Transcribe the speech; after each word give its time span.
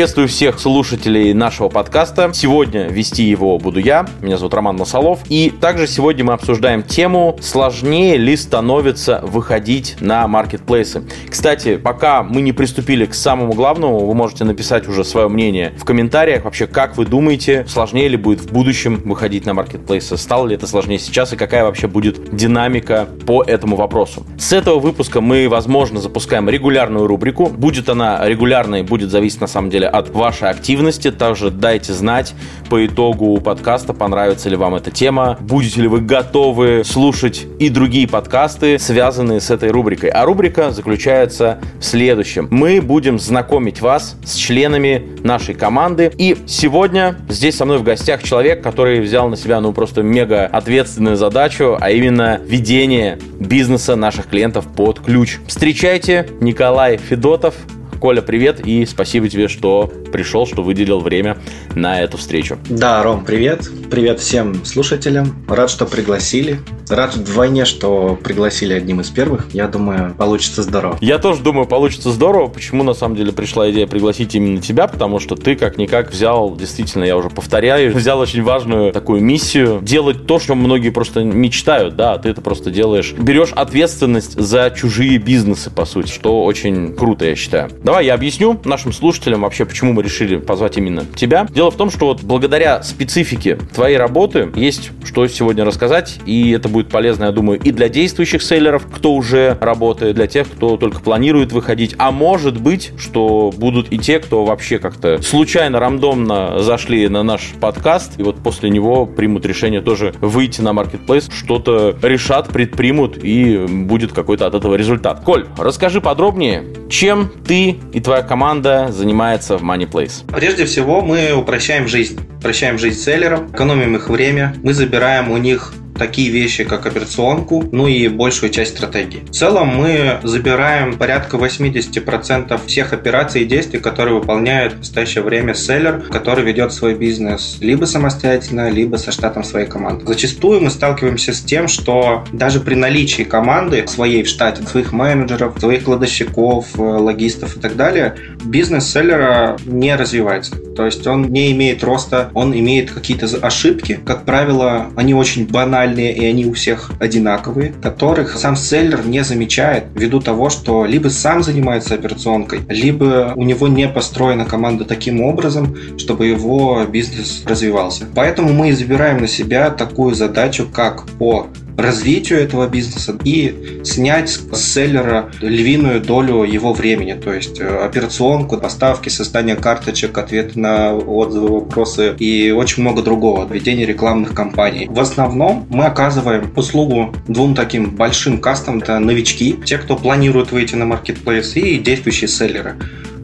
Приветствую 0.00 0.28
всех 0.28 0.58
слушателей 0.58 1.34
нашего 1.34 1.68
подкаста. 1.68 2.30
Сегодня 2.32 2.84
вести 2.84 3.24
его 3.24 3.58
буду 3.58 3.80
я. 3.80 4.06
Меня 4.22 4.38
зовут 4.38 4.54
Роман 4.54 4.76
Носолов. 4.76 5.18
И 5.28 5.50
также 5.50 5.86
сегодня 5.86 6.24
мы 6.24 6.32
обсуждаем 6.32 6.82
тему, 6.82 7.36
сложнее 7.42 8.16
ли 8.16 8.34
становится 8.34 9.20
выходить 9.22 9.96
на 10.00 10.26
маркетплейсы. 10.26 11.02
Кстати, 11.28 11.76
пока 11.76 12.22
мы 12.22 12.40
не 12.40 12.54
приступили 12.54 13.04
к 13.04 13.12
самому 13.12 13.52
главному, 13.52 14.06
вы 14.06 14.14
можете 14.14 14.44
написать 14.44 14.88
уже 14.88 15.04
свое 15.04 15.28
мнение 15.28 15.74
в 15.76 15.84
комментариях. 15.84 16.44
Вообще, 16.44 16.66
как 16.66 16.96
вы 16.96 17.04
думаете, 17.04 17.66
сложнее 17.68 18.08
ли 18.08 18.16
будет 18.16 18.40
в 18.40 18.50
будущем 18.50 19.02
выходить 19.04 19.44
на 19.44 19.52
маркетплейсы? 19.52 20.16
Стало 20.16 20.46
ли 20.46 20.54
это 20.54 20.66
сложнее 20.66 20.98
сейчас? 20.98 21.34
И 21.34 21.36
какая 21.36 21.62
вообще 21.62 21.88
будет 21.88 22.34
динамика 22.34 23.06
по 23.26 23.42
этому 23.42 23.76
вопросу? 23.76 24.24
С 24.38 24.54
этого 24.54 24.78
выпуска 24.78 25.20
мы, 25.20 25.46
возможно, 25.50 26.00
запускаем 26.00 26.48
регулярную 26.48 27.06
рубрику. 27.06 27.48
Будет 27.48 27.90
она 27.90 28.26
регулярной, 28.26 28.82
будет 28.82 29.10
зависеть 29.10 29.42
на 29.42 29.46
самом 29.46 29.68
деле 29.68 29.89
от 29.90 30.10
вашей 30.10 30.48
активности. 30.48 31.10
Также 31.10 31.50
дайте 31.50 31.92
знать 31.92 32.34
по 32.68 32.86
итогу 32.86 33.40
подкаста, 33.40 33.92
понравится 33.92 34.48
ли 34.48 34.56
вам 34.56 34.76
эта 34.76 34.90
тема, 34.90 35.36
будете 35.40 35.82
ли 35.82 35.88
вы 35.88 36.00
готовы 36.00 36.82
слушать 36.84 37.46
и 37.58 37.68
другие 37.68 38.08
подкасты, 38.08 38.78
связанные 38.78 39.40
с 39.40 39.50
этой 39.50 39.70
рубрикой. 39.70 40.10
А 40.10 40.24
рубрика 40.24 40.70
заключается 40.70 41.58
в 41.80 41.84
следующем. 41.84 42.48
Мы 42.50 42.80
будем 42.80 43.18
знакомить 43.18 43.80
вас 43.80 44.16
с 44.24 44.34
членами 44.36 45.18
нашей 45.22 45.54
команды. 45.54 46.12
И 46.16 46.36
сегодня 46.46 47.16
здесь 47.28 47.56
со 47.56 47.64
мной 47.64 47.78
в 47.78 47.82
гостях 47.82 48.22
человек, 48.22 48.62
который 48.62 49.00
взял 49.00 49.28
на 49.28 49.36
себя, 49.36 49.60
ну, 49.60 49.72
просто 49.72 50.02
мега 50.02 50.46
ответственную 50.46 51.16
задачу, 51.16 51.76
а 51.80 51.90
именно 51.90 52.40
ведение 52.44 53.18
бизнеса 53.38 53.96
наших 53.96 54.28
клиентов 54.28 54.66
под 54.66 55.00
ключ. 55.00 55.38
Встречайте 55.46 56.28
Николай 56.40 56.96
Федотов, 56.96 57.54
Коля, 58.00 58.22
привет 58.22 58.66
и 58.66 58.86
спасибо 58.86 59.28
тебе, 59.28 59.46
что 59.46 59.92
пришел, 60.10 60.46
что 60.46 60.62
выделил 60.62 61.00
время 61.00 61.36
на 61.74 62.00
эту 62.00 62.16
встречу. 62.16 62.58
Да, 62.70 63.02
Ром, 63.02 63.26
привет. 63.26 63.68
Привет 63.90 64.20
всем 64.20 64.64
слушателям. 64.64 65.44
Рад, 65.46 65.68
что 65.68 65.84
пригласили. 65.84 66.60
Рад 66.90 67.14
вдвойне, 67.14 67.64
что 67.64 68.18
пригласили 68.22 68.72
одним 68.74 69.00
из 69.00 69.10
первых. 69.10 69.46
Я 69.52 69.68
думаю, 69.68 70.14
получится 70.14 70.62
здорово. 70.62 70.98
Я 71.00 71.18
тоже 71.18 71.42
думаю, 71.42 71.66
получится 71.66 72.10
здорово. 72.10 72.48
Почему 72.48 72.82
на 72.82 72.94
самом 72.94 73.16
деле 73.16 73.32
пришла 73.32 73.70
идея 73.70 73.86
пригласить 73.86 74.34
именно 74.34 74.60
тебя? 74.60 74.86
Потому 74.88 75.20
что 75.20 75.36
ты 75.36 75.56
как-никак 75.56 76.10
взял, 76.10 76.54
действительно, 76.56 77.04
я 77.04 77.16
уже 77.16 77.30
повторяю, 77.30 77.94
взял 77.94 78.18
очень 78.18 78.42
важную 78.42 78.92
такую 78.92 79.22
миссию 79.22 79.80
делать 79.82 80.26
то, 80.26 80.38
что 80.38 80.54
многие 80.54 80.90
просто 80.90 81.22
мечтают, 81.22 81.96
да, 81.96 82.18
ты 82.18 82.28
это 82.28 82.40
просто 82.40 82.70
делаешь. 82.70 83.14
Берешь 83.16 83.52
ответственность 83.52 84.38
за 84.38 84.70
чужие 84.70 85.18
бизнесы, 85.18 85.70
по 85.70 85.84
сути, 85.84 86.10
что 86.10 86.44
очень 86.44 86.94
круто, 86.94 87.24
я 87.24 87.36
считаю. 87.36 87.70
Давай 87.84 88.06
я 88.06 88.14
объясню 88.14 88.60
нашим 88.64 88.92
слушателям 88.92 89.42
вообще, 89.42 89.64
почему 89.64 89.92
мы 89.92 90.02
решили 90.02 90.36
позвать 90.36 90.76
именно 90.76 91.04
тебя. 91.14 91.46
Дело 91.50 91.70
в 91.70 91.76
том, 91.76 91.90
что 91.90 92.06
вот 92.06 92.22
благодаря 92.22 92.82
специфике 92.82 93.58
твоей 93.74 93.96
работы 93.96 94.50
есть 94.54 94.90
что 95.04 95.26
сегодня 95.26 95.64
рассказать, 95.64 96.18
и 96.26 96.50
это 96.50 96.68
будет 96.68 96.79
полезно, 96.88 97.24
я 97.24 97.32
думаю, 97.32 97.60
и 97.60 97.70
для 97.72 97.88
действующих 97.88 98.42
селлеров, 98.42 98.86
кто 98.86 99.12
уже 99.14 99.56
работает, 99.60 100.16
для 100.16 100.26
тех, 100.26 100.48
кто 100.48 100.76
только 100.76 101.00
планирует 101.00 101.52
выходить, 101.52 101.94
а 101.98 102.10
может 102.10 102.60
быть, 102.60 102.92
что 102.98 103.52
будут 103.56 103.92
и 103.92 103.98
те, 103.98 104.18
кто 104.18 104.44
вообще 104.44 104.78
как-то 104.78 105.20
случайно, 105.22 105.80
рандомно 105.80 106.62
зашли 106.62 107.08
на 107.08 107.22
наш 107.22 107.52
подкаст, 107.60 108.18
и 108.18 108.22
вот 108.22 108.42
после 108.42 108.70
него 108.70 109.06
примут 109.06 109.44
решение 109.46 109.80
тоже 109.80 110.14
выйти 110.20 110.60
на 110.60 110.72
маркетплейс, 110.72 111.28
что-то 111.32 111.96
решат, 112.02 112.48
предпримут, 112.48 113.18
и 113.22 113.66
будет 113.68 114.12
какой-то 114.12 114.46
от 114.46 114.54
этого 114.54 114.74
результат. 114.74 115.20
Коль, 115.24 115.46
расскажи 115.58 116.00
подробнее, 116.00 116.64
чем 116.88 117.30
ты 117.46 117.76
и 117.92 118.00
твоя 118.00 118.22
команда 118.22 118.88
занимается 118.90 119.58
в 119.58 119.62
MoneyPlace? 119.62 120.24
Прежде 120.34 120.64
всего, 120.64 121.00
мы 121.00 121.32
упрощаем 121.32 121.88
жизнь. 121.88 122.20
Упрощаем 122.38 122.78
жизнь 122.78 122.98
селлерам, 122.98 123.48
экономим 123.48 123.96
их 123.96 124.08
время, 124.08 124.54
мы 124.62 124.72
забираем 124.72 125.30
у 125.30 125.36
них 125.36 125.74
такие 126.00 126.30
вещи, 126.30 126.64
как 126.64 126.86
операционку, 126.86 127.68
ну 127.72 127.86
и 127.86 128.08
большую 128.08 128.50
часть 128.50 128.74
стратегии. 128.76 129.22
В 129.26 129.32
целом 129.32 129.68
мы 129.68 130.18
забираем 130.22 130.96
порядка 130.96 131.36
80% 131.36 132.58
всех 132.66 132.94
операций 132.94 133.42
и 133.42 133.44
действий, 133.44 133.80
которые 133.80 134.14
выполняет 134.14 134.72
в 134.72 134.78
настоящее 134.78 135.22
время 135.22 135.52
селлер, 135.52 136.00
который 136.10 136.42
ведет 136.42 136.72
свой 136.72 136.94
бизнес 136.94 137.58
либо 137.60 137.84
самостоятельно, 137.84 138.70
либо 138.70 138.96
со 138.96 139.12
штатом 139.12 139.44
своей 139.44 139.66
команды. 139.66 140.06
Зачастую 140.06 140.62
мы 140.62 140.70
сталкиваемся 140.70 141.34
с 141.34 141.42
тем, 141.42 141.68
что 141.68 142.24
даже 142.32 142.60
при 142.60 142.76
наличии 142.76 143.22
команды 143.22 143.86
своей 143.86 144.22
в 144.22 144.28
штате, 144.28 144.62
своих 144.62 144.92
менеджеров, 144.92 145.58
своих 145.58 145.84
кладовщиков, 145.84 146.66
э, 146.78 146.80
логистов 146.80 147.58
и 147.58 147.60
так 147.60 147.76
далее, 147.76 148.14
бизнес 148.42 148.90
селлера 148.90 149.58
не 149.66 149.94
развивается. 149.94 150.56
То 150.74 150.86
есть 150.86 151.06
он 151.06 151.24
не 151.24 151.52
имеет 151.52 151.84
роста, 151.84 152.30
он 152.32 152.54
имеет 152.54 152.90
какие-то 152.90 153.26
ошибки. 153.42 154.00
Как 154.02 154.24
правило, 154.24 154.86
они 154.96 155.12
очень 155.12 155.46
банальны 155.46 155.89
уникальные, 155.90 156.14
и 156.14 156.24
они 156.26 156.46
у 156.46 156.52
всех 156.52 156.90
одинаковые, 156.98 157.72
которых 157.82 158.38
сам 158.38 158.56
селлер 158.56 159.06
не 159.06 159.24
замечает 159.24 159.84
ввиду 159.94 160.20
того, 160.20 160.50
что 160.50 160.84
либо 160.84 161.08
сам 161.08 161.42
занимается 161.42 161.94
операционкой, 161.94 162.60
либо 162.68 163.32
у 163.36 163.42
него 163.42 163.68
не 163.68 163.88
построена 163.88 164.44
команда 164.44 164.84
таким 164.84 165.22
образом, 165.22 165.76
чтобы 165.98 166.26
его 166.26 166.84
бизнес 166.86 167.42
развивался. 167.46 168.04
Поэтому 168.14 168.52
мы 168.52 168.70
избираем 168.70 169.20
на 169.20 169.28
себя 169.28 169.70
такую 169.70 170.14
задачу, 170.14 170.68
как 170.72 171.06
по 171.18 171.46
развитию 171.76 172.40
этого 172.40 172.68
бизнеса 172.68 173.16
и 173.24 173.80
снять 173.84 174.30
с 174.30 174.60
селлера 174.60 175.30
львиную 175.40 176.00
долю 176.00 176.44
его 176.44 176.72
времени, 176.72 177.14
то 177.14 177.32
есть 177.32 177.60
э, 177.60 177.66
операционку, 177.66 178.58
поставки, 178.58 179.08
создание 179.08 179.56
карточек, 179.56 180.16
ответы 180.18 180.58
на 180.58 180.94
отзывы, 180.94 181.60
вопросы 181.60 182.14
и 182.18 182.50
очень 182.50 182.82
много 182.82 183.02
другого, 183.02 183.46
ведение 183.50 183.86
рекламных 183.86 184.34
кампаний. 184.34 184.88
В 184.88 185.00
основном 185.00 185.66
мы 185.70 185.86
оказываем 185.86 186.52
услугу 186.56 187.14
двум 187.28 187.54
таким 187.54 187.96
большим 187.96 188.38
кастам, 188.38 188.78
это 188.78 188.98
новички, 188.98 189.56
те, 189.64 189.78
кто 189.78 189.96
планирует 189.96 190.52
выйти 190.52 190.74
на 190.74 190.86
маркетплейс 190.86 191.56
и 191.56 191.78
действующие 191.78 192.28
селлеры. 192.28 192.76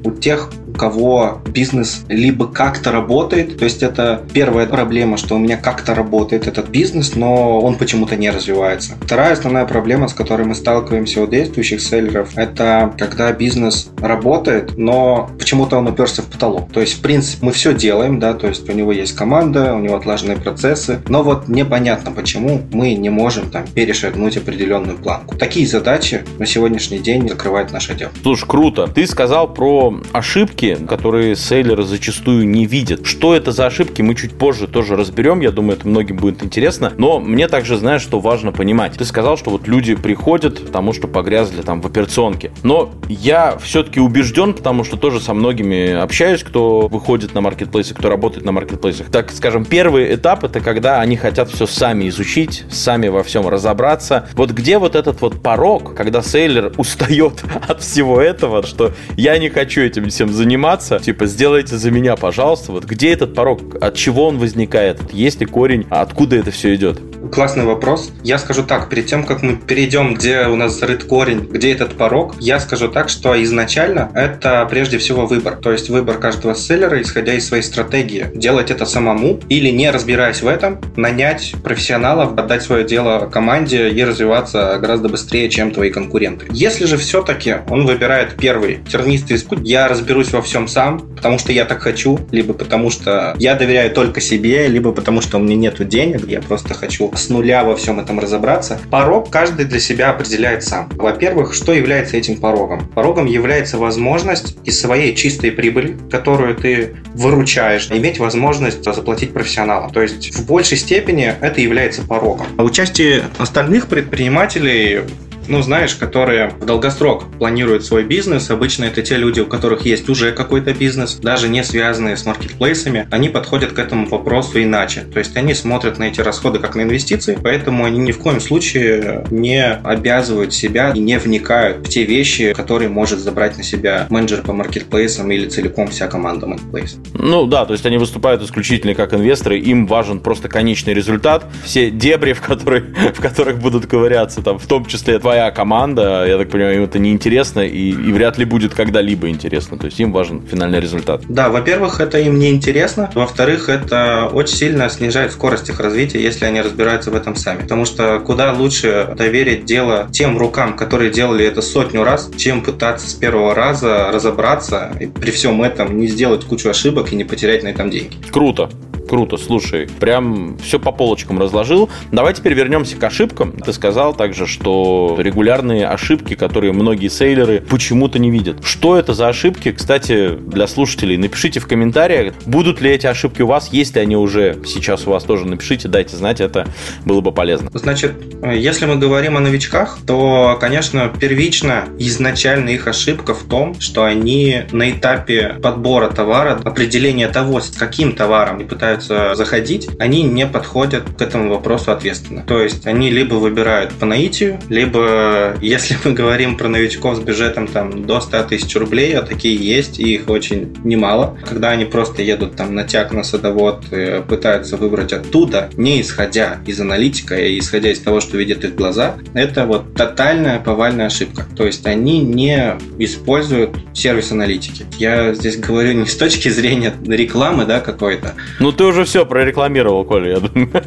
У 0.05 0.13
тех, 0.13 0.51
кого 0.77 1.41
бизнес 1.47 2.05
либо 2.09 2.47
как-то 2.47 2.93
работает, 2.93 3.59
то 3.59 3.65
есть 3.65 3.83
это 3.83 4.23
первая 4.33 4.67
проблема, 4.67 5.17
что 5.17 5.35
у 5.35 5.39
меня 5.39 5.57
как-то 5.57 5.95
работает 5.95 6.47
этот 6.47 6.69
бизнес, 6.69 7.15
но 7.15 7.61
он 7.61 7.77
почему-то 7.77 8.17
не 8.17 8.31
развивается. 8.31 8.95
Вторая 9.01 9.33
основная 9.33 9.67
проблема, 9.67 10.09
с 10.09 10.15
которой 10.15 10.47
мы 10.47 10.55
сталкиваемся 10.55 11.23
у 11.23 11.27
действующих 11.27 11.81
селлеров, 11.81 12.37
это 12.37 12.93
когда 12.99 13.33
бизнес 13.33 13.91
работает, 13.99 14.77
но 14.77 15.31
почему-то 15.39 15.79
он 15.79 15.89
уперся 15.89 16.23
в 16.23 16.27
потолок. 16.27 16.71
То 16.73 16.81
есть, 16.81 16.95
в 16.95 17.01
принципе, 17.01 17.47
мы 17.47 17.53
все 17.53 17.75
делаем, 17.75 18.19
да, 18.19 18.35
то 18.35 18.47
есть 18.49 18.69
у 18.69 18.73
него 18.73 18.93
есть 18.93 19.15
команда, 19.15 19.75
у 19.75 19.79
него 19.79 19.97
отлаженные 19.97 20.37
процессы, 20.37 21.01
но 21.09 21.23
вот 21.23 21.49
непонятно, 21.49 22.13
почему 22.13 22.63
мы 22.73 22.95
не 22.95 23.11
можем 23.11 23.51
там 23.51 23.65
перешагнуть 23.67 24.37
определенную 24.37 24.99
планку. 24.99 25.37
Такие 25.37 25.67
задачи 25.67 26.25
на 26.39 26.47
сегодняшний 26.47 26.99
день 26.99 27.29
закрывает 27.29 27.73
наше 27.73 27.95
дело. 27.95 28.13
Слушай, 28.23 28.47
круто. 28.47 28.87
Ты 28.87 29.07
сказал 29.07 29.53
про 29.53 30.01
ошибки, 30.13 30.66
ошибки, 30.73 30.87
которые 30.87 31.37
сейлеры 31.37 31.83
зачастую 31.85 32.49
не 32.49 32.67
видят. 32.67 33.07
Что 33.07 33.35
это 33.35 33.53
за 33.53 33.67
ошибки, 33.67 34.03
мы 34.03 34.15
чуть 34.15 34.33
позже 34.33 34.67
тоже 34.67 34.97
разберем. 34.97 35.41
Я 35.41 35.51
думаю, 35.51 35.77
это 35.77 35.89
многим 35.89 36.17
будет 36.17 36.43
интересно. 36.43 36.93
Но 36.97 37.21
мне 37.21 37.49
также, 37.49 37.77
знаешь, 37.77 38.03
что 38.03 38.21
важно 38.21 38.53
понимать. 38.53 38.95
Ты 38.95 39.05
сказал, 39.05 39.37
что 39.37 39.51
вот 39.51 39.69
люди 39.69 39.95
приходят, 39.95 40.65
потому 40.65 40.93
что 40.93 41.09
погрязли 41.09 41.63
там 41.63 41.81
в 41.81 41.87
операционке. 41.87 42.51
Но 42.63 42.91
я 43.09 43.57
все-таки 43.59 44.01
убежден, 44.01 44.55
потому 44.55 44.85
что 44.85 44.97
тоже 44.97 45.21
со 45.21 45.35
многими 45.35 45.93
общаюсь, 45.93 46.43
кто 46.43 46.89
выходит 46.89 47.35
на 47.35 47.41
маркетплейсы, 47.41 47.95
кто 47.95 48.09
работает 48.09 48.45
на 48.45 48.53
маркетплейсах. 48.53 49.11
Так 49.11 49.33
скажем, 49.33 49.65
первый 49.65 50.15
этап 50.15 50.45
это 50.45 50.61
когда 50.61 51.01
они 51.01 51.17
хотят 51.17 51.51
все 51.51 51.67
сами 51.67 52.09
изучить, 52.09 52.65
сами 52.71 53.09
во 53.09 53.23
всем 53.23 53.49
разобраться. 53.49 54.29
Вот 54.35 54.51
где 54.51 54.79
вот 54.79 54.97
этот 54.97 55.21
вот 55.21 55.43
порог, 55.43 55.95
когда 55.95 56.23
сейлер 56.23 56.73
устает 56.77 57.43
от 57.69 57.83
всего 57.83 58.21
этого, 58.21 58.65
что 58.65 58.93
я 59.17 59.39
не 59.39 59.49
хочу 59.49 59.83
этим 59.83 60.09
всем 60.09 60.33
заниматься, 60.33 60.46
заниматься, 60.47 61.01
типа, 61.01 61.27
сделайте 61.27 61.77
за 61.77 61.91
меня, 61.91 62.15
пожалуйста. 62.15 62.71
Вот 62.71 62.85
где 62.85 63.13
этот 63.13 63.35
порог? 63.35 63.83
От 63.83 63.97
чего 63.97 64.29
он 64.29 64.39
возникает? 64.39 65.13
Есть 65.13 65.41
ли 65.41 65.47
корень? 65.47 65.87
А 65.91 66.03
откуда 66.03 66.37
это 66.37 66.53
все 66.53 66.73
идет? 66.77 67.01
Классный 67.33 67.65
вопрос. 67.65 68.13
Я 68.23 68.39
скажу 68.39 68.63
так, 68.63 68.89
перед 68.89 69.07
тем, 69.07 69.25
как 69.25 69.43
мы 69.43 69.57
перейдем, 69.57 70.15
где 70.15 70.47
у 70.47 70.55
нас 70.55 70.79
зарыт 70.79 71.03
корень, 71.03 71.41
где 71.51 71.73
этот 71.73 71.95
порог, 71.95 72.37
я 72.39 72.61
скажу 72.61 72.87
так, 72.87 73.09
что 73.09 73.43
изначально 73.43 74.13
это 74.15 74.65
прежде 74.71 74.99
всего 74.99 75.27
выбор. 75.27 75.57
То 75.57 75.73
есть 75.73 75.91
выбор 75.91 76.19
каждого 76.19 76.55
селлера, 76.55 77.03
исходя 77.03 77.35
из 77.35 77.49
своей 77.49 77.65
стратегии. 77.65 78.29
Делать 78.33 78.71
это 78.71 78.87
самому 78.87 79.41
или 79.49 79.71
не 79.71 79.91
разбираясь 79.91 80.43
в 80.43 80.47
этом, 80.47 80.81
нанять 80.95 81.55
профессионалов, 81.65 82.39
отдать 82.39 82.63
свое 82.63 82.85
дело 82.85 83.29
команде 83.33 83.89
и 83.89 84.05
развиваться 84.05 84.79
гораздо 84.81 85.09
быстрее, 85.09 85.49
чем 85.49 85.73
твои 85.73 85.91
конкуренты. 85.91 86.47
Если 86.51 86.85
же 86.85 86.97
все-таки 86.97 87.57
он 87.69 87.87
выбирает 87.87 88.37
первый 88.37 88.79
тернистый 88.89 89.41
путь, 89.41 89.61
я 89.65 89.89
разберусь 89.89 90.33
во 90.37 90.43
всем 90.43 90.69
сам, 90.69 91.01
потому 91.17 91.39
что 91.39 91.53
я 91.53 91.65
так 91.65 91.81
хочу, 91.81 92.21
либо 92.31 92.53
потому 92.53 92.91
что 92.91 93.35
я 93.39 93.55
доверяю 93.55 93.91
только 93.91 94.21
себе, 94.21 94.69
либо 94.69 94.93
потому 94.93 95.21
что 95.21 95.39
у 95.39 95.41
меня 95.41 95.57
нет 95.57 95.89
денег, 95.89 96.29
я 96.29 96.41
просто 96.41 96.75
хочу 96.75 97.11
с 97.15 97.29
нуля 97.29 97.65
во 97.65 97.75
всем 97.75 97.99
этом 97.99 98.21
разобраться. 98.21 98.79
Порог 98.91 99.31
каждый 99.31 99.65
для 99.65 99.81
себя 99.81 100.11
определяет 100.11 100.63
сам. 100.63 100.89
Во-первых, 100.95 101.55
что 101.55 101.73
является 101.73 102.17
этим 102.17 102.37
порогом? 102.37 102.87
Порогом 102.95 103.27
является 103.27 103.79
возможность 103.79 104.57
из 104.65 104.81
своей 104.81 105.15
чистой 105.15 105.51
прибыли, 105.51 105.97
которую 106.11 106.55
ты 106.55 106.97
выручаешь, 107.15 107.89
иметь 107.91 108.19
возможность 108.19 108.85
заплатить 108.85 109.33
профессионалам. 109.33 109.91
То 109.91 110.03
есть 110.03 110.35
в 110.35 110.47
большей 110.47 110.77
степени 110.77 111.35
это 111.41 111.61
является 111.61 112.03
порогом. 112.03 112.47
А 112.59 112.63
участие 112.63 113.25
остальных 113.39 113.87
предпринимателей 113.87 115.01
ну, 115.49 115.63
знаешь, 115.63 115.95
которые 115.95 116.51
в 116.61 116.65
долгосрок 116.65 117.25
планируют 117.39 117.85
свой 117.85 118.05
бизнес. 118.05 118.51
Обычно 118.51 118.85
это 118.85 119.03
те 119.03 119.17
люди, 119.17 119.41
у 119.41 119.47
которых 119.47 119.85
есть 119.87 120.09
уже 120.09 120.33
какой-то 120.33 120.73
бизнес, 120.75 121.15
даже 121.15 121.49
не 121.49 121.63
связанные 121.65 122.17
с 122.17 122.27
маркетплейсами. 122.27 123.07
Они 123.11 123.29
подходят 123.29 123.73
к 123.73 123.79
этому 123.79 124.07
вопросу 124.07 124.63
иначе. 124.63 125.03
То 125.13 125.19
есть 125.19 125.37
они 125.37 125.55
смотрят 125.55 125.99
на 125.99 126.05
эти 126.05 126.21
расходы 126.21 126.59
как 126.59 126.75
на 126.75 126.83
инвестиции, 126.83 127.39
поэтому 127.41 127.85
они 127.85 127.99
ни 127.99 128.13
в 128.13 128.19
коем 128.19 128.41
случае 128.41 129.25
не 129.31 129.65
обязывают 129.65 130.53
себя 130.53 130.91
и 130.91 130.99
не 130.99 131.19
вникают 131.19 131.87
в 131.87 131.89
те 131.89 132.05
вещи, 132.05 132.53
которые 132.53 132.89
может 132.89 133.19
забрать 133.19 133.57
на 133.57 133.63
себя 133.63 134.07
менеджер 134.11 134.43
по 134.43 134.53
маркетплейсам 134.53 135.31
или 135.31 135.49
целиком 135.49 135.89
вся 135.89 136.09
команда 136.09 136.47
маркетплейс. 136.47 136.97
Ну 137.15 137.47
да, 137.47 137.67
то 137.67 137.73
есть 137.73 137.87
они 137.87 137.99
выступают 137.99 138.43
исключительно 138.43 138.95
как 138.95 139.15
инвесторы, 139.15 139.59
им 139.59 139.87
важен 139.87 140.21
просто 140.21 140.49
конечный 140.49 140.95
результат. 140.95 141.47
Все 141.65 141.91
дебри, 141.91 142.33
в, 142.33 142.41
которые, 142.41 142.83
в 143.15 143.21
которых 143.21 143.59
будут 143.59 143.87
ковыряться, 143.87 144.43
там, 144.43 144.59
в 144.59 144.67
том 144.67 144.85
числе 144.87 145.19
твоя 145.19 145.36
твоя 145.37 145.51
команда, 145.51 146.25
я 146.27 146.39
так 146.39 146.49
понимаю, 146.49 146.77
им 146.77 146.85
это 146.85 146.99
не 146.99 147.13
интересно 147.13 147.61
и, 147.61 147.91
и 147.91 148.13
вряд 148.13 148.39
ли 148.39 148.47
будет 148.47 148.73
когда-либо 148.73 149.29
интересно. 149.29 149.77
То 149.77 149.87
есть 149.87 150.01
им 150.01 150.11
важен 150.11 150.41
финальный 150.47 150.81
результат. 150.81 151.23
Да, 151.29 151.51
во-первых, 151.51 152.01
это 152.01 152.19
им 152.19 152.39
не 152.39 152.51
интересно. 152.51 153.11
Во-вторых, 153.15 153.69
это 153.69 154.31
очень 154.33 154.57
сильно 154.57 154.89
снижает 154.89 155.33
скорость 155.33 155.69
их 155.69 155.79
развития, 155.79 156.23
если 156.23 156.47
они 156.47 156.63
разбираются 156.63 157.11
в 157.11 157.15
этом 157.15 157.37
сами. 157.37 157.63
Потому 157.63 157.85
что 157.85 158.19
куда 158.21 158.53
лучше 158.55 159.13
доверить 159.15 159.67
дело 159.67 160.09
тем 160.11 160.39
рукам, 160.39 160.75
которые 160.75 161.11
делали 161.11 161.45
это 161.45 161.61
сотню 161.61 162.03
раз, 162.03 162.31
чем 162.39 162.63
пытаться 162.63 163.11
с 163.11 163.13
первого 163.13 163.55
раза 163.55 164.11
разобраться 164.11 164.93
и 164.99 165.07
при 165.07 165.31
всем 165.33 165.61
этом 165.63 165.99
не 165.99 166.07
сделать 166.07 166.45
кучу 166.45 166.71
ошибок 166.71 167.13
и 167.13 167.17
не 167.17 167.25
потерять 167.25 167.63
на 167.63 167.69
этом 167.69 167.91
деньги. 167.91 168.17
Круто. 168.33 168.71
Круто, 169.09 169.37
слушай, 169.37 169.89
прям 170.01 170.59
все 170.59 170.81
по 170.81 170.91
полочкам 170.91 171.39
разложил. 171.39 171.89
Давай 172.11 172.35
теперь 172.35 172.55
вернемся 172.55 172.97
к 172.97 173.05
ошибкам. 173.05 173.53
Ты 173.53 173.73
сказал 173.73 174.15
также, 174.15 174.47
что 174.47 175.17
регулярные 175.19 175.87
ошибки, 175.87 176.35
которые 176.35 176.73
многие 176.73 177.09
сейлеры 177.09 177.61
почему-то 177.61 178.19
не 178.19 178.31
видят. 178.31 178.65
Что 178.65 178.99
это 178.99 179.15
за 179.15 179.29
ошибки? 179.29 179.71
Кстати, 179.71 180.31
для 180.31 180.67
слушателей 180.67 181.17
напишите 181.17 181.61
в 181.61 181.69
комментариях, 181.69 182.35
будут 182.47 182.81
ли 182.81 182.91
эти 182.91 183.07
ошибки 183.07 183.43
у 183.43 183.47
вас, 183.47 183.73
есть 183.73 183.95
ли 183.95 184.01
они 184.01 184.17
уже 184.17 184.59
сейчас 184.67 185.07
у 185.07 185.11
вас 185.11 185.23
тоже, 185.25 185.47
напишите, 185.47 185.89
дайте 185.89 186.17
знать, 186.17 186.41
это 186.41 186.67
было 187.05 187.21
бы 187.21 187.33
полезно. 187.33 187.71
Значит, 187.73 188.13
если 188.43 188.87
мы 188.87 188.97
говорим 188.97 189.37
о 189.37 189.41
новичках, 189.41 189.99
то, 190.07 190.57
конечно, 190.61 191.13
первично 191.21 191.85
изначально 191.99 192.71
их 192.71 192.89
ошибка 192.89 193.35
в 193.35 193.45
том, 193.45 193.79
что 193.81 194.05
они 194.05 194.63
на 194.73 194.91
этапе 194.91 195.57
подбора 195.63 196.09
товара, 196.09 196.61
определения 196.65 197.29
того, 197.29 197.61
с 197.61 197.71
каким 197.71 198.13
товаром 198.13 198.57
они 198.57 198.65
пытаются 198.65 198.96
пытаются 198.97 199.35
заходить, 199.35 199.89
они 199.99 200.23
не 200.23 200.47
подходят 200.47 201.05
к 201.19 201.21
этому 201.21 201.51
вопросу 201.51 201.93
ответственно. 201.93 202.45
То 202.47 202.63
есть 202.63 202.87
они 202.87 203.11
либо 203.11 203.35
выбирают 203.35 203.93
по 203.93 204.07
наитию, 204.07 204.59
либо, 204.69 205.57
если 205.63 205.97
мы 206.05 206.13
говорим 206.13 206.57
про 206.57 206.69
новичков 206.69 207.17
с 207.17 207.21
бюджетом 207.21 207.69
там 207.69 208.07
до 208.07 208.21
100 208.21 208.45
тысяч 208.45 208.75
рублей, 208.77 209.17
а 209.17 209.23
такие 209.23 209.57
есть, 209.57 209.99
и 209.99 210.15
их 210.15 210.29
очень 210.29 210.75
немало, 210.85 211.37
когда 211.49 211.71
они 211.71 211.85
просто 211.85 212.23
едут 212.23 212.57
там 212.57 212.75
на 212.75 212.85
тяг, 212.85 213.13
на 213.13 213.23
садовод, 213.23 213.85
э, 213.91 214.23
пытаются 214.27 214.77
выбрать 214.77 215.13
оттуда, 215.13 215.71
не 215.77 216.01
исходя 216.01 216.59
из 216.67 216.81
аналитика 216.81 217.37
и 217.37 217.59
исходя 217.59 217.91
из 217.91 218.01
того, 218.01 218.21
что 218.21 218.37
видят 218.37 218.65
их 218.65 218.75
глаза, 218.75 219.17
это 219.35 219.67
вот 219.67 219.95
тотальная 219.95 220.59
повальная 220.59 221.07
ошибка. 221.07 221.47
То 221.57 221.67
есть 221.67 221.87
они 221.87 222.21
не 222.21 222.75
используют 222.99 223.71
сервис 223.95 224.33
аналитики. 224.33 224.87
Я 224.99 225.35
здесь 225.35 225.57
говорю 225.59 225.93
не 225.93 226.07
с 226.07 226.17
точки 226.17 226.49
зрения 226.49 226.93
рекламы, 227.07 227.67
да, 227.67 227.81
какой-то. 227.81 228.35
Ну, 228.61 228.73
ты 228.73 228.86
уже 228.87 229.05
все 229.05 229.27
прорекламировал, 229.27 230.05
Коля, 230.05 230.31
я 230.31 230.41
думаю. 230.41 230.71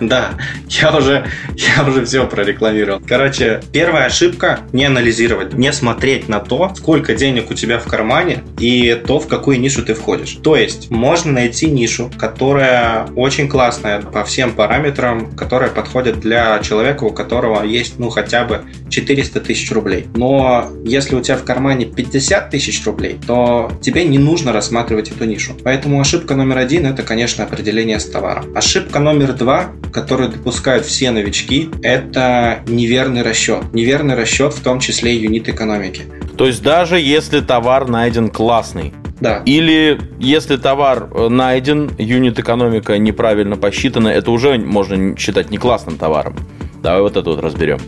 Да, 0.00 0.30
я 0.68 0.96
уже, 0.96 1.26
я 1.56 1.84
уже 1.86 2.04
все 2.04 2.26
прорекламировал. 2.26 3.00
Короче, 3.06 3.62
первая 3.72 4.06
ошибка– 4.06 4.60
не 4.72 4.84
анализировать, 4.84 5.54
не 5.54 5.72
смотреть 5.72 6.28
на 6.28 6.40
то, 6.40 6.72
сколько 6.76 7.14
денег 7.14 7.50
у 7.50 7.54
тебя 7.54 7.78
в 7.78 7.84
кармане 7.84 8.42
и 8.58 9.00
то, 9.06 9.18
в 9.18 9.26
какую 9.26 9.60
нишу 9.60 9.84
ты 9.84 9.94
входишь. 9.94 10.38
То 10.42 10.56
есть, 10.56 10.90
можно 10.90 11.32
найти 11.32 11.70
нишу, 11.70 12.10
которая 12.18 13.06
очень 13.16 13.48
классная 13.48 14.00
по 14.00 14.24
всем 14.24 14.52
параметрам, 14.52 15.34
которая 15.34 15.70
подходит 15.70 16.20
для 16.20 16.58
человека, 16.60 17.04
у 17.04 17.10
которого 17.10 17.64
есть, 17.64 17.98
ну, 17.98 18.10
хотя 18.10 18.44
бы 18.44 18.62
400 18.90 19.40
тысяч 19.40 19.70
рублей. 19.72 20.06
Но 20.14 20.70
если 20.84 21.16
у 21.16 21.20
тебя 21.20 21.36
в 21.36 21.44
кармане 21.44 21.86
50 21.86 22.50
тысяч 22.50 22.84
рублей, 22.84 23.18
то 23.26 23.70
тебе 23.80 24.04
не 24.04 24.18
нужно 24.18 24.52
рассматривать 24.52 25.10
эту 25.10 25.24
нишу. 25.24 25.54
Поэтому 25.64 26.00
ошибка 26.00 26.34
номер 26.34 26.58
один– 26.58 26.86
это, 26.86 27.02
конечно, 27.06 27.44
определение 27.44 27.98
с 27.98 28.04
товаром. 28.04 28.54
Ошибка 28.54 28.98
номер 28.98 29.32
два, 29.32 29.72
которую 29.92 30.28
допускают 30.30 30.84
все 30.84 31.10
новички, 31.10 31.70
это 31.82 32.60
неверный 32.66 33.22
расчет. 33.22 33.72
Неверный 33.72 34.14
расчет 34.14 34.52
в 34.52 34.62
том 34.62 34.80
числе 34.80 35.16
и 35.16 35.22
юнит 35.22 35.48
экономики. 35.48 36.02
То 36.36 36.46
есть 36.46 36.62
даже 36.62 36.98
если 36.98 37.40
товар 37.40 37.88
найден 37.88 38.28
классный, 38.28 38.92
да. 39.18 39.42
Или 39.46 39.98
если 40.18 40.56
товар 40.58 41.08
э, 41.14 41.28
найден, 41.28 41.90
юнит 41.96 42.38
экономика 42.38 42.98
неправильно 42.98 43.56
посчитана, 43.56 44.08
это 44.08 44.30
уже 44.30 44.58
можно 44.58 45.16
считать 45.16 45.50
не 45.50 45.56
классным 45.56 45.96
товаром. 45.96 46.36
Давай 46.82 47.00
вот 47.00 47.16
это 47.16 47.30
вот 47.30 47.40
разберем. 47.40 47.78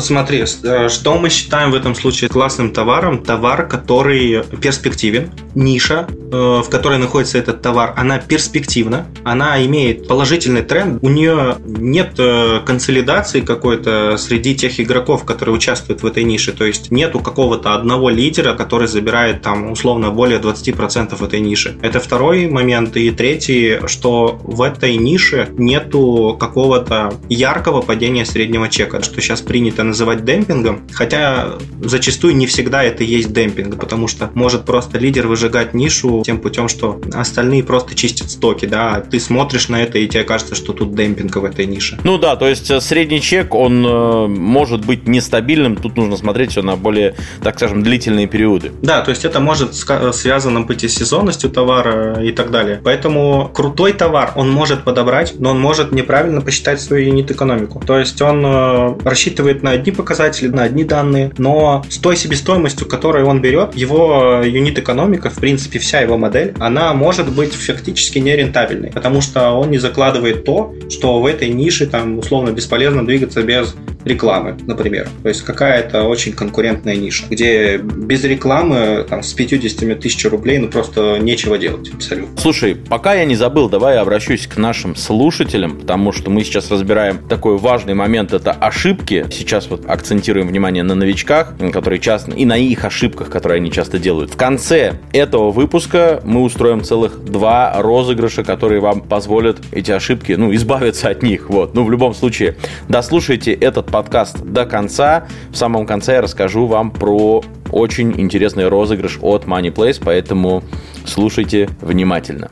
Смотри, 0.00 0.44
э, 0.62 0.88
что 0.88 1.18
мы 1.18 1.28
считаем 1.28 1.70
в 1.70 1.74
этом 1.74 1.94
случае 1.94 2.30
классным 2.30 2.72
товаром? 2.72 3.22
Товар, 3.22 3.66
который 3.68 4.42
перспективен, 4.60 5.30
ниша, 5.54 6.06
э, 6.10 6.62
в 6.64 6.68
которой 6.70 6.98
находится 6.98 7.38
этот 7.38 7.62
товар, 7.62 7.92
она 7.96 8.18
перспективна, 8.18 9.06
она 9.24 9.64
имеет 9.66 10.08
положительный 10.08 10.62
тренд, 10.62 11.02
у 11.02 11.08
нее 11.08 11.56
нет 11.66 12.14
э, 12.18 12.60
консолидации 12.64 13.40
какой-то 13.40 14.16
среди 14.16 14.54
тех 14.54 14.80
игроков, 14.80 15.24
которые 15.24 15.54
участвуют 15.54 16.02
в 16.02 16.06
этой 16.06 16.24
нише, 16.24 16.52
то 16.52 16.64
есть 16.64 16.90
нету 16.90 17.20
какого-то 17.20 17.74
одного 17.74 18.10
лидера, 18.10 18.54
который 18.54 18.88
забирает 18.88 19.42
там 19.42 19.70
условно 19.70 20.10
более 20.10 20.38
20% 20.38 21.24
этой 21.24 21.40
ниши. 21.40 21.76
Это 21.82 22.00
второй 22.00 22.48
момент. 22.48 22.96
И 22.96 23.10
третий, 23.10 23.80
что 23.86 24.38
в 24.42 24.62
этой 24.62 24.96
нише 24.96 25.48
нету 25.58 26.36
какого-то 26.38 27.14
яркого 27.28 27.82
падения 27.82 28.24
среднего 28.24 28.68
чека, 28.68 29.02
что 29.02 29.20
сейчас 29.20 29.40
принято 29.40 29.73
принято 29.74 29.84
называть 29.84 30.24
демпингом, 30.24 30.86
хотя 30.92 31.54
зачастую 31.82 32.36
не 32.36 32.46
всегда 32.46 32.84
это 32.84 33.02
есть 33.02 33.32
демпинг, 33.32 33.78
потому 33.78 34.08
что 34.08 34.30
может 34.34 34.64
просто 34.64 34.98
лидер 34.98 35.26
выжигать 35.26 35.74
нишу 35.74 36.22
тем 36.24 36.38
путем, 36.38 36.68
что 36.68 37.00
остальные 37.12 37.64
просто 37.64 37.94
чистят 37.94 38.30
стоки, 38.30 38.66
да, 38.66 39.00
ты 39.00 39.18
смотришь 39.18 39.68
на 39.68 39.82
это 39.82 39.98
и 39.98 40.06
тебе 40.06 40.24
кажется, 40.24 40.54
что 40.54 40.72
тут 40.72 40.94
демпинг 40.94 41.36
в 41.36 41.44
этой 41.44 41.66
нише. 41.66 41.98
Ну 42.04 42.18
да, 42.18 42.36
то 42.36 42.46
есть 42.46 42.70
э, 42.70 42.80
средний 42.80 43.20
чек, 43.20 43.54
он 43.54 43.84
э, 43.84 44.26
может 44.28 44.84
быть 44.84 45.08
нестабильным, 45.08 45.76
тут 45.76 45.96
нужно 45.96 46.16
смотреть 46.16 46.52
все 46.52 46.62
на 46.62 46.76
более, 46.76 47.14
так 47.42 47.56
скажем, 47.56 47.82
длительные 47.82 48.26
периоды. 48.26 48.70
Да, 48.82 49.00
то 49.02 49.10
есть 49.10 49.24
это 49.24 49.40
может 49.40 49.74
связано 49.74 50.60
быть 50.60 50.84
и 50.84 50.88
с 50.88 50.94
сезонностью 50.94 51.50
товара 51.50 52.22
и 52.22 52.30
так 52.32 52.50
далее. 52.50 52.80
Поэтому 52.84 53.50
крутой 53.52 53.92
товар 53.92 54.32
он 54.36 54.50
может 54.50 54.84
подобрать, 54.84 55.34
но 55.38 55.50
он 55.50 55.60
может 55.60 55.92
неправильно 55.92 56.40
посчитать 56.40 56.80
свою 56.80 57.08
юнит-экономику. 57.08 57.82
То 57.84 57.98
есть 57.98 58.22
он 58.22 58.44
э, 58.44 58.98
рассчитывает 59.04 59.63
на 59.64 59.70
одни 59.70 59.92
показатели, 59.92 60.48
на 60.48 60.62
одни 60.62 60.84
данные, 60.84 61.32
но 61.38 61.84
с 61.88 61.96
той 61.96 62.16
себестоимостью, 62.16 62.86
которую 62.86 63.26
он 63.26 63.40
берет, 63.40 63.74
его 63.74 64.42
юнит-экономика, 64.44 65.30
в 65.30 65.36
принципе, 65.36 65.78
вся 65.78 66.00
его 66.00 66.18
модель, 66.18 66.54
она 66.60 66.92
может 66.92 67.32
быть 67.32 67.54
фактически 67.54 68.18
нерентабельной, 68.18 68.92
потому 68.92 69.22
что 69.22 69.52
он 69.52 69.70
не 69.70 69.78
закладывает 69.78 70.44
то, 70.44 70.74
что 70.90 71.20
в 71.20 71.26
этой 71.26 71.48
нише 71.48 71.86
там 71.86 72.18
условно 72.18 72.50
бесполезно 72.50 73.06
двигаться 73.06 73.42
без 73.42 73.74
рекламы, 74.04 74.56
например. 74.66 75.08
То 75.22 75.28
есть 75.28 75.42
какая-то 75.42 76.04
очень 76.04 76.32
конкурентная 76.32 76.96
ниша, 76.96 77.24
где 77.28 77.78
без 77.78 78.24
рекламы 78.24 79.06
там, 79.08 79.22
с 79.22 79.32
50 79.32 80.00
тысяч 80.00 80.24
рублей 80.26 80.58
ну 80.58 80.68
просто 80.68 81.18
нечего 81.18 81.58
делать 81.58 81.90
абсолютно. 81.92 82.40
Слушай, 82.40 82.74
пока 82.74 83.14
я 83.14 83.24
не 83.24 83.36
забыл, 83.36 83.68
давай 83.68 83.94
я 83.94 84.02
обращусь 84.02 84.46
к 84.46 84.56
нашим 84.56 84.96
слушателям, 84.96 85.78
потому 85.78 86.12
что 86.12 86.30
мы 86.30 86.44
сейчас 86.44 86.70
разбираем 86.70 87.18
такой 87.28 87.56
важный 87.58 87.94
момент, 87.94 88.32
это 88.32 88.52
ошибки. 88.52 89.26
Сейчас 89.30 89.68
вот 89.68 89.86
акцентируем 89.86 90.48
внимание 90.48 90.82
на 90.82 90.94
новичках, 90.94 91.54
которые 91.72 92.00
часто, 92.00 92.32
и 92.32 92.44
на 92.44 92.56
их 92.56 92.84
ошибках, 92.84 93.30
которые 93.30 93.56
они 93.56 93.70
часто 93.70 93.98
делают. 93.98 94.30
В 94.32 94.36
конце 94.36 94.94
этого 95.12 95.50
выпуска 95.50 96.20
мы 96.24 96.42
устроим 96.42 96.82
целых 96.82 97.24
два 97.24 97.74
розыгрыша, 97.80 98.44
которые 98.44 98.80
вам 98.80 99.00
позволят 99.00 99.58
эти 99.72 99.90
ошибки, 99.90 100.32
ну, 100.32 100.54
избавиться 100.54 101.08
от 101.08 101.22
них. 101.22 101.48
Вот. 101.48 101.74
Ну, 101.74 101.84
в 101.84 101.90
любом 101.90 102.14
случае, 102.14 102.56
дослушайте 102.88 103.52
этот 103.52 103.86
подкаст 103.94 104.42
до 104.42 104.66
конца. 104.66 105.28
В 105.50 105.56
самом 105.56 105.86
конце 105.86 106.14
я 106.14 106.20
расскажу 106.20 106.66
вам 106.66 106.90
про 106.90 107.44
очень 107.70 108.20
интересный 108.20 108.66
розыгрыш 108.66 109.20
от 109.22 109.44
MoneyPlace, 109.44 110.02
поэтому 110.04 110.64
слушайте 111.06 111.68
внимательно. 111.80 112.50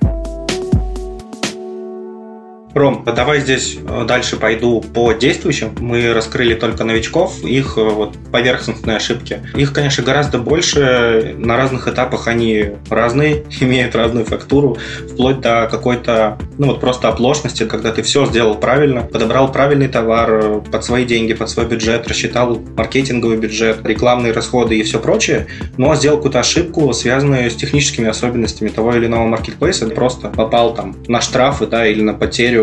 Ром, 2.75 3.05
давай 3.05 3.41
здесь 3.41 3.76
э, 3.87 4.05
дальше 4.07 4.37
пойду 4.37 4.81
по 4.81 5.12
действующим. 5.12 5.75
Мы 5.79 6.14
раскрыли 6.14 6.55
только 6.55 6.85
новичков, 6.85 7.45
их 7.45 7.76
э, 7.76 7.83
вот 7.83 8.17
поверхностные 8.31 8.97
ошибки. 8.97 9.41
Их, 9.55 9.75
конечно, 9.75 10.02
гораздо 10.02 10.38
больше. 10.38 11.35
На 11.37 11.57
разных 11.57 11.87
этапах 11.87 12.29
они 12.29 12.71
разные, 12.88 13.45
имеют 13.61 13.95
разную 13.95 14.25
фактуру, 14.25 14.79
вплоть 15.11 15.41
до 15.41 15.69
какой-то, 15.71 16.38
ну 16.57 16.69
вот 16.69 16.81
просто 16.81 17.09
оплошности, 17.09 17.64
когда 17.64 17.93
ты 17.93 18.02
все 18.02 18.25
сделал 18.25 18.55
правильно, 18.55 19.02
подобрал 19.02 19.52
правильный 19.52 19.88
товар 19.88 20.31
э, 20.33 20.61
под 20.71 20.83
свои 20.83 21.05
деньги, 21.05 21.35
под 21.35 21.50
свой 21.50 21.67
бюджет, 21.67 22.09
рассчитал 22.09 22.59
маркетинговый 22.76 23.37
бюджет, 23.37 23.85
рекламные 23.85 24.33
расходы 24.33 24.79
и 24.79 24.83
все 24.83 24.99
прочее, 24.99 25.47
но 25.76 25.95
сделал 25.95 26.17
какую-то 26.17 26.41
ошибку, 26.41 26.91
связанную 26.95 27.50
с 27.50 27.55
техническими 27.55 28.09
особенностями 28.09 28.71
того 28.71 28.95
или 28.95 29.07
иного 29.07 29.26
маркетплейса, 29.26 29.88
просто 29.91 30.29
попал 30.29 30.75
там 30.75 30.97
на 31.07 31.21
штрафы, 31.21 31.67
да, 31.67 31.87
или 31.87 32.00
на 32.00 32.14
потерю 32.14 32.62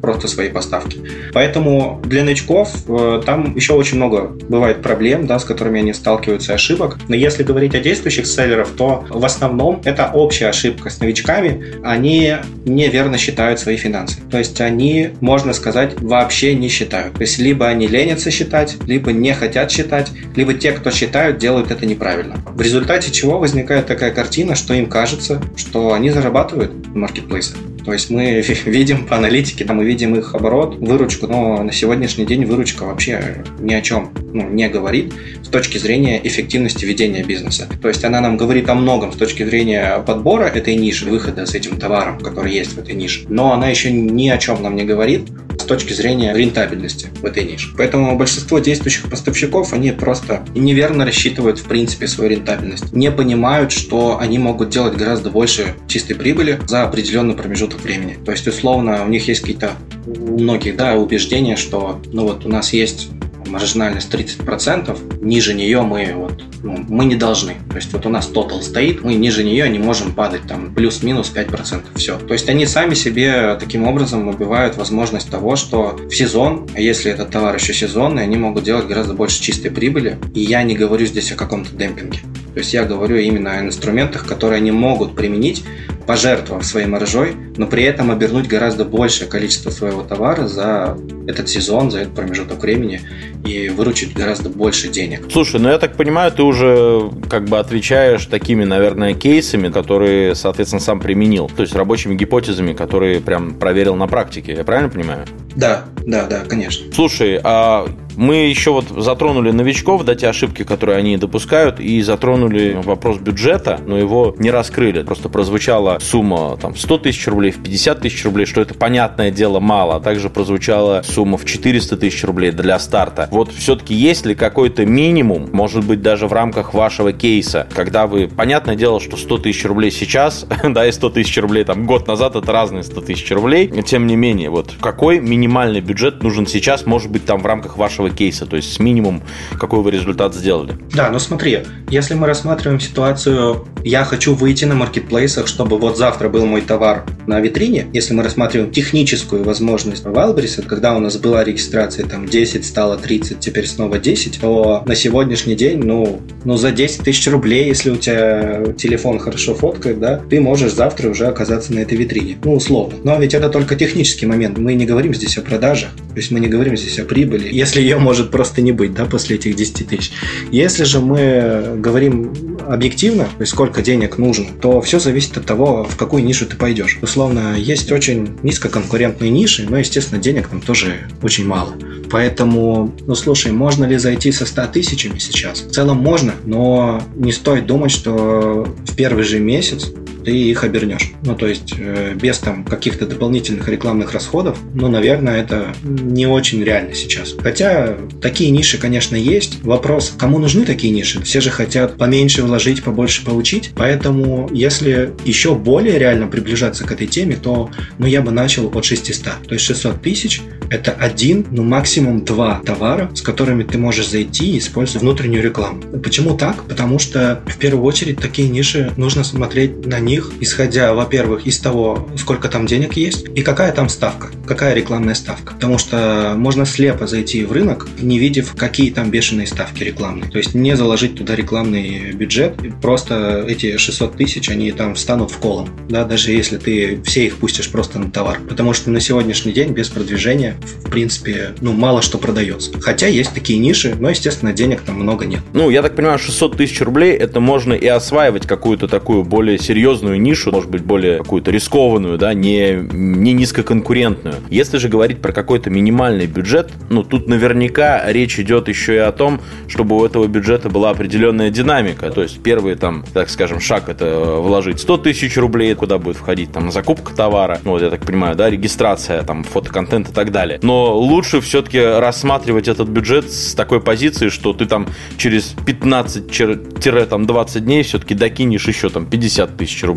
просто 0.00 0.28
свои 0.28 0.48
поставки. 0.48 1.00
Поэтому 1.32 2.00
для 2.04 2.24
новичков 2.24 2.70
э, 2.88 3.22
там 3.24 3.54
еще 3.56 3.74
очень 3.74 3.96
много 3.96 4.36
бывает 4.48 4.82
проблем, 4.82 5.26
да, 5.26 5.38
с 5.38 5.44
которыми 5.44 5.80
они 5.80 5.92
сталкиваются, 5.92 6.54
ошибок. 6.54 6.98
Но 7.08 7.14
если 7.14 7.42
говорить 7.42 7.74
о 7.74 7.80
действующих 7.80 8.26
селлеров, 8.26 8.70
то 8.70 9.04
в 9.08 9.24
основном 9.24 9.80
это 9.84 10.10
общая 10.12 10.48
ошибка 10.48 10.90
с 10.90 11.00
новичками. 11.00 11.74
Они 11.82 12.34
неверно 12.64 13.18
считают 13.18 13.60
свои 13.60 13.76
финансы. 13.76 14.18
То 14.30 14.38
есть 14.38 14.60
они, 14.60 15.10
можно 15.20 15.52
сказать, 15.52 16.00
вообще 16.00 16.54
не 16.54 16.68
считают. 16.68 17.14
То 17.14 17.22
есть 17.22 17.38
либо 17.38 17.66
они 17.66 17.86
ленятся 17.86 18.30
считать, 18.30 18.76
либо 18.86 19.12
не 19.12 19.32
хотят 19.34 19.70
считать, 19.70 20.10
либо 20.34 20.54
те, 20.54 20.72
кто 20.72 20.90
считают, 20.90 21.38
делают 21.38 21.70
это 21.70 21.86
неправильно. 21.86 22.36
В 22.46 22.60
результате 22.60 23.10
чего 23.10 23.38
возникает 23.38 23.86
такая 23.86 24.12
картина, 24.12 24.54
что 24.54 24.74
им 24.74 24.86
кажется, 24.86 25.40
что 25.56 25.92
они 25.92 26.10
зарабатывают 26.10 26.72
в 26.72 26.94
маркетплейсах. 26.94 27.56
То 27.86 27.92
есть 27.92 28.10
мы 28.10 28.42
видим 28.66 29.06
по 29.06 29.16
аналитике, 29.16 29.64
да, 29.64 29.72
мы 29.72 29.84
видим 29.84 30.14
их 30.16 30.34
оборот, 30.34 30.76
выручку, 30.76 31.28
но 31.28 31.62
на 31.62 31.72
сегодняшний 31.72 32.26
день 32.26 32.44
выручка 32.44 32.82
вообще 32.82 33.44
ни 33.60 33.72
о 33.72 33.80
чем 33.80 34.10
ну, 34.34 34.50
не 34.50 34.68
говорит 34.68 35.14
с 35.42 35.48
точки 35.48 35.78
зрения 35.78 36.20
эффективности 36.26 36.84
ведения 36.84 37.22
бизнеса. 37.22 37.68
То 37.80 37.88
есть 37.88 38.04
она 38.04 38.20
нам 38.20 38.36
говорит 38.36 38.68
о 38.68 38.74
многом 38.74 39.12
с 39.12 39.16
точки 39.16 39.44
зрения 39.44 40.02
подбора 40.04 40.46
этой 40.46 40.74
ниши, 40.74 41.06
выхода 41.06 41.46
с 41.46 41.54
этим 41.54 41.78
товаром, 41.78 42.18
который 42.18 42.52
есть 42.52 42.72
в 42.72 42.78
этой 42.78 42.94
нише. 42.94 43.24
Но 43.28 43.52
она 43.52 43.68
еще 43.68 43.92
ни 43.92 44.28
о 44.28 44.38
чем 44.38 44.62
нам 44.62 44.74
не 44.74 44.84
говорит 44.84 45.28
точки 45.66 45.92
зрения 45.92 46.32
рентабельности 46.34 47.08
в 47.20 47.24
этой 47.24 47.44
нише. 47.44 47.68
Поэтому 47.76 48.16
большинство 48.16 48.58
действующих 48.58 49.10
поставщиков, 49.10 49.72
они 49.72 49.92
просто 49.92 50.44
неверно 50.54 51.04
рассчитывают 51.04 51.58
в 51.58 51.64
принципе 51.64 52.06
свою 52.06 52.30
рентабельность. 52.30 52.92
Не 52.92 53.10
понимают, 53.10 53.72
что 53.72 54.18
они 54.18 54.38
могут 54.38 54.70
делать 54.70 54.96
гораздо 54.96 55.30
больше 55.30 55.74
чистой 55.88 56.14
прибыли 56.14 56.60
за 56.66 56.84
определенный 56.84 57.34
промежуток 57.34 57.80
времени. 57.82 58.18
То 58.24 58.32
есть, 58.32 58.46
условно, 58.46 59.04
у 59.04 59.08
них 59.08 59.28
есть 59.28 59.40
какие-то 59.40 59.72
у 60.06 60.38
многих 60.38 60.76
да, 60.76 60.94
убеждения, 60.94 61.56
что 61.56 62.00
ну 62.12 62.24
вот 62.24 62.46
у 62.46 62.48
нас 62.48 62.72
есть 62.72 63.08
маржинальность 63.56 64.12
30%, 64.12 65.24
ниже 65.24 65.54
нее 65.54 65.80
мы, 65.80 66.12
вот, 66.14 66.44
ну, 66.62 66.84
мы 66.88 67.06
не 67.06 67.14
должны. 67.14 67.54
То 67.70 67.76
есть 67.76 67.90
вот 67.94 68.04
у 68.04 68.10
нас 68.10 68.26
тотал 68.26 68.60
стоит, 68.60 69.02
мы 69.02 69.14
ниже 69.14 69.42
нее 69.44 69.66
не 69.70 69.78
можем 69.78 70.12
падать 70.12 70.42
там 70.46 70.74
плюс-минус 70.74 71.32
5%. 71.34 71.84
Все. 71.94 72.18
То 72.18 72.34
есть 72.34 72.50
они 72.50 72.66
сами 72.66 72.92
себе 72.92 73.56
таким 73.58 73.88
образом 73.88 74.28
убивают 74.28 74.76
возможность 74.76 75.30
того, 75.30 75.56
что 75.56 75.98
в 75.98 76.14
сезон, 76.14 76.68
а 76.74 76.80
если 76.80 77.10
этот 77.10 77.30
товар 77.30 77.54
еще 77.54 77.72
сезонный, 77.72 78.24
они 78.24 78.36
могут 78.36 78.64
делать 78.64 78.86
гораздо 78.86 79.14
больше 79.14 79.40
чистой 79.40 79.70
прибыли. 79.70 80.18
И 80.34 80.40
я 80.40 80.62
не 80.62 80.74
говорю 80.74 81.06
здесь 81.06 81.32
о 81.32 81.36
каком-то 81.36 81.74
демпинге. 81.74 82.18
То 82.52 82.60
есть 82.60 82.74
я 82.74 82.84
говорю 82.84 83.16
именно 83.16 83.52
о 83.52 83.60
инструментах, 83.60 84.26
которые 84.26 84.58
они 84.58 84.70
могут 84.70 85.16
применить 85.16 85.64
пожертвовав 86.06 86.64
своей 86.64 86.86
маржой, 86.86 87.34
но 87.56 87.66
при 87.66 87.82
этом 87.82 88.10
обернуть 88.10 88.46
гораздо 88.46 88.84
большее 88.84 89.28
количество 89.28 89.70
своего 89.70 90.02
товара 90.02 90.46
за 90.46 90.96
этот 91.26 91.48
сезон, 91.48 91.90
за 91.90 92.00
этот 92.00 92.14
промежуток 92.14 92.60
времени 92.60 93.00
и 93.44 93.68
выручить 93.68 94.14
гораздо 94.14 94.48
больше 94.48 94.88
денег. 94.88 95.26
Слушай, 95.30 95.60
ну 95.60 95.68
я 95.68 95.78
так 95.78 95.96
понимаю, 95.96 96.30
ты 96.32 96.42
уже 96.42 97.10
как 97.28 97.44
бы 97.46 97.58
отвечаешь 97.58 98.26
такими, 98.26 98.64
наверное, 98.64 99.14
кейсами, 99.14 99.68
которые, 99.68 100.34
соответственно, 100.34 100.80
сам 100.80 101.00
применил. 101.00 101.50
То 101.54 101.62
есть 101.62 101.74
рабочими 101.74 102.14
гипотезами, 102.14 102.72
которые 102.72 103.20
прям 103.20 103.54
проверил 103.54 103.96
на 103.96 104.06
практике. 104.06 104.54
Я 104.54 104.64
правильно 104.64 104.88
понимаю? 104.88 105.26
Да, 105.54 105.84
да, 106.04 106.26
да, 106.26 106.40
конечно. 106.46 106.92
Слушай, 106.92 107.40
а 107.42 107.88
мы 108.16 108.46
еще 108.46 108.72
вот 108.72 108.86
затронули 108.88 109.50
новичков, 109.50 110.04
да, 110.04 110.14
те 110.14 110.28
ошибки, 110.28 110.64
которые 110.64 110.98
они 110.98 111.16
допускают, 111.16 111.80
и 111.80 112.02
затронули 112.02 112.80
вопрос 112.82 113.18
бюджета, 113.18 113.80
но 113.86 113.98
его 113.98 114.34
не 114.38 114.50
раскрыли. 114.50 115.02
Просто 115.02 115.28
прозвучала 115.28 115.98
сумма 116.00 116.56
там 116.56 116.74
100 116.74 116.98
тысяч 116.98 117.26
рублей, 117.28 117.50
в 117.52 117.62
50 117.62 118.00
тысяч 118.00 118.24
рублей, 118.24 118.46
что 118.46 118.60
это, 118.60 118.74
понятное 118.74 119.30
дело, 119.30 119.60
мало. 119.60 119.96
А 119.96 120.00
также 120.00 120.30
прозвучала 120.30 121.02
сумма 121.04 121.38
в 121.38 121.44
400 121.44 121.96
тысяч 121.96 122.24
рублей 122.24 122.50
для 122.50 122.78
старта. 122.78 123.28
Вот 123.30 123.52
все-таки 123.52 123.94
есть 123.94 124.26
ли 124.26 124.34
какой-то 124.34 124.86
минимум, 124.86 125.50
может 125.52 125.84
быть, 125.84 126.02
даже 126.02 126.26
в 126.26 126.32
рамках 126.32 126.74
вашего 126.74 127.12
кейса, 127.12 127.66
когда 127.74 128.06
вы, 128.06 128.28
понятное 128.28 128.76
дело, 128.76 129.00
что 129.00 129.16
100 129.16 129.38
тысяч 129.38 129.64
рублей 129.64 129.90
сейчас, 129.90 130.46
да, 130.64 130.86
и 130.86 130.92
100 130.92 131.10
тысяч 131.10 131.36
рублей 131.38 131.64
там 131.64 131.86
год 131.86 132.06
назад, 132.06 132.36
это 132.36 132.50
разные 132.52 132.82
100 132.82 133.00
тысяч 133.02 133.30
рублей, 133.30 133.68
тем 133.82 134.06
не 134.06 134.16
менее, 134.16 134.50
вот 134.50 134.74
какой 134.80 135.20
минимальный 135.20 135.80
бюджет 135.80 136.22
нужен 136.22 136.46
сейчас, 136.46 136.86
может 136.86 137.10
быть, 137.10 137.24
там 137.24 137.40
в 137.40 137.46
рамках 137.46 137.76
вашего 137.76 138.05
вашего 138.06 138.10
кейса, 138.10 138.46
то 138.46 138.56
есть 138.56 138.72
с 138.72 138.78
минимум, 138.78 139.22
какой 139.58 139.82
вы 139.82 139.90
результат 139.90 140.34
сделали. 140.34 140.74
Да, 140.94 141.10
ну 141.10 141.18
смотри, 141.18 141.60
если 141.90 142.14
мы 142.14 142.26
рассматриваем 142.26 142.80
ситуацию, 142.80 143.66
я 143.84 144.04
хочу 144.04 144.34
выйти 144.34 144.64
на 144.64 144.74
маркетплейсах, 144.74 145.46
чтобы 145.46 145.78
вот 145.78 145.96
завтра 145.96 146.28
был 146.28 146.46
мой 146.46 146.60
товар 146.60 147.04
на 147.26 147.40
витрине, 147.40 147.86
если 147.92 148.14
мы 148.14 148.22
рассматриваем 148.22 148.70
техническую 148.70 149.44
возможность 149.44 150.04
Wildberries, 150.04 150.66
когда 150.66 150.96
у 150.96 151.00
нас 151.00 151.16
была 151.16 151.44
регистрация 151.44 152.06
там 152.06 152.26
10, 152.26 152.64
стало 152.64 152.96
30, 152.96 153.40
теперь 153.40 153.66
снова 153.66 153.98
10, 153.98 154.40
то 154.40 154.82
на 154.86 154.94
сегодняшний 154.94 155.54
день, 155.54 155.80
ну, 155.82 156.20
ну 156.44 156.56
за 156.56 156.70
10 156.70 157.02
тысяч 157.04 157.28
рублей, 157.28 157.66
если 157.66 157.90
у 157.90 157.96
тебя 157.96 158.64
телефон 158.76 159.18
хорошо 159.18 159.54
фоткает, 159.54 160.00
да, 160.00 160.20
ты 160.30 160.40
можешь 160.40 160.72
завтра 160.72 161.10
уже 161.10 161.26
оказаться 161.26 161.72
на 161.72 161.80
этой 161.80 161.96
витрине. 161.98 162.38
Ну, 162.44 162.54
условно. 162.54 162.98
Но 163.04 163.18
ведь 163.18 163.34
это 163.34 163.48
только 163.48 163.76
технический 163.76 164.26
момент. 164.26 164.58
Мы 164.58 164.74
не 164.74 164.86
говорим 164.86 165.14
здесь 165.14 165.38
о 165.38 165.42
продажах, 165.42 165.90
то 165.94 166.16
есть 166.16 166.30
мы 166.30 166.40
не 166.40 166.48
говорим 166.48 166.76
здесь 166.76 166.98
о 166.98 167.04
прибыли. 167.04 167.48
Если 167.52 167.80
ее 167.80 167.95
может 167.98 168.30
просто 168.30 168.62
не 168.62 168.72
быть, 168.72 168.94
да, 168.94 169.04
после 169.04 169.36
этих 169.36 169.56
10 169.56 169.88
тысяч. 169.88 170.12
Если 170.50 170.84
же 170.84 171.00
мы 171.00 171.76
говорим 171.76 172.56
объективно, 172.66 173.24
то 173.24 173.40
есть 173.40 173.52
сколько 173.52 173.82
денег 173.82 174.18
нужно, 174.18 174.46
то 174.60 174.80
все 174.80 174.98
зависит 174.98 175.36
от 175.36 175.46
того, 175.46 175.84
в 175.84 175.96
какую 175.96 176.24
нишу 176.24 176.46
ты 176.46 176.56
пойдешь. 176.56 176.98
Условно, 177.02 177.54
есть 177.56 177.92
очень 177.92 178.36
низкоконкурентные 178.42 179.30
ниши, 179.30 179.66
но, 179.68 179.78
естественно, 179.78 180.20
денег 180.20 180.48
там 180.48 180.60
тоже 180.60 181.08
очень 181.22 181.46
мало. 181.46 181.74
Поэтому, 182.10 182.94
ну 183.06 183.14
слушай, 183.14 183.52
можно 183.52 183.84
ли 183.84 183.96
зайти 183.96 184.32
со 184.32 184.46
100 184.46 184.66
тысячами 184.68 185.18
сейчас? 185.18 185.60
В 185.62 185.70
целом 185.70 185.98
можно, 185.98 186.34
но 186.44 187.02
не 187.14 187.32
стоит 187.32 187.66
думать, 187.66 187.90
что 187.90 188.66
в 188.86 188.96
первый 188.96 189.24
же 189.24 189.38
месяц 189.38 189.90
ты 190.26 190.32
их 190.32 190.64
обернешь. 190.64 191.12
Ну, 191.22 191.36
то 191.36 191.46
есть 191.46 191.74
э, 191.78 192.14
без 192.20 192.38
там 192.40 192.64
каких-то 192.64 193.06
дополнительных 193.06 193.68
рекламных 193.68 194.12
расходов, 194.12 194.58
ну, 194.74 194.88
наверное, 194.88 195.40
это 195.40 195.72
не 195.84 196.26
очень 196.26 196.64
реально 196.64 196.96
сейчас. 196.96 197.36
Хотя 197.40 197.96
такие 198.20 198.50
ниши, 198.50 198.76
конечно, 198.76 199.14
есть. 199.14 199.62
Вопрос, 199.62 200.12
кому 200.18 200.40
нужны 200.40 200.64
такие 200.64 200.92
ниши? 200.92 201.22
Все 201.22 201.40
же 201.40 201.50
хотят 201.50 201.96
поменьше 201.96 202.42
вложить, 202.42 202.82
побольше 202.82 203.24
получить. 203.24 203.70
Поэтому, 203.76 204.50
если 204.52 205.12
еще 205.24 205.54
более 205.54 205.96
реально 205.96 206.26
приближаться 206.26 206.82
к 206.82 206.90
этой 206.90 207.06
теме, 207.06 207.36
то, 207.36 207.70
ну, 207.98 208.06
я 208.06 208.20
бы 208.20 208.32
начал 208.32 208.66
от 208.76 208.84
600. 208.84 209.46
То 209.46 209.54
есть 209.54 209.64
600 209.64 210.02
тысяч– 210.02 210.42
это 210.70 210.90
один, 210.90 211.46
ну, 211.52 211.62
максимум 211.62 212.24
два 212.24 212.60
товара, 212.66 213.12
с 213.14 213.22
которыми 213.22 213.62
ты 213.62 213.78
можешь 213.78 214.08
зайти, 214.08 214.58
используя 214.58 215.00
внутреннюю 215.00 215.44
рекламу. 215.44 215.82
Почему 216.02 216.36
так? 216.36 216.64
Потому 216.64 216.98
что, 216.98 217.42
в 217.46 217.58
первую 217.58 217.84
очередь, 217.84 218.18
такие 218.18 218.48
ниши 218.48 218.92
нужно 218.96 219.22
смотреть 219.22 219.86
на 219.86 220.00
них 220.00 220.15
них, 220.16 220.32
исходя, 220.40 220.94
во-первых, 220.94 221.46
из 221.46 221.58
того, 221.58 222.08
сколько 222.16 222.48
там 222.48 222.66
денег 222.66 222.94
есть 222.94 223.26
и 223.34 223.42
какая 223.42 223.72
там 223.72 223.88
ставка, 223.88 224.28
какая 224.46 224.74
рекламная 224.74 225.14
ставка. 225.14 225.54
Потому 225.54 225.78
что 225.78 226.34
можно 226.36 226.64
слепо 226.64 227.06
зайти 227.06 227.44
в 227.44 227.52
рынок, 227.52 227.86
не 228.00 228.18
видев, 228.18 228.54
какие 228.56 228.90
там 228.90 229.10
бешеные 229.10 229.46
ставки 229.46 229.82
рекламные. 229.82 230.30
То 230.30 230.38
есть 230.38 230.54
не 230.54 230.76
заложить 230.76 231.16
туда 231.16 231.36
рекламный 231.36 232.12
бюджет, 232.12 232.54
просто 232.80 233.44
эти 233.46 233.76
600 233.76 234.16
тысяч, 234.16 234.48
они 234.48 234.72
там 234.72 234.94
встанут 234.94 235.30
в 235.30 235.38
колом, 235.38 235.68
да, 235.88 236.04
даже 236.04 236.32
если 236.32 236.56
ты 236.56 237.00
все 237.04 237.26
их 237.26 237.36
пустишь 237.36 237.70
просто 237.70 237.98
на 237.98 238.10
товар. 238.10 238.38
Потому 238.48 238.72
что 238.72 238.90
на 238.90 239.00
сегодняшний 239.00 239.52
день 239.52 239.72
без 239.72 239.88
продвижения, 239.88 240.56
в 240.84 240.90
принципе, 240.90 241.54
ну, 241.60 241.72
мало 241.72 242.00
что 242.00 242.18
продается. 242.18 242.70
Хотя 242.80 243.06
есть 243.06 243.34
такие 243.34 243.58
ниши, 243.58 243.94
но, 243.98 244.10
естественно, 244.10 244.52
денег 244.52 244.80
там 244.80 244.96
много 244.96 245.26
нет. 245.26 245.40
Ну, 245.52 245.70
я 245.70 245.82
так 245.82 245.94
понимаю, 245.94 246.18
600 246.18 246.56
тысяч 246.56 246.80
рублей 246.80 247.12
это 247.12 247.40
можно 247.40 247.74
и 247.74 247.86
осваивать 247.86 248.46
какую-то 248.46 248.88
такую 248.88 249.24
более 249.24 249.58
серьезную 249.58 250.05
серьезную 250.06 250.20
нишу, 250.20 250.52
может 250.52 250.70
быть, 250.70 250.82
более 250.82 251.18
какую-то 251.18 251.50
рискованную, 251.50 252.18
да, 252.18 252.34
не, 252.34 252.72
не 252.92 253.32
низкоконкурентную. 253.32 254.36
Если 254.50 254.78
же 254.78 254.88
говорить 254.88 255.20
про 255.20 255.32
какой-то 255.32 255.70
минимальный 255.70 256.26
бюджет, 256.26 256.70
ну, 256.90 257.02
тут 257.02 257.28
наверняка 257.28 258.02
речь 258.12 258.38
идет 258.38 258.68
еще 258.68 258.94
и 258.94 258.98
о 258.98 259.12
том, 259.12 259.40
чтобы 259.68 259.96
у 259.96 260.04
этого 260.04 260.26
бюджета 260.26 260.68
была 260.68 260.90
определенная 260.90 261.50
динамика. 261.50 262.10
То 262.10 262.22
есть 262.22 262.42
первый 262.42 262.76
там, 262.76 263.04
так 263.12 263.28
скажем, 263.30 263.60
шаг 263.60 263.88
это 263.88 264.36
вложить 264.40 264.80
100 264.80 264.98
тысяч 264.98 265.36
рублей, 265.36 265.74
куда 265.74 265.98
будет 265.98 266.16
входить 266.16 266.52
там 266.52 266.70
закупка 266.70 267.14
товара, 267.14 267.58
ну, 267.64 267.72
вот 267.72 267.82
я 267.82 267.90
так 267.90 268.04
понимаю, 268.04 268.36
да, 268.36 268.50
регистрация, 268.50 269.22
там, 269.22 269.44
фотоконтент 269.44 270.10
и 270.10 270.12
так 270.12 270.30
далее. 270.32 270.58
Но 270.62 270.96
лучше 270.98 271.40
все-таки 271.40 271.80
рассматривать 271.80 272.68
этот 272.68 272.88
бюджет 272.88 273.30
с 273.30 273.54
такой 273.54 273.80
позиции, 273.80 274.28
что 274.28 274.52
ты 274.52 274.66
там 274.66 274.86
через 275.16 275.54
15-20 275.66 277.60
дней 277.60 277.82
все-таки 277.82 278.14
докинешь 278.14 278.68
еще 278.68 278.88
там 278.88 279.06
50 279.06 279.56
тысяч 279.56 279.82
рублей, 279.84 279.95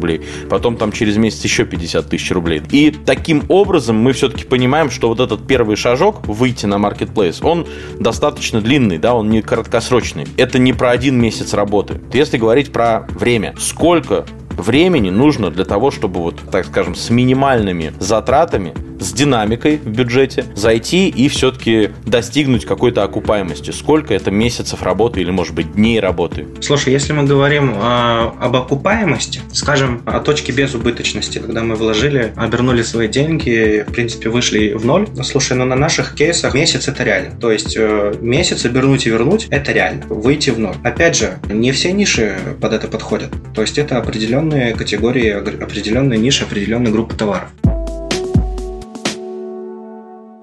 потом 0.50 0.78
там 0.78 0.92
через 0.92 1.18
месяц 1.18 1.44
еще 1.44 1.66
50 1.66 2.10
тысяч 2.10 2.32
рублей. 2.32 2.62
И 2.72 2.92
таким 2.92 3.44
образом 3.50 3.98
мы 3.98 4.14
все-таки 4.14 4.46
понимаем, 4.46 4.90
что 4.90 5.10
вот 5.10 5.20
этот 5.20 5.46
первый 5.48 5.76
шажок, 5.76 6.28
выйти 6.28 6.66
на 6.66 6.76
marketplace, 6.76 7.40
он 7.42 7.68
достаточно 8.00 8.62
длинный, 8.62 8.98
да, 8.98 9.14
он 9.14 9.30
не 9.30 9.42
краткосрочный. 9.42 10.26
Это 10.38 10.60
не 10.60 10.74
про 10.74 10.92
один 10.92 11.20
месяц 11.20 11.54
работы. 11.54 12.02
Если 12.14 12.38
говорить 12.38 12.72
про 12.72 13.08
время, 13.10 13.56
сколько 13.60 14.26
времени 14.50 15.10
нужно 15.10 15.52
для 15.52 15.66
того, 15.66 15.92
чтобы 15.92 16.22
вот, 16.22 16.40
так 16.52 16.66
скажем, 16.66 16.96
с 16.96 17.10
минимальными 17.10 17.94
затратами 18.00 18.74
с 19.00 19.14
динамикой 19.14 19.78
в 19.78 19.90
бюджете 19.90 20.46
зайти 20.56 21.10
и 21.10 21.30
все-таки 21.30 21.92
достигнуть 22.06 22.66
какой-то 22.66 23.04
окупаемости. 23.04 23.72
Сколько 23.72 24.14
это 24.14 24.32
месяцев 24.32 24.84
работы 24.84 25.22
или, 25.22 25.32
может 25.32 25.56
быть, 25.56 25.74
дней 25.74 26.00
работы? 26.00 26.46
Слушай, 26.62 26.94
если 26.94 27.14
мы 27.14 27.24
говорим 27.24 27.74
э, 27.76 28.32
об 28.40 28.56
окупаемости, 28.56 29.42
скажем, 29.54 30.02
о 30.06 30.20
точке 30.20 30.52
безубыточности, 30.52 31.40
когда 31.40 31.64
мы 31.64 31.76
вложили, 31.76 32.34
обернули 32.36 32.82
свои 32.82 33.08
деньги, 33.08 33.86
в 33.88 33.92
принципе, 33.92 34.30
вышли 34.30 34.74
в 34.74 34.86
ноль. 34.86 35.08
Слушай, 35.24 35.58
ну 35.58 35.66
на 35.66 35.76
наших 35.76 36.16
кейсах 36.16 36.54
месяц 36.54 36.88
это 36.88 37.04
реально. 37.04 37.40
То 37.40 37.52
есть 37.52 37.76
э, 37.78 38.14
месяц 38.22 38.66
обернуть 38.66 39.06
и 39.06 39.10
вернуть 39.10 39.48
это 39.50 39.72
реально. 39.72 40.06
Выйти 40.08 40.50
в 40.50 40.60
ноль. 40.60 40.76
Опять 40.84 41.18
же, 41.18 41.40
не 41.50 41.72
все 41.72 41.92
ниши 41.92 42.38
под 42.62 42.74
это 42.74 42.88
подходят. 42.88 43.32
То 43.54 43.62
есть 43.62 43.78
это 43.78 43.98
определенные 43.98 44.74
категории, 44.76 45.30
определенные 45.30 46.20
ниши, 46.20 46.44
определенные 46.44 46.92
группы 46.92 47.16
товаров. 47.16 47.50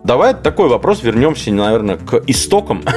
Давай 0.07 0.35
такой 0.35 0.69
вопрос, 0.69 1.03
вернемся, 1.03 1.53
наверное, 1.53 1.97
к 1.97 2.23
истокам. 2.29 2.83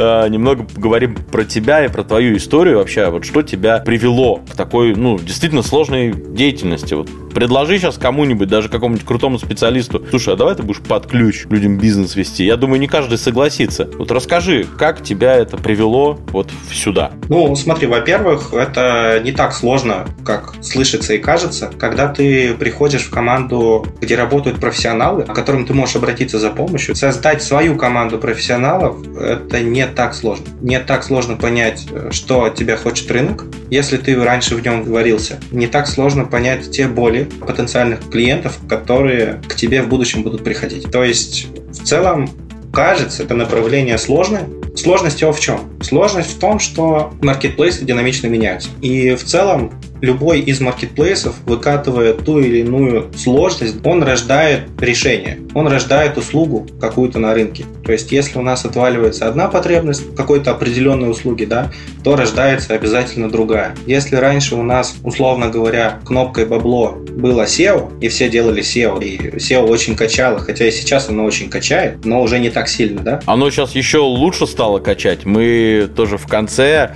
А, 0.00 0.26
немного 0.28 0.64
поговорим 0.64 1.14
про 1.14 1.44
тебя 1.44 1.84
и 1.84 1.88
про 1.88 2.02
твою 2.02 2.36
историю 2.36 2.78
вообще. 2.78 3.08
Вот 3.08 3.24
что 3.24 3.42
тебя 3.42 3.78
привело 3.78 4.36
к 4.36 4.56
такой, 4.56 4.94
ну, 4.94 5.18
действительно 5.18 5.62
сложной 5.62 6.12
деятельности? 6.12 6.94
Вот 6.94 7.08
предложи 7.34 7.78
сейчас 7.78 7.98
кому-нибудь, 7.98 8.48
даже 8.48 8.68
какому-нибудь 8.68 9.06
крутому 9.06 9.38
специалисту, 9.38 10.02
слушай, 10.10 10.34
а 10.34 10.36
давай 10.36 10.54
ты 10.54 10.62
будешь 10.62 10.80
под 10.80 11.06
ключ 11.06 11.46
людям 11.50 11.78
бизнес 11.78 12.16
вести. 12.16 12.44
Я 12.44 12.56
думаю, 12.56 12.80
не 12.80 12.88
каждый 12.88 13.18
согласится. 13.18 13.88
Вот 13.98 14.10
расскажи, 14.10 14.66
как 14.78 15.02
тебя 15.02 15.34
это 15.34 15.56
привело 15.56 16.18
вот 16.28 16.50
сюда? 16.72 17.12
Ну, 17.28 17.54
смотри, 17.56 17.86
во-первых, 17.86 18.52
это 18.52 19.20
не 19.24 19.32
так 19.32 19.52
сложно, 19.52 20.06
как 20.24 20.54
слышится 20.62 21.14
и 21.14 21.18
кажется. 21.18 21.70
Когда 21.78 22.08
ты 22.08 22.54
приходишь 22.54 23.02
в 23.02 23.10
команду, 23.10 23.86
где 24.00 24.16
работают 24.16 24.60
профессионалы, 24.60 25.24
к 25.24 25.32
которым 25.32 25.66
ты 25.66 25.74
можешь 25.74 25.96
обратиться 25.96 26.38
за 26.38 26.50
помощью. 26.50 26.94
Создать 26.94 27.42
свою 27.42 27.76
команду 27.76 28.18
профессионалов– 28.18 28.96
это 29.20 29.60
не 29.60 29.86
так 29.86 30.14
сложно. 30.14 30.46
Не 30.60 30.80
так 30.80 31.04
сложно 31.04 31.36
понять, 31.36 31.86
что 32.10 32.44
от 32.44 32.54
тебя 32.54 32.76
хочет 32.76 33.10
рынок, 33.10 33.44
если 33.70 33.96
ты 33.96 34.22
раньше 34.22 34.54
в 34.54 34.64
нем 34.64 34.84
говорился. 34.84 35.38
Не 35.50 35.66
так 35.66 35.86
сложно 35.86 36.24
понять 36.24 36.70
те 36.70 36.86
боли 36.88 37.17
потенциальных 37.24 38.08
клиентов, 38.10 38.58
которые 38.68 39.40
к 39.46 39.54
тебе 39.54 39.82
в 39.82 39.88
будущем 39.88 40.22
будут 40.22 40.44
приходить. 40.44 40.90
То 40.90 41.04
есть, 41.04 41.46
в 41.70 41.84
целом, 41.84 42.28
кажется, 42.72 43.22
это 43.22 43.34
направление 43.34 43.98
сложное. 43.98 44.48
Сложность 44.76 45.20
его 45.20 45.32
в 45.32 45.40
чем? 45.40 45.60
Сложность 45.82 46.36
в 46.36 46.38
том, 46.38 46.60
что 46.60 47.12
маркетплейсы 47.20 47.84
динамично 47.84 48.28
меняются. 48.28 48.68
И 48.80 49.14
в 49.16 49.24
целом 49.24 49.72
любой 50.00 50.40
из 50.40 50.60
маркетплейсов, 50.60 51.34
выкатывая 51.46 52.12
ту 52.12 52.38
или 52.38 52.58
иную 52.58 53.10
сложность, 53.16 53.76
он 53.84 54.02
рождает 54.02 54.62
решение, 54.80 55.38
он 55.54 55.68
рождает 55.68 56.16
услугу 56.16 56.66
какую-то 56.80 57.18
на 57.18 57.34
рынке. 57.34 57.64
То 57.84 57.92
есть, 57.92 58.12
если 58.12 58.38
у 58.38 58.42
нас 58.42 58.64
отваливается 58.64 59.28
одна 59.28 59.48
потребность 59.48 60.14
какой-то 60.14 60.50
определенной 60.50 61.10
услуге, 61.10 61.46
да, 61.46 61.70
то 62.04 62.16
рождается 62.16 62.74
обязательно 62.74 63.30
другая. 63.30 63.74
Если 63.86 64.16
раньше 64.16 64.54
у 64.54 64.62
нас, 64.62 64.96
условно 65.02 65.48
говоря, 65.48 66.00
кнопкой 66.04 66.46
бабло 66.46 66.90
было 66.90 67.42
SEO, 67.42 67.98
и 68.00 68.08
все 68.08 68.28
делали 68.28 68.62
SEO, 68.62 69.02
и 69.02 69.16
SEO 69.36 69.66
очень 69.66 69.96
качало, 69.96 70.38
хотя 70.38 70.66
и 70.66 70.70
сейчас 70.70 71.08
оно 71.08 71.24
очень 71.24 71.50
качает, 71.50 72.04
но 72.04 72.22
уже 72.22 72.38
не 72.38 72.50
так 72.50 72.68
сильно, 72.68 73.00
да? 73.00 73.20
Оно 73.26 73.50
сейчас 73.50 73.74
еще 73.74 73.98
лучше 73.98 74.46
стало 74.46 74.78
качать. 74.78 75.24
Мы 75.24 75.88
тоже 75.94 76.18
в 76.18 76.26
конце 76.26 76.94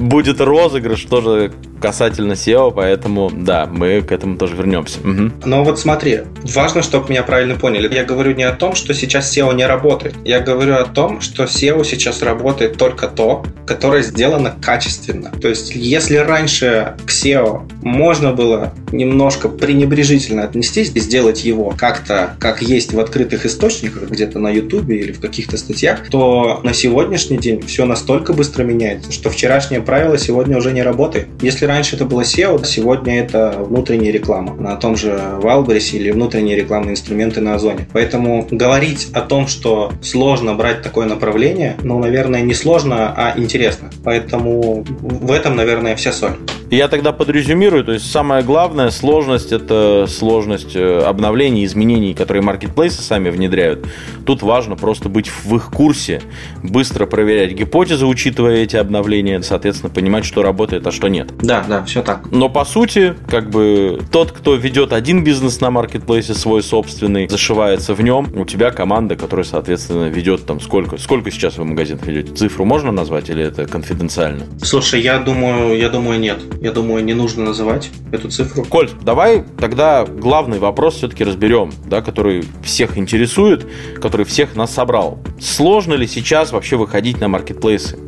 будет 0.00 0.40
розыгрыш 0.40 1.04
тоже 1.04 1.52
касательно 1.80 2.32
SEO, 2.32 2.72
поэтому 2.74 3.30
да, 3.32 3.66
мы 3.66 4.00
к 4.02 4.12
этому 4.12 4.36
тоже 4.36 4.56
вернемся. 4.56 5.00
Угу. 5.00 5.32
Но 5.44 5.64
вот 5.64 5.78
смотри, 5.78 6.20
важно, 6.54 6.82
чтобы 6.82 7.10
меня 7.10 7.22
правильно 7.22 7.54
поняли. 7.56 7.92
Я 7.92 8.04
говорю 8.04 8.34
не 8.34 8.44
о 8.44 8.52
том, 8.52 8.74
что 8.74 8.94
сейчас 8.94 9.36
SEO 9.36 9.54
не 9.54 9.66
работает. 9.66 10.14
Я 10.24 10.40
говорю 10.40 10.76
о 10.76 10.84
том, 10.84 11.20
что 11.20 11.44
SEO 11.44 11.84
сейчас 11.84 12.22
работает 12.22 12.78
только 12.78 13.08
то, 13.08 13.44
которое 13.66 14.02
сделано 14.02 14.54
качественно. 14.60 15.30
То 15.40 15.48
есть, 15.48 15.74
если 15.74 16.16
раньше 16.16 16.94
к 17.04 17.10
SEO 17.10 17.70
можно 17.82 18.32
было 18.32 18.72
немножко 18.92 19.48
пренебрежительно 19.48 20.44
отнестись 20.44 20.92
и 20.94 21.00
сделать 21.00 21.44
его 21.44 21.74
как-то, 21.76 22.36
как 22.38 22.62
есть 22.62 22.92
в 22.92 23.00
открытых 23.00 23.46
источниках, 23.46 24.10
где-то 24.10 24.38
на 24.38 24.50
YouTube 24.50 24.88
или 24.90 25.12
в 25.12 25.20
каких-то 25.20 25.56
статьях, 25.56 26.08
то 26.10 26.60
на 26.62 26.72
сегодняшний 26.72 27.38
день 27.38 27.62
все 27.62 27.84
настолько 27.84 28.32
быстро 28.32 28.64
меняется, 28.64 29.12
что 29.12 29.30
вчерашнее 29.30 29.80
правило 29.80 30.18
сегодня 30.18 30.56
уже 30.56 30.72
не 30.72 30.82
работает. 30.82 31.28
Если 31.40 31.65
раньше 31.66 31.96
это 31.96 32.04
было 32.04 32.22
SEO, 32.22 32.64
сегодня 32.64 33.20
это 33.20 33.56
внутренняя 33.58 34.12
реклама 34.12 34.54
на 34.54 34.76
том 34.76 34.96
же 34.96 35.20
Wildberries 35.42 35.90
или 35.92 36.10
внутренние 36.10 36.56
рекламные 36.56 36.92
инструменты 36.92 37.40
на 37.40 37.54
Озоне. 37.54 37.86
Поэтому 37.92 38.46
говорить 38.50 39.08
о 39.12 39.20
том, 39.20 39.46
что 39.46 39.92
сложно 40.02 40.54
брать 40.54 40.82
такое 40.82 41.06
направление, 41.06 41.76
ну, 41.82 41.98
наверное, 41.98 42.42
не 42.42 42.54
сложно, 42.54 43.12
а 43.16 43.34
интересно. 43.36 43.90
Поэтому 44.04 44.84
в 44.86 45.32
этом, 45.32 45.56
наверное, 45.56 45.96
вся 45.96 46.12
соль. 46.12 46.36
Я 46.70 46.88
тогда 46.88 47.12
подрезюмирую, 47.12 47.84
то 47.84 47.92
есть 47.92 48.10
самая 48.10 48.42
главная 48.42 48.90
сложность 48.90 49.52
это 49.52 50.06
сложность 50.08 50.74
э, 50.74 50.98
обновлений, 50.98 51.64
изменений, 51.64 52.12
которые 52.12 52.42
маркетплейсы 52.42 53.02
сами 53.02 53.30
внедряют. 53.30 53.86
Тут 54.24 54.42
важно 54.42 54.74
просто 54.74 55.08
быть 55.08 55.28
в 55.28 55.54
их 55.54 55.70
курсе, 55.70 56.22
быстро 56.64 57.06
проверять 57.06 57.52
гипотезы, 57.52 58.04
учитывая 58.04 58.56
эти 58.56 58.74
обновления, 58.74 59.40
соответственно, 59.42 59.90
понимать, 59.90 60.24
что 60.24 60.42
работает, 60.42 60.84
а 60.88 60.90
что 60.90 61.06
нет. 61.06 61.28
Да, 61.40 61.55
да, 61.66 61.84
все 61.84 62.02
так. 62.02 62.30
Но 62.30 62.48
по 62.48 62.64
сути, 62.64 63.14
как 63.28 63.50
бы 63.50 64.00
тот, 64.10 64.32
кто 64.32 64.54
ведет 64.54 64.92
один 64.92 65.24
бизнес 65.24 65.60
на 65.60 65.70
маркетплейсе 65.70 66.34
свой 66.34 66.62
собственный, 66.62 67.28
зашивается 67.28 67.94
в 67.94 68.02
нем, 68.02 68.28
у 68.34 68.44
тебя 68.44 68.70
команда, 68.70 69.16
которая, 69.16 69.44
соответственно, 69.44 70.06
ведет 70.06 70.46
там 70.46 70.60
сколько? 70.60 70.98
Сколько 70.98 71.30
сейчас 71.30 71.58
вы 71.58 71.64
магазин 71.64 71.98
ведете? 72.02 72.32
Цифру 72.32 72.64
можно 72.64 72.92
назвать 72.92 73.30
или 73.30 73.44
это 73.44 73.66
конфиденциально? 73.66 74.44
Слушай, 74.62 75.00
я 75.00 75.18
думаю, 75.18 75.78
я 75.78 75.88
думаю, 75.88 76.20
нет 76.20 76.38
я 76.60 76.72
думаю, 76.72 77.04
не 77.04 77.14
нужно 77.14 77.44
называть 77.44 77.90
эту 78.12 78.28
цифру. 78.28 78.64
Коль, 78.64 78.90
давай 79.02 79.44
тогда 79.58 80.04
главный 80.04 80.58
вопрос 80.58 80.96
все-таки 80.96 81.24
разберем, 81.24 81.72
да, 81.86 82.02
который 82.02 82.44
всех 82.62 82.98
интересует, 82.98 83.66
который 84.00 84.26
всех 84.26 84.56
нас 84.56 84.74
собрал. 84.74 85.18
Сложно 85.40 85.94
ли 85.94 86.06
сейчас 86.06 86.52
вообще 86.52 86.76
выходить 86.76 87.20
на 87.20 87.28
маркетплейсы? 87.28 87.98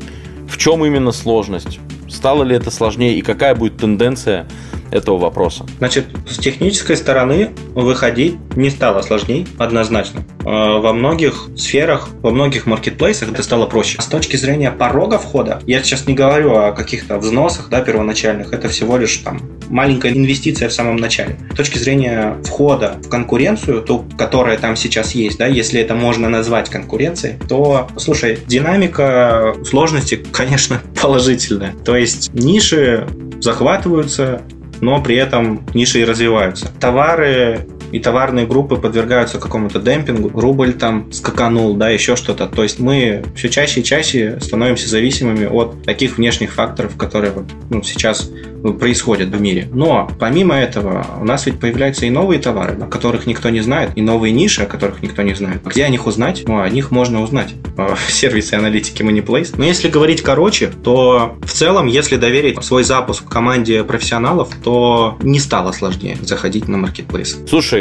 В 0.48 0.56
чем 0.56 0.84
именно 0.84 1.12
сложность? 1.12 1.78
Стало 2.08 2.42
ли 2.42 2.56
это 2.56 2.70
сложнее 2.70 3.16
и 3.16 3.22
какая 3.22 3.54
будет 3.54 3.76
тенденция 3.76 4.46
этого 4.90 5.18
вопроса? 5.18 5.66
Значит, 5.78 6.06
с 6.28 6.38
технической 6.38 6.96
стороны 6.96 7.50
выходить 7.74 8.36
не 8.56 8.70
стало 8.70 9.02
сложнее, 9.02 9.46
однозначно. 9.58 10.24
А, 10.44 10.78
во 10.78 10.92
многих 10.92 11.48
сферах, 11.56 12.08
во 12.22 12.30
многих 12.30 12.66
маркетплейсах 12.66 13.32
это 13.32 13.42
стало 13.42 13.66
проще. 13.66 14.00
С 14.00 14.06
точки 14.06 14.36
зрения 14.36 14.70
порога 14.70 15.18
входа, 15.18 15.60
я 15.66 15.82
сейчас 15.82 16.06
не 16.06 16.14
говорю 16.14 16.56
о 16.56 16.72
каких-то 16.72 17.18
взносах 17.18 17.68
да, 17.68 17.80
первоначальных, 17.80 18.52
это 18.52 18.68
всего 18.68 18.96
лишь 18.96 19.16
там 19.18 19.40
маленькая 19.68 20.12
инвестиция 20.12 20.68
в 20.68 20.72
самом 20.72 20.96
начале. 20.96 21.36
С 21.52 21.56
точки 21.56 21.78
зрения 21.78 22.36
входа 22.44 22.96
в 23.04 23.08
конкуренцию, 23.08 23.82
ту, 23.82 24.04
которая 24.16 24.58
там 24.58 24.76
сейчас 24.76 25.14
есть, 25.14 25.38
да, 25.38 25.46
если 25.46 25.80
это 25.80 25.94
можно 25.94 26.28
назвать 26.28 26.68
конкуренцией, 26.70 27.36
то, 27.48 27.88
слушай, 27.96 28.38
динамика 28.46 29.54
сложности, 29.64 30.16
конечно, 30.32 30.80
положительная. 31.00 31.74
То 31.84 31.96
есть 31.96 32.32
ниши 32.32 33.06
захватываются, 33.40 34.42
но 34.80 35.02
при 35.02 35.16
этом 35.16 35.66
ниши 35.74 36.00
и 36.00 36.04
развиваются. 36.04 36.70
Товары 36.80 37.66
и 37.92 37.98
товарные 37.98 38.46
группы 38.46 38.76
подвергаются 38.76 39.38
какому-то 39.38 39.80
демпингу, 39.80 40.30
рубль 40.38 40.72
там 40.72 41.12
скаканул, 41.12 41.74
да, 41.74 41.90
еще 41.90 42.16
что-то. 42.16 42.46
То 42.46 42.62
есть 42.62 42.78
мы 42.78 43.24
все 43.34 43.48
чаще 43.48 43.80
и 43.80 43.84
чаще 43.84 44.38
становимся 44.40 44.88
зависимыми 44.88 45.46
от 45.46 45.82
таких 45.84 46.18
внешних 46.18 46.52
факторов, 46.52 46.96
которые 46.96 47.32
ну, 47.70 47.82
сейчас 47.82 48.30
происходят 48.78 49.28
в 49.28 49.40
мире. 49.40 49.68
Но 49.72 50.10
помимо 50.18 50.54
этого 50.54 51.06
у 51.20 51.24
нас 51.24 51.46
ведь 51.46 51.60
появляются 51.60 52.06
и 52.06 52.10
новые 52.10 52.40
товары, 52.40 52.76
о 52.80 52.86
которых 52.86 53.26
никто 53.26 53.50
не 53.50 53.60
знает, 53.60 53.92
и 53.96 54.02
новые 54.02 54.32
ниши, 54.32 54.62
о 54.62 54.66
которых 54.66 55.02
никто 55.02 55.22
не 55.22 55.34
знает. 55.34 55.62
Где 55.64 55.84
о 55.84 55.88
них 55.88 56.06
узнать? 56.06 56.44
Ну, 56.46 56.60
о 56.60 56.68
них 56.68 56.90
можно 56.90 57.22
узнать 57.22 57.54
в 57.76 58.12
сервисе 58.12 58.56
аналитики 58.56 59.02
Moneyplace. 59.02 59.54
Но 59.56 59.64
если 59.64 59.88
говорить 59.88 60.22
короче, 60.22 60.68
то 60.82 61.36
в 61.42 61.52
целом, 61.52 61.86
если 61.86 62.16
доверить 62.16 62.62
свой 62.64 62.84
запуск 62.84 63.28
команде 63.28 63.84
профессионалов, 63.84 64.48
то 64.62 65.16
не 65.22 65.38
стало 65.38 65.72
сложнее 65.72 66.18
заходить 66.22 66.68
на 66.68 66.76
Marketplace. 66.76 67.46
Слушай, 67.48 67.77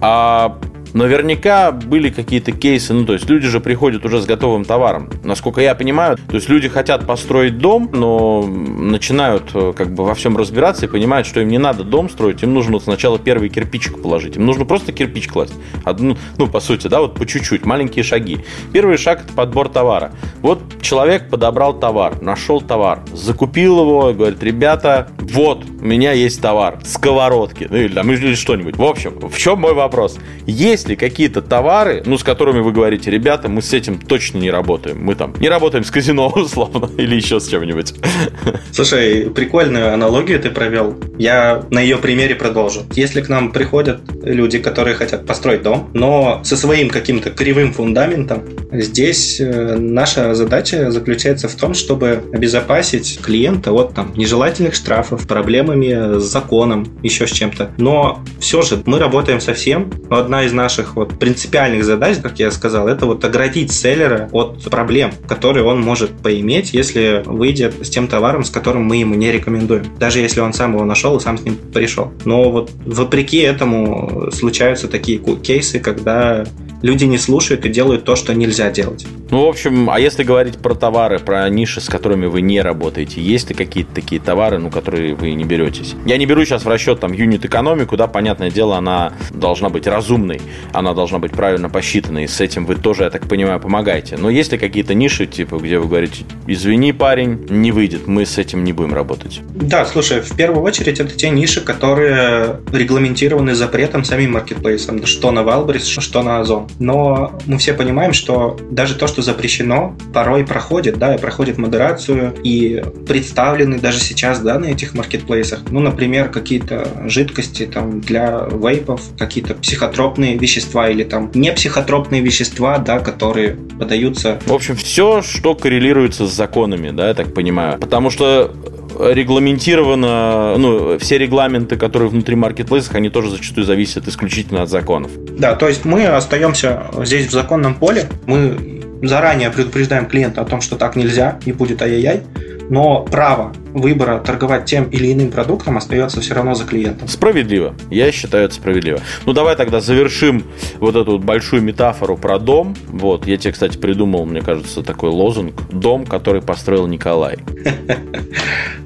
а 0.00 0.56
Наверняка 0.94 1.72
были 1.72 2.10
какие-то 2.10 2.52
кейсы, 2.52 2.92
ну, 2.92 3.06
то 3.06 3.14
есть 3.14 3.28
люди 3.28 3.48
же 3.48 3.60
приходят 3.60 4.04
уже 4.04 4.20
с 4.20 4.26
готовым 4.26 4.64
товаром. 4.64 5.08
Насколько 5.24 5.60
я 5.60 5.74
понимаю, 5.74 6.16
то 6.16 6.34
есть 6.34 6.48
люди 6.48 6.68
хотят 6.68 7.06
построить 7.06 7.58
дом, 7.58 7.90
но 7.92 8.42
начинают 8.42 9.50
э, 9.54 9.72
как 9.74 9.92
бы 9.94 10.04
во 10.04 10.14
всем 10.14 10.36
разбираться 10.36 10.86
и 10.86 10.88
понимают, 10.88 11.26
что 11.26 11.40
им 11.40 11.48
не 11.48 11.58
надо 11.58 11.84
дом 11.84 12.10
строить, 12.10 12.42
им 12.42 12.52
нужно 12.52 12.74
вот 12.74 12.84
сначала 12.84 13.18
первый 13.18 13.48
кирпичик 13.48 14.02
положить. 14.02 14.36
Им 14.36 14.44
нужно 14.44 14.64
просто 14.64 14.92
кирпич 14.92 15.28
класть. 15.28 15.54
Одну, 15.84 16.16
ну, 16.36 16.46
по 16.46 16.60
сути, 16.60 16.88
да, 16.88 17.00
вот 17.00 17.14
по 17.14 17.26
чуть-чуть, 17.26 17.64
маленькие 17.64 18.02
шаги. 18.02 18.40
Первый 18.72 18.98
шаг– 18.98 19.22
это 19.24 19.32
подбор 19.32 19.68
товара. 19.68 20.12
Вот 20.40 20.62
человек 20.82 21.30
подобрал 21.30 21.78
товар, 21.78 22.20
нашел 22.20 22.60
товар, 22.60 23.02
закупил 23.12 23.80
его, 23.80 24.12
говорит, 24.12 24.42
ребята, 24.42 25.08
вот, 25.18 25.64
у 25.64 25.84
меня 25.84 26.12
есть 26.12 26.40
товар, 26.42 26.80
сковородки, 26.84 27.66
ну, 27.70 27.76
или, 27.76 27.94
там, 27.94 28.10
или 28.12 28.34
что-нибудь. 28.34 28.76
В 28.76 28.82
общем, 28.82 29.18
в 29.20 29.38
чем 29.38 29.60
мой 29.60 29.74
вопрос? 29.74 30.18
Есть 30.46 30.81
есть 30.82 30.88
ли 30.88 30.96
какие-то 30.96 31.42
товары, 31.42 32.02
ну, 32.06 32.18
с 32.18 32.24
которыми 32.24 32.58
вы 32.58 32.72
говорите, 32.72 33.08
ребята, 33.08 33.48
мы 33.48 33.62
с 33.62 33.72
этим 33.72 34.00
точно 34.00 34.38
не 34.38 34.50
работаем. 34.50 34.98
Мы 35.00 35.14
там 35.14 35.32
не 35.38 35.48
работаем 35.48 35.84
с 35.84 35.90
казино, 35.92 36.28
условно, 36.34 36.90
или 36.98 37.14
еще 37.14 37.38
с 37.38 37.46
чем-нибудь. 37.46 37.94
Слушай, 38.72 39.30
прикольную 39.30 39.94
аналогию 39.94 40.40
ты 40.40 40.50
провел. 40.50 40.96
Я 41.18 41.62
на 41.70 41.80
ее 41.80 41.98
примере 41.98 42.34
продолжу. 42.34 42.80
Если 42.96 43.20
к 43.20 43.28
нам 43.28 43.52
приходят 43.52 44.00
люди, 44.24 44.58
которые 44.58 44.96
хотят 44.96 45.24
построить 45.24 45.62
дом, 45.62 45.88
но 45.94 46.40
со 46.42 46.56
своим 46.56 46.90
каким-то 46.90 47.30
кривым 47.30 47.72
фундаментом, 47.72 48.42
здесь 48.72 49.40
э, 49.40 49.76
наша 49.76 50.34
задача 50.34 50.90
заключается 50.90 51.46
в 51.46 51.54
том, 51.54 51.74
чтобы 51.74 52.24
обезопасить 52.32 53.20
клиента 53.22 53.70
от 53.70 53.94
там, 53.94 54.12
нежелательных 54.16 54.74
штрафов, 54.74 55.28
проблемами 55.28 56.18
с 56.18 56.24
законом, 56.24 56.86
еще 57.04 57.28
с 57.28 57.30
чем-то. 57.30 57.70
Но 57.78 58.24
все 58.40 58.62
же 58.62 58.82
мы 58.84 58.98
работаем 58.98 59.40
со 59.40 59.54
всем. 59.54 59.92
Одна 60.10 60.42
из 60.42 60.52
наших 60.52 60.71
наших 60.72 60.96
вот 60.96 61.18
принципиальных 61.18 61.84
задач, 61.84 62.18
как 62.22 62.38
я 62.38 62.50
сказал, 62.50 62.88
это 62.88 63.04
вот 63.04 63.22
оградить 63.24 63.72
селлера 63.72 64.30
от 64.32 64.64
проблем, 64.70 65.12
которые 65.28 65.64
он 65.64 65.82
может 65.82 66.10
поиметь, 66.10 66.72
если 66.72 67.22
выйдет 67.26 67.74
с 67.82 67.90
тем 67.90 68.08
товаром, 68.08 68.42
с 68.42 68.50
которым 68.50 68.84
мы 68.84 68.96
ему 68.96 69.14
не 69.14 69.30
рекомендуем. 69.30 69.84
Даже 69.98 70.20
если 70.20 70.40
он 70.40 70.54
сам 70.54 70.74
его 70.74 70.84
нашел 70.84 71.16
и 71.16 71.20
сам 71.20 71.36
с 71.36 71.42
ним 71.42 71.56
пришел. 71.74 72.10
Но 72.24 72.50
вот 72.50 72.70
вопреки 72.86 73.38
этому 73.38 74.30
случаются 74.32 74.88
такие 74.88 75.18
кейсы, 75.18 75.78
когда 75.78 76.46
люди 76.82 77.04
не 77.04 77.18
слушают 77.18 77.64
и 77.64 77.68
делают 77.68 78.04
то, 78.04 78.16
что 78.16 78.34
нельзя 78.34 78.70
делать. 78.70 79.06
Ну, 79.30 79.46
в 79.46 79.48
общем, 79.48 79.88
а 79.88 79.98
если 79.98 80.24
говорить 80.24 80.58
про 80.58 80.74
товары, 80.74 81.18
про 81.18 81.48
ниши, 81.48 81.80
с 81.80 81.88
которыми 81.88 82.26
вы 82.26 82.42
не 82.42 82.60
работаете, 82.60 83.20
есть 83.22 83.48
ли 83.48 83.54
какие-то 83.54 83.94
такие 83.94 84.20
товары, 84.20 84.58
ну, 84.58 84.70
которые 84.70 85.14
вы 85.14 85.32
не 85.32 85.44
беретесь? 85.44 85.94
Я 86.04 86.18
не 86.18 86.26
беру 86.26 86.44
сейчас 86.44 86.64
в 86.64 86.68
расчет 86.68 87.00
там 87.00 87.12
юнит-экономику, 87.12 87.96
да, 87.96 88.08
понятное 88.08 88.50
дело, 88.50 88.76
она 88.76 89.14
должна 89.30 89.70
быть 89.70 89.86
разумной, 89.86 90.42
она 90.72 90.92
должна 90.92 91.18
быть 91.18 91.32
правильно 91.32 91.70
посчитанной, 91.70 92.24
и 92.24 92.26
с 92.26 92.40
этим 92.40 92.66
вы 92.66 92.74
тоже, 92.74 93.04
я 93.04 93.10
так 93.10 93.26
понимаю, 93.26 93.58
помогаете. 93.58 94.16
Но 94.18 94.28
есть 94.28 94.52
ли 94.52 94.58
какие-то 94.58 94.94
ниши, 94.94 95.26
типа, 95.26 95.56
где 95.56 95.78
вы 95.78 95.86
говорите, 95.86 96.24
извини, 96.46 96.92
парень, 96.92 97.46
не 97.48 97.72
выйдет, 97.72 98.06
мы 98.06 98.26
с 98.26 98.36
этим 98.36 98.64
не 98.64 98.72
будем 98.72 98.92
работать? 98.92 99.40
Да, 99.54 99.86
слушай, 99.86 100.20
в 100.20 100.36
первую 100.36 100.62
очередь 100.62 101.00
это 101.00 101.14
те 101.14 101.30
ниши, 101.30 101.60
которые 101.60 102.60
регламентированы 102.70 103.54
запретом 103.54 104.04
самим 104.04 104.32
маркетплейсом, 104.32 105.06
что 105.06 105.30
на 105.30 105.40
Wildberries, 105.40 106.00
что 106.00 106.22
на 106.22 106.40
Озон 106.40 106.68
но 106.78 107.38
мы 107.46 107.58
все 107.58 107.74
понимаем, 107.74 108.12
что 108.12 108.58
даже 108.70 108.94
то, 108.94 109.06
что 109.06 109.22
запрещено, 109.22 109.96
порой 110.12 110.44
проходит, 110.44 110.98
да, 110.98 111.14
и 111.14 111.18
проходит 111.18 111.58
модерацию, 111.58 112.34
и 112.42 112.82
представлены 113.06 113.78
даже 113.78 114.00
сейчас, 114.00 114.40
да, 114.40 114.58
на 114.58 114.66
этих 114.66 114.94
маркетплейсах, 114.94 115.62
ну, 115.70 115.80
например, 115.80 116.28
какие-то 116.28 116.88
жидкости 117.06 117.66
там 117.66 118.00
для 118.00 118.48
вейпов, 118.50 119.02
какие-то 119.18 119.54
психотропные 119.54 120.36
вещества 120.36 120.88
или 120.88 121.04
там 121.04 121.30
не 121.34 121.52
психотропные 121.52 122.22
вещества, 122.22 122.78
да, 122.78 122.98
которые 123.00 123.56
подаются. 123.78 124.38
В 124.46 124.52
общем, 124.52 124.76
все, 124.76 125.22
что 125.22 125.54
коррелируется 125.54 126.26
с 126.26 126.32
законами, 126.32 126.90
да, 126.90 127.08
я 127.08 127.14
так 127.14 127.34
понимаю. 127.34 127.78
Потому 127.78 128.10
что 128.10 128.52
регламентировано, 128.98 130.56
ну, 130.58 130.98
все 130.98 131.18
регламенты, 131.18 131.76
которые 131.76 132.08
внутри 132.08 132.36
маркетплейсов, 132.36 132.94
они 132.94 133.10
тоже 133.10 133.30
зачастую 133.30 133.64
зависят 133.64 134.08
исключительно 134.08 134.62
от 134.62 134.70
законов. 134.70 135.10
Да, 135.38 135.54
то 135.54 135.68
есть 135.68 135.84
мы 135.84 136.06
остаемся 136.06 136.61
здесь 137.04 137.26
в 137.28 137.32
законном 137.32 137.74
поле, 137.74 138.08
мы 138.26 138.82
заранее 139.02 139.50
предупреждаем 139.50 140.06
клиента 140.06 140.40
о 140.40 140.44
том, 140.44 140.60
что 140.60 140.76
так 140.76 140.96
нельзя, 140.96 141.38
не 141.44 141.52
будет 141.52 141.82
ай-яй-яй, 141.82 142.22
но 142.70 143.02
право 143.02 143.52
выбора 143.74 144.18
торговать 144.20 144.64
тем 144.64 144.84
или 144.84 145.12
иным 145.12 145.30
продуктом 145.30 145.76
остается 145.76 146.20
все 146.20 146.34
равно 146.34 146.54
за 146.54 146.64
клиентом. 146.64 147.08
Справедливо. 147.08 147.74
Я 147.90 148.10
считаю 148.12 148.44
это 148.44 148.54
справедливо. 148.54 149.00
Ну, 149.26 149.32
давай 149.32 149.56
тогда 149.56 149.80
завершим 149.80 150.44
вот 150.78 150.96
эту 150.96 151.12
вот 151.12 151.22
большую 151.22 151.62
метафору 151.62 152.16
про 152.16 152.38
дом. 152.38 152.74
Вот, 152.88 153.26
я 153.26 153.36
тебе, 153.36 153.52
кстати, 153.52 153.76
придумал, 153.76 154.24
мне 154.24 154.40
кажется, 154.40 154.82
такой 154.82 155.10
лозунг. 155.10 155.54
Дом, 155.70 156.06
который 156.06 156.42
построил 156.42 156.86
Николай. 156.86 157.38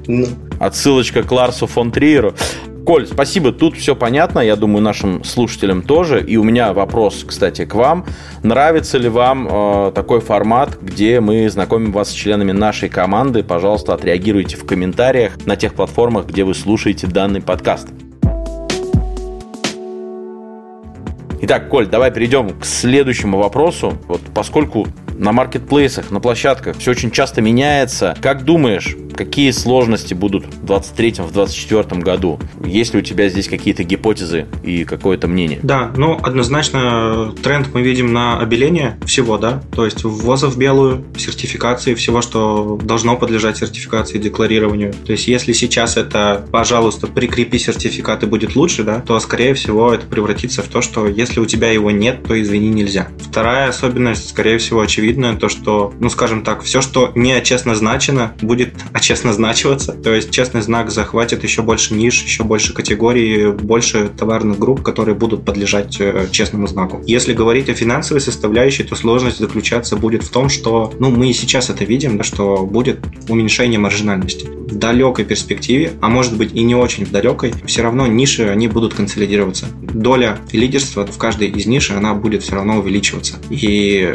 Ну. 0.09 0.25
Отсылочка 0.57 1.21
к 1.21 1.29
Ларсу 1.33 1.67
фон 1.67 1.91
Триеру. 1.91 2.33
Коль, 2.87 3.05
спасибо, 3.05 3.51
тут 3.51 3.75
все 3.75 3.97
понятно, 3.97 4.39
я 4.39 4.55
думаю, 4.55 4.81
нашим 4.81 5.21
слушателям 5.25 5.81
тоже. 5.81 6.23
И 6.23 6.37
у 6.37 6.43
меня 6.45 6.71
вопрос, 6.71 7.25
кстати, 7.27 7.65
к 7.65 7.75
вам. 7.75 8.05
Нравится 8.43 8.97
ли 8.97 9.09
вам 9.09 9.45
э, 9.51 9.91
такой 9.93 10.21
формат, 10.21 10.77
где 10.81 11.19
мы 11.19 11.49
знакомим 11.49 11.91
вас 11.91 12.11
с 12.11 12.13
членами 12.13 12.53
нашей 12.53 12.87
команды? 12.87 13.43
Пожалуйста, 13.43 13.93
отреагируйте 13.93 14.55
в 14.55 14.65
комментариях 14.65 15.33
на 15.45 15.57
тех 15.57 15.73
платформах, 15.73 16.27
где 16.27 16.45
вы 16.45 16.55
слушаете 16.55 17.07
данный 17.07 17.41
подкаст. 17.41 17.89
Итак, 21.41 21.67
Коль, 21.67 21.87
давай 21.87 22.09
перейдем 22.11 22.51
к 22.57 22.63
следующему 22.63 23.37
вопросу. 23.37 23.97
Вот 24.07 24.21
поскольку 24.33 24.87
на 25.17 25.33
маркетплейсах, 25.33 26.09
на 26.09 26.21
площадках 26.21 26.77
все 26.77 26.91
очень 26.91 27.11
часто 27.11 27.41
меняется, 27.41 28.15
как 28.21 28.45
думаешь, 28.45 28.95
какие 29.17 29.51
сложности 29.51 30.13
будут 30.13 30.45
в 30.45 30.65
23-24 30.65 31.99
году? 31.99 32.39
Есть 32.63 32.93
ли 32.93 32.99
у 32.99 33.03
тебя 33.03 33.27
здесь 33.27 33.49
какие-то 33.49 33.83
гипотезы 33.83 34.45
и 34.63 34.85
какое-то 34.85 35.27
мнение? 35.27 35.59
Да, 35.63 35.91
ну, 35.97 36.17
однозначно 36.21 37.33
тренд 37.43 37.73
мы 37.73 37.81
видим 37.81 38.13
на 38.13 38.39
обеление 38.39 38.97
всего, 39.05 39.37
да, 39.37 39.61
то 39.71 39.83
есть 39.83 40.03
ввоза 40.03 40.47
в 40.47 40.57
белую, 40.57 41.03
сертификации 41.17 41.95
всего, 41.95 42.21
что 42.21 42.79
должно 42.81 43.17
подлежать 43.17 43.57
сертификации, 43.57 44.19
декларированию. 44.19 44.93
То 44.93 45.11
есть 45.13 45.27
если 45.27 45.51
сейчас 45.51 45.97
это, 45.97 46.45
пожалуйста, 46.51 47.07
прикрепи 47.07 47.57
сертификат 47.57 48.23
и 48.23 48.27
будет 48.27 48.55
лучше, 48.55 48.83
да, 48.83 49.01
то, 49.01 49.19
скорее 49.19 49.55
всего, 49.55 49.93
это 49.93 50.05
превратится 50.05 50.61
в 50.61 50.67
то, 50.67 50.81
что 50.81 51.07
если 51.07 51.39
у 51.39 51.45
тебя 51.45 51.71
его 51.71 51.89
нет, 51.89 52.23
то 52.23 52.39
извини, 52.39 52.69
нельзя. 52.69 53.07
Вторая 53.19 53.69
особенность, 53.69 54.29
скорее 54.29 54.59
всего, 54.59 54.81
очевидная, 54.81 55.35
то, 55.35 55.49
что, 55.49 55.93
ну, 55.99 56.09
скажем 56.09 56.43
так, 56.43 56.61
все, 56.61 56.81
что 56.81 57.11
не 57.15 57.41
честно 57.41 57.73
значено, 57.73 58.33
будет 58.41 58.73
очевидно 58.93 59.06
честно 59.07 59.31
значиваться. 59.31 59.93
То 59.93 60.13
есть 60.13 60.31
честный 60.31 60.61
знак 60.61 60.91
захватит 60.91 61.41
еще 61.41 61.61
больше 61.61 61.93
ниш, 61.93 62.21
еще 62.23 62.43
больше 62.43 62.73
категорий, 62.73 63.51
больше 63.53 64.09
товарных 64.09 64.59
групп, 64.59 64.83
которые 64.83 65.15
будут 65.15 65.45
подлежать 65.45 65.95
э, 66.01 66.27
честному 66.29 66.67
знаку. 66.67 67.01
Если 67.07 67.31
говорить 67.31 67.69
о 67.69 67.73
финансовой 67.73 68.19
составляющей, 68.19 68.83
то 68.83 68.95
сложность 68.95 69.39
заключаться 69.39 69.95
будет 69.95 70.23
в 70.23 70.29
том, 70.29 70.49
что, 70.49 70.93
ну, 70.99 71.09
мы 71.09 71.29
и 71.29 71.33
сейчас 71.33 71.69
это 71.69 71.85
видим, 71.85 72.17
да, 72.17 72.25
что 72.25 72.65
будет 72.65 72.99
уменьшение 73.29 73.79
маржинальности. 73.79 74.45
В 74.45 74.75
далекой 74.75 75.23
перспективе, 75.23 75.93
а 76.01 76.09
может 76.09 76.35
быть 76.35 76.53
и 76.53 76.61
не 76.63 76.75
очень 76.75 77.05
в 77.05 77.11
далекой, 77.11 77.53
все 77.65 77.83
равно 77.83 78.07
ниши, 78.07 78.49
они 78.49 78.67
будут 78.67 78.93
консолидироваться. 78.93 79.67
Доля 79.81 80.39
лидерства 80.51 81.05
в 81.05 81.17
каждой 81.17 81.47
из 81.47 81.65
ниш, 81.65 81.91
она 81.91 82.13
будет 82.13 82.43
все 82.43 82.55
равно 82.55 82.79
увеличиваться. 82.79 83.35
И, 83.49 84.13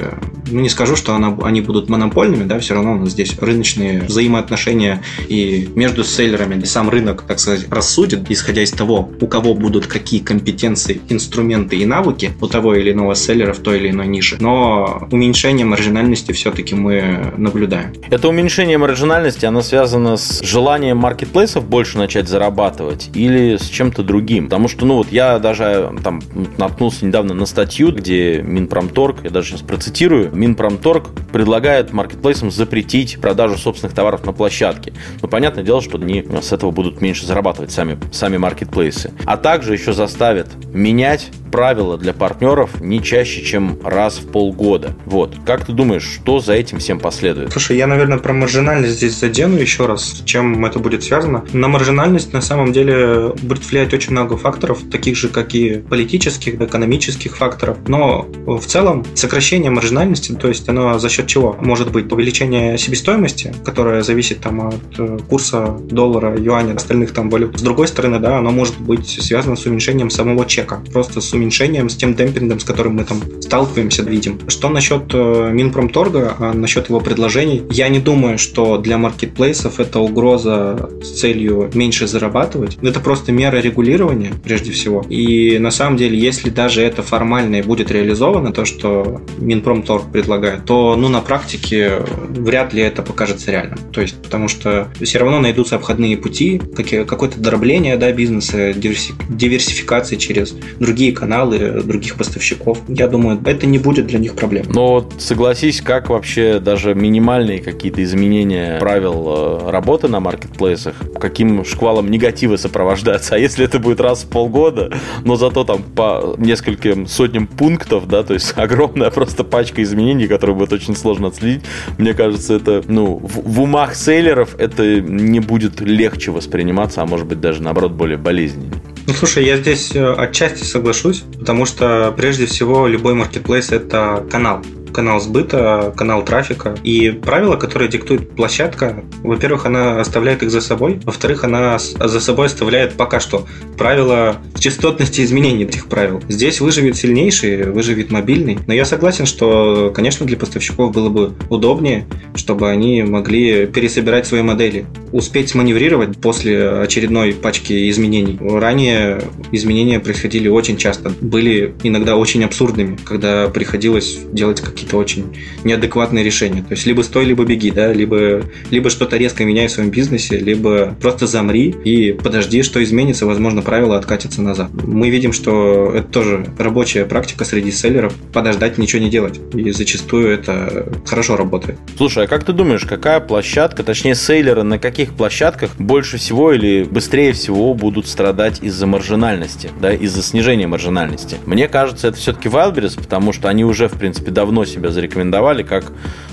ну, 0.50 0.60
не 0.60 0.68
скажу, 0.68 0.96
что 0.96 1.14
она, 1.14 1.34
они 1.44 1.62
будут 1.62 1.88
монопольными, 1.88 2.44
да, 2.44 2.58
все 2.58 2.74
равно 2.74 2.92
у 2.92 2.98
нас 2.98 3.12
здесь 3.12 3.38
рыночные 3.40 4.02
взаимоотношения 4.02 4.81
решения 4.82 5.02
и 5.28 5.68
между 5.74 6.04
селлерами 6.04 6.60
и 6.60 6.66
сам 6.66 6.88
рынок, 6.88 7.24
так 7.26 7.38
сказать, 7.38 7.66
рассудит, 7.70 8.30
исходя 8.30 8.62
из 8.62 8.70
того, 8.70 9.10
у 9.20 9.26
кого 9.26 9.54
будут 9.54 9.86
какие 9.86 10.20
компетенции, 10.20 11.00
инструменты 11.08 11.76
и 11.76 11.86
навыки 11.86 12.32
у 12.40 12.46
того 12.46 12.74
или 12.74 12.92
иного 12.92 13.14
селлера 13.14 13.52
в 13.52 13.58
той 13.58 13.78
или 13.78 13.90
иной 13.90 14.06
нише. 14.06 14.36
Но 14.40 15.06
уменьшение 15.10 15.64
маржинальности 15.64 16.32
все-таки 16.32 16.74
мы 16.74 17.32
наблюдаем. 17.36 17.92
Это 18.10 18.28
уменьшение 18.28 18.78
маржинальности, 18.78 19.46
оно 19.46 19.62
связано 19.62 20.16
с 20.16 20.40
желанием 20.42 20.98
маркетплейсов 20.98 21.64
больше 21.64 21.98
начать 21.98 22.28
зарабатывать 22.28 23.10
или 23.14 23.56
с 23.56 23.68
чем-то 23.68 24.02
другим? 24.02 24.44
Потому 24.44 24.68
что, 24.68 24.86
ну 24.86 24.96
вот 24.96 25.08
я 25.10 25.38
даже 25.38 25.92
там 26.02 26.20
наткнулся 26.58 27.06
недавно 27.06 27.34
на 27.34 27.46
статью, 27.46 27.92
где 27.92 28.42
Минпромторг, 28.42 29.24
я 29.24 29.30
даже 29.30 29.50
сейчас 29.50 29.60
процитирую, 29.62 30.30
Минпромторг 30.34 31.08
предлагает 31.32 31.92
маркетплейсам 31.92 32.50
запретить 32.50 33.20
продажу 33.20 33.56
собственных 33.56 33.94
товаров 33.94 34.24
на 34.24 34.32
площадке. 34.32 34.71
Ну, 35.20 35.28
понятное 35.28 35.64
дело, 35.64 35.80
что 35.80 35.98
они 35.98 36.24
с 36.40 36.52
этого 36.52 36.70
будут 36.70 37.00
меньше 37.00 37.26
зарабатывать 37.26 37.72
сами, 37.72 37.98
сами 38.12 38.36
маркетплейсы. 38.36 39.12
А 39.24 39.36
также 39.36 39.72
еще 39.72 39.92
заставят 39.92 40.48
менять 40.72 41.30
правила 41.52 41.98
для 41.98 42.14
партнеров 42.14 42.80
не 42.80 43.00
чаще, 43.02 43.42
чем 43.44 43.78
раз 43.84 44.16
в 44.16 44.28
полгода. 44.28 44.96
Вот. 45.04 45.36
Как 45.46 45.66
ты 45.66 45.72
думаешь, 45.72 46.02
что 46.02 46.40
за 46.40 46.54
этим 46.54 46.78
всем 46.78 46.98
последует? 46.98 47.52
Слушай, 47.52 47.76
я, 47.76 47.86
наверное, 47.86 48.18
про 48.18 48.32
маржинальность 48.32 48.94
здесь 48.94 49.18
задену 49.20 49.58
еще 49.58 49.86
раз, 49.86 50.22
чем 50.24 50.64
это 50.64 50.78
будет 50.78 51.04
связано. 51.04 51.44
На 51.52 51.68
маржинальность 51.68 52.32
на 52.32 52.40
самом 52.40 52.72
деле 52.72 53.34
будет 53.42 53.70
влиять 53.70 53.92
очень 53.92 54.12
много 54.12 54.36
факторов, 54.36 54.80
таких 54.90 55.16
же, 55.16 55.28
как 55.28 55.54
и 55.54 55.74
политических, 55.76 56.60
экономических 56.60 57.36
факторов. 57.36 57.76
Но 57.86 58.26
в 58.46 58.64
целом 58.64 59.04
сокращение 59.14 59.70
маржинальности, 59.70 60.32
то 60.32 60.48
есть 60.48 60.68
оно 60.68 60.98
за 60.98 61.10
счет 61.10 61.26
чего? 61.26 61.56
Может 61.60 61.92
быть 61.92 62.10
увеличение 62.10 62.78
себестоимости, 62.78 63.54
которое 63.64 64.02
зависит 64.02 64.40
там 64.40 64.61
от 64.68 64.98
э, 64.98 65.18
курса 65.28 65.76
доллара, 65.90 66.38
юаня, 66.38 66.74
остальных 66.74 67.12
там 67.12 67.30
валют. 67.30 67.58
С 67.58 67.62
другой 67.62 67.88
стороны, 67.88 68.18
да, 68.18 68.38
оно 68.38 68.50
может 68.50 68.78
быть 68.80 69.08
связано 69.08 69.56
с 69.56 69.66
уменьшением 69.66 70.10
самого 70.10 70.46
чека, 70.46 70.82
просто 70.92 71.20
с 71.20 71.32
уменьшением, 71.32 71.88
с 71.88 71.96
тем 71.96 72.14
демпингом, 72.14 72.60
с 72.60 72.64
которым 72.64 72.96
мы 72.96 73.04
там 73.04 73.20
сталкиваемся, 73.40 74.02
видим. 74.02 74.38
Что 74.48 74.68
насчет 74.68 75.12
э, 75.14 75.50
Минпромторга, 75.52 76.36
а 76.38 76.52
насчет 76.52 76.88
его 76.88 77.00
предложений, 77.00 77.64
я 77.70 77.88
не 77.88 77.98
думаю, 77.98 78.38
что 78.38 78.78
для 78.78 78.98
маркетплейсов 78.98 79.80
это 79.80 80.00
угроза 80.00 80.90
с 81.02 81.20
целью 81.20 81.70
меньше 81.74 82.06
зарабатывать. 82.06 82.78
Это 82.82 83.00
просто 83.00 83.32
мера 83.32 83.56
регулирования, 83.56 84.32
прежде 84.42 84.72
всего. 84.72 85.04
И 85.08 85.58
на 85.58 85.70
самом 85.70 85.96
деле, 85.96 86.18
если 86.18 86.50
даже 86.50 86.82
это 86.82 87.02
формально 87.02 87.56
и 87.56 87.62
будет 87.62 87.90
реализовано, 87.90 88.52
то, 88.52 88.64
что 88.64 89.20
Минпромторг 89.38 90.10
предлагает, 90.12 90.64
то 90.64 90.96
ну, 90.96 91.08
на 91.08 91.20
практике 91.20 92.02
вряд 92.28 92.72
ли 92.72 92.82
это 92.82 93.02
покажется 93.02 93.50
реальным. 93.50 93.78
То 93.92 94.00
есть, 94.00 94.20
потому 94.22 94.41
что 94.48 94.88
все 95.00 95.18
равно 95.18 95.40
найдутся 95.40 95.76
обходные 95.76 96.16
пути, 96.16 96.60
какое-то 97.06 97.40
дробление 97.40 97.96
да, 97.96 98.12
бизнеса, 98.12 98.72
диверсификации 98.74 100.16
через 100.16 100.54
другие 100.78 101.12
каналы, 101.12 101.82
других 101.82 102.16
поставщиков. 102.16 102.78
Я 102.88 103.08
думаю, 103.08 103.40
это 103.44 103.66
не 103.66 103.78
будет 103.78 104.06
для 104.06 104.18
них 104.18 104.34
проблем. 104.34 104.66
Но 104.68 104.94
вот 104.94 105.14
согласись, 105.18 105.80
как 105.80 106.08
вообще 106.08 106.58
даже 106.58 106.94
минимальные 106.94 107.60
какие-то 107.60 108.02
изменения 108.02 108.78
правил 108.78 109.24
э, 109.66 109.70
работы 109.70 110.08
на 110.08 110.20
маркетплейсах, 110.20 110.94
каким 111.20 111.64
шквалом 111.64 112.10
негатива 112.10 112.56
сопровождаться. 112.56 113.32
А 113.42 113.42
если 113.42 113.64
это 113.64 113.78
будет 113.78 113.98
раз 114.00 114.24
в 114.24 114.28
полгода, 114.28 114.92
но 115.24 115.36
зато 115.36 115.64
там 115.64 115.82
по 115.82 116.34
нескольким 116.38 117.06
сотням 117.06 117.46
пунктов, 117.46 118.06
да, 118.06 118.22
то 118.22 118.34
есть 118.34 118.52
огромная 118.56 119.10
просто 119.10 119.42
пачка 119.42 119.82
изменений, 119.82 120.26
которые 120.26 120.54
будет 120.54 120.72
очень 120.72 120.94
сложно 120.94 121.28
отследить, 121.28 121.62
мне 121.98 122.14
кажется, 122.14 122.54
это, 122.54 122.82
ну, 122.86 123.18
в, 123.22 123.54
в 123.54 123.60
умах 123.60 123.94
сейлеров 124.32 124.54
это 124.58 125.00
не 125.00 125.40
будет 125.40 125.80
легче 125.80 126.30
восприниматься, 126.30 127.02
а 127.02 127.06
может 127.06 127.26
быть 127.26 127.40
даже 127.40 127.62
наоборот 127.62 127.92
более 127.92 128.18
болезненно. 128.18 128.74
Ну, 129.06 129.12
слушай, 129.12 129.44
я 129.44 129.56
здесь 129.56 129.94
э, 129.94 130.12
отчасти 130.14 130.64
соглашусь, 130.64 131.24
потому 131.38 131.66
что 131.66 132.14
прежде 132.16 132.46
всего 132.46 132.86
любой 132.86 133.14
маркетплейс 133.14 133.72
это 133.72 134.24
канал 134.30 134.62
канал 134.92 135.20
сбыта, 135.20 135.92
канал 135.96 136.24
трафика. 136.24 136.76
И 136.84 137.10
правила, 137.10 137.56
которые 137.56 137.88
диктует 137.88 138.30
площадка, 138.30 139.04
во-первых, 139.22 139.66
она 139.66 140.00
оставляет 140.00 140.42
их 140.42 140.50
за 140.50 140.60
собой, 140.60 141.00
во-вторых, 141.04 141.44
она 141.44 141.78
за 141.78 142.20
собой 142.20 142.46
оставляет 142.46 142.94
пока 142.94 143.20
что 143.20 143.46
правила 143.76 144.36
частотности 144.62 145.22
изменений 145.22 145.64
этих 145.64 145.86
правил. 145.86 146.22
Здесь 146.28 146.60
выживет 146.60 146.96
сильнейший, 146.96 147.70
выживет 147.70 148.12
мобильный. 148.12 148.58
Но 148.66 148.72
я 148.72 148.84
согласен, 148.84 149.26
что, 149.26 149.92
конечно, 149.94 150.24
для 150.24 150.36
поставщиков 150.36 150.92
было 150.92 151.08
бы 151.08 151.32
удобнее, 151.50 152.06
чтобы 152.36 152.70
они 152.70 153.02
могли 153.02 153.66
пересобирать 153.66 154.26
свои 154.26 154.42
модели, 154.42 154.86
успеть 155.10 155.50
сманеврировать 155.50 156.16
после 156.18 156.68
очередной 156.68 157.32
пачки 157.34 157.90
изменений. 157.90 158.38
Ранее 158.40 159.22
изменения 159.50 159.98
происходили 159.98 160.48
очень 160.48 160.76
часто, 160.76 161.12
были 161.20 161.74
иногда 161.82 162.16
очень 162.16 162.44
абсурдными, 162.44 162.96
когда 163.04 163.48
приходилось 163.48 164.20
делать 164.30 164.60
какие 164.60 164.81
какие-то 164.82 164.96
очень 164.96 165.36
неадекватные 165.64 166.24
решения. 166.24 166.62
То 166.62 166.72
есть 166.72 166.86
либо 166.86 167.02
стой, 167.02 167.24
либо 167.24 167.44
беги, 167.44 167.70
да, 167.70 167.92
либо, 167.92 168.42
либо 168.70 168.90
что-то 168.90 169.16
резко 169.16 169.44
меняй 169.44 169.68
в 169.68 169.70
своем 169.70 169.90
бизнесе, 169.90 170.38
либо 170.38 170.96
просто 171.00 171.26
замри 171.26 171.74
и 171.84 172.12
подожди, 172.12 172.62
что 172.62 172.82
изменится, 172.82 173.26
возможно, 173.26 173.62
правила 173.62 173.96
откатятся 173.96 174.42
назад. 174.42 174.70
Мы 174.72 175.10
видим, 175.10 175.32
что 175.32 175.92
это 175.94 176.08
тоже 176.08 176.46
рабочая 176.58 177.04
практика 177.04 177.44
среди 177.44 177.70
селлеров, 177.70 178.14
подождать, 178.32 178.78
ничего 178.78 179.02
не 179.02 179.10
делать. 179.10 179.40
И 179.54 179.70
зачастую 179.70 180.28
это 180.28 180.92
хорошо 181.06 181.36
работает. 181.36 181.78
Слушай, 181.96 182.24
а 182.24 182.26
как 182.26 182.44
ты 182.44 182.52
думаешь, 182.52 182.84
какая 182.84 183.20
площадка, 183.20 183.82
точнее 183.84 184.14
сейлеры 184.14 184.62
на 184.62 184.78
каких 184.78 185.14
площадках 185.14 185.76
больше 185.78 186.18
всего 186.18 186.52
или 186.52 186.82
быстрее 186.82 187.32
всего 187.32 187.74
будут 187.74 188.06
страдать 188.06 188.58
из-за 188.62 188.86
маржинальности, 188.86 189.70
да, 189.80 189.92
из-за 189.92 190.22
снижения 190.22 190.66
маржинальности? 190.66 191.36
Мне 191.46 191.68
кажется, 191.68 192.08
это 192.08 192.16
все-таки 192.16 192.48
Wildberries, 192.48 192.98
потому 192.98 193.32
что 193.32 193.48
они 193.48 193.64
уже, 193.64 193.88
в 193.88 193.98
принципе, 193.98 194.30
давно 194.30 194.64
себя 194.72 194.90
зарекомендовали 194.90 195.62
как, 195.62 195.92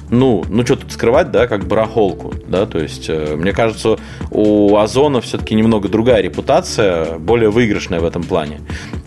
ну, 0.10 0.44
ну 0.50 0.66
что 0.66 0.76
тут 0.76 0.92
скрывать, 0.92 1.32
да, 1.32 1.48
как 1.48 1.68
барахолку, 1.68 2.34
да, 2.48 2.66
то 2.66 2.80
есть, 2.80 3.10
э, 3.10 3.36
мне 3.36 3.52
кажется, 3.52 3.98
у 4.32 4.76
Озона 4.78 5.22
все-таки 5.22 5.56
немного 5.56 5.90
другая 5.90 6.22
репутация, 6.22 7.18
более 7.18 7.50
выигрышная 7.50 8.00
в 8.00 8.06
этом 8.06 8.24
плане. 8.24 8.62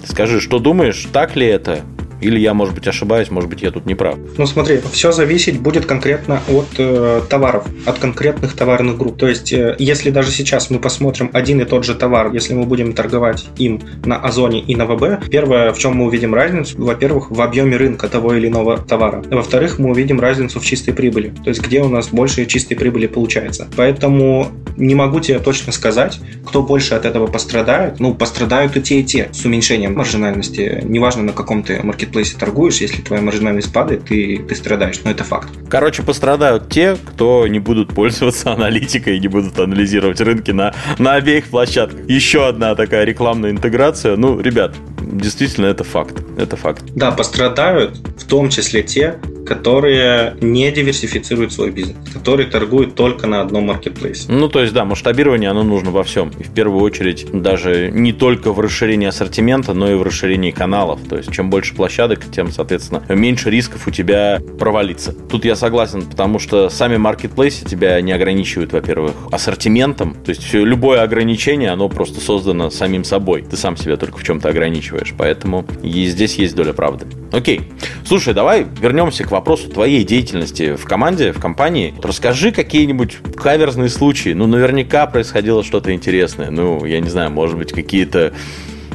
Скажи, 0.04 0.40
что 0.40 0.58
думаешь, 0.58 1.08
так 1.12 1.36
ли 1.36 1.46
это? 1.46 1.80
Или 2.22 2.38
я, 2.38 2.54
может 2.54 2.74
быть, 2.74 2.86
ошибаюсь, 2.86 3.30
может 3.30 3.50
быть, 3.50 3.62
я 3.62 3.70
тут 3.70 3.84
не 3.86 3.94
прав. 3.94 4.16
Ну 4.38 4.46
смотри, 4.46 4.80
все 4.92 5.12
зависеть 5.12 5.60
будет 5.60 5.86
конкретно 5.86 6.40
от 6.48 6.68
э, 6.78 7.20
товаров, 7.28 7.66
от 7.84 7.98
конкретных 7.98 8.54
товарных 8.54 8.96
групп. 8.96 9.18
То 9.18 9.28
есть, 9.28 9.52
э, 9.52 9.74
если 9.78 10.10
даже 10.10 10.30
сейчас 10.30 10.70
мы 10.70 10.78
посмотрим 10.78 11.30
один 11.32 11.60
и 11.60 11.64
тот 11.64 11.84
же 11.84 11.94
товар, 11.94 12.32
если 12.32 12.54
мы 12.54 12.64
будем 12.64 12.92
торговать 12.92 13.46
им 13.58 13.80
на 14.04 14.16
Озоне 14.16 14.60
и 14.60 14.76
на 14.76 14.86
ВБ, 14.86 15.28
первое, 15.30 15.72
в 15.72 15.78
чем 15.78 15.96
мы 15.96 16.06
увидим 16.06 16.34
разницу, 16.34 16.80
во-первых, 16.80 17.30
в 17.30 17.40
объеме 17.40 17.76
рынка 17.76 18.08
того 18.08 18.34
или 18.34 18.46
иного 18.46 18.78
товара. 18.78 19.22
Во-вторых, 19.28 19.78
мы 19.78 19.90
увидим 19.90 20.20
разницу 20.20 20.60
в 20.60 20.64
чистой 20.64 20.92
прибыли. 20.92 21.34
То 21.42 21.48
есть, 21.48 21.60
где 21.60 21.82
у 21.82 21.88
нас 21.88 22.08
больше 22.08 22.46
чистой 22.46 22.76
прибыли 22.76 23.08
получается. 23.08 23.68
Поэтому 23.76 24.48
не 24.76 24.94
могу 24.94 25.20
тебе 25.20 25.38
точно 25.40 25.72
сказать, 25.72 26.20
кто 26.46 26.62
больше 26.62 26.94
от 26.94 27.04
этого 27.04 27.26
пострадает. 27.26 27.98
Ну, 27.98 28.14
пострадают 28.14 28.76
и 28.76 28.80
те, 28.80 29.00
и 29.00 29.04
те 29.04 29.28
с 29.32 29.44
уменьшением 29.44 29.94
маржинальности. 29.94 30.82
Неважно, 30.84 31.22
на 31.24 31.32
каком 31.32 31.62
ты 31.62 31.80
маркетинге 31.82 32.11
маркетплейсе 32.12 32.36
торгуешь, 32.38 32.76
если 32.78 33.00
твоя 33.02 33.22
маржинальность 33.22 33.72
падает, 33.72 34.04
ты, 34.04 34.44
ты 34.48 34.54
страдаешь. 34.54 35.00
Но 35.04 35.10
это 35.10 35.24
факт. 35.24 35.48
Короче, 35.68 36.02
пострадают 36.02 36.68
те, 36.68 36.96
кто 36.96 37.46
не 37.48 37.58
будут 37.58 37.94
пользоваться 37.94 38.52
аналитикой 38.52 39.16
и 39.16 39.20
не 39.20 39.28
будут 39.28 39.58
анализировать 39.58 40.20
рынки 40.20 40.50
на, 40.50 40.74
на 40.98 41.14
обеих 41.14 41.46
площадках. 41.46 42.08
Еще 42.08 42.46
одна 42.46 42.74
такая 42.74 43.04
рекламная 43.04 43.50
интеграция. 43.50 44.16
Ну, 44.16 44.40
ребят, 44.40 44.74
действительно, 45.12 45.66
это 45.66 45.84
факт. 45.84 46.22
Это 46.36 46.56
факт. 46.56 46.84
Да, 46.94 47.10
пострадают 47.12 47.96
в 48.16 48.26
том 48.26 48.48
числе 48.50 48.82
те, 48.82 49.18
которые 49.46 50.36
не 50.40 50.70
диверсифицируют 50.70 51.52
свой 51.52 51.70
бизнес, 51.70 51.96
которые 52.12 52.48
торгуют 52.48 52.94
только 52.94 53.26
на 53.26 53.40
одном 53.40 53.66
маркетплейсе. 53.66 54.30
Ну, 54.30 54.48
то 54.48 54.60
есть, 54.60 54.72
да, 54.72 54.84
масштабирование, 54.84 55.50
оно 55.50 55.62
нужно 55.62 55.90
во 55.90 56.04
всем. 56.04 56.30
И 56.38 56.42
в 56.42 56.50
первую 56.50 56.82
очередь 56.82 57.26
даже 57.32 57.90
не 57.90 58.12
только 58.12 58.52
в 58.52 58.60
расширении 58.60 59.08
ассортимента, 59.08 59.74
но 59.74 59.90
и 59.90 59.94
в 59.94 60.02
расширении 60.02 60.50
каналов. 60.52 61.00
То 61.08 61.16
есть, 61.16 61.32
чем 61.32 61.50
больше 61.50 61.74
площадок, 61.74 62.20
тем, 62.30 62.50
соответственно, 62.50 63.02
меньше 63.08 63.50
рисков 63.50 63.86
у 63.86 63.90
тебя 63.90 64.40
провалиться. 64.58 65.12
Тут 65.12 65.44
я 65.44 65.56
согласен, 65.56 66.02
потому 66.02 66.38
что 66.38 66.70
сами 66.70 66.96
маркетплейсы 66.96 67.64
тебя 67.64 68.00
не 68.00 68.12
ограничивают, 68.12 68.72
во-первых, 68.72 69.12
ассортиментом. 69.30 70.14
То 70.24 70.30
есть, 70.30 70.42
все, 70.44 70.64
любое 70.64 71.02
ограничение, 71.02 71.70
оно 71.70 71.88
просто 71.88 72.20
создано 72.20 72.70
самим 72.70 73.04
собой. 73.04 73.42
Ты 73.42 73.56
сам 73.56 73.76
себя 73.76 73.96
только 73.96 74.18
в 74.18 74.24
чем-то 74.24 74.48
ограничиваешь. 74.48 75.01
Поэтому 75.16 75.64
и 75.82 76.06
здесь 76.06 76.36
есть 76.36 76.54
доля 76.54 76.72
правды. 76.72 77.06
Окей. 77.32 77.62
Слушай, 78.04 78.34
давай 78.34 78.66
вернемся 78.80 79.24
к 79.24 79.30
вопросу 79.30 79.68
твоей 79.68 80.04
деятельности 80.04 80.76
в 80.76 80.84
команде, 80.84 81.32
в 81.32 81.40
компании. 81.40 81.94
Расскажи 82.02 82.52
какие-нибудь 82.52 83.18
каверзные 83.36 83.88
случаи. 83.88 84.34
Ну, 84.34 84.46
наверняка 84.46 85.06
происходило 85.06 85.64
что-то 85.64 85.92
интересное. 85.92 86.50
Ну, 86.50 86.84
я 86.84 87.00
не 87.00 87.08
знаю, 87.08 87.30
может 87.30 87.56
быть, 87.56 87.72
какие-то 87.72 88.32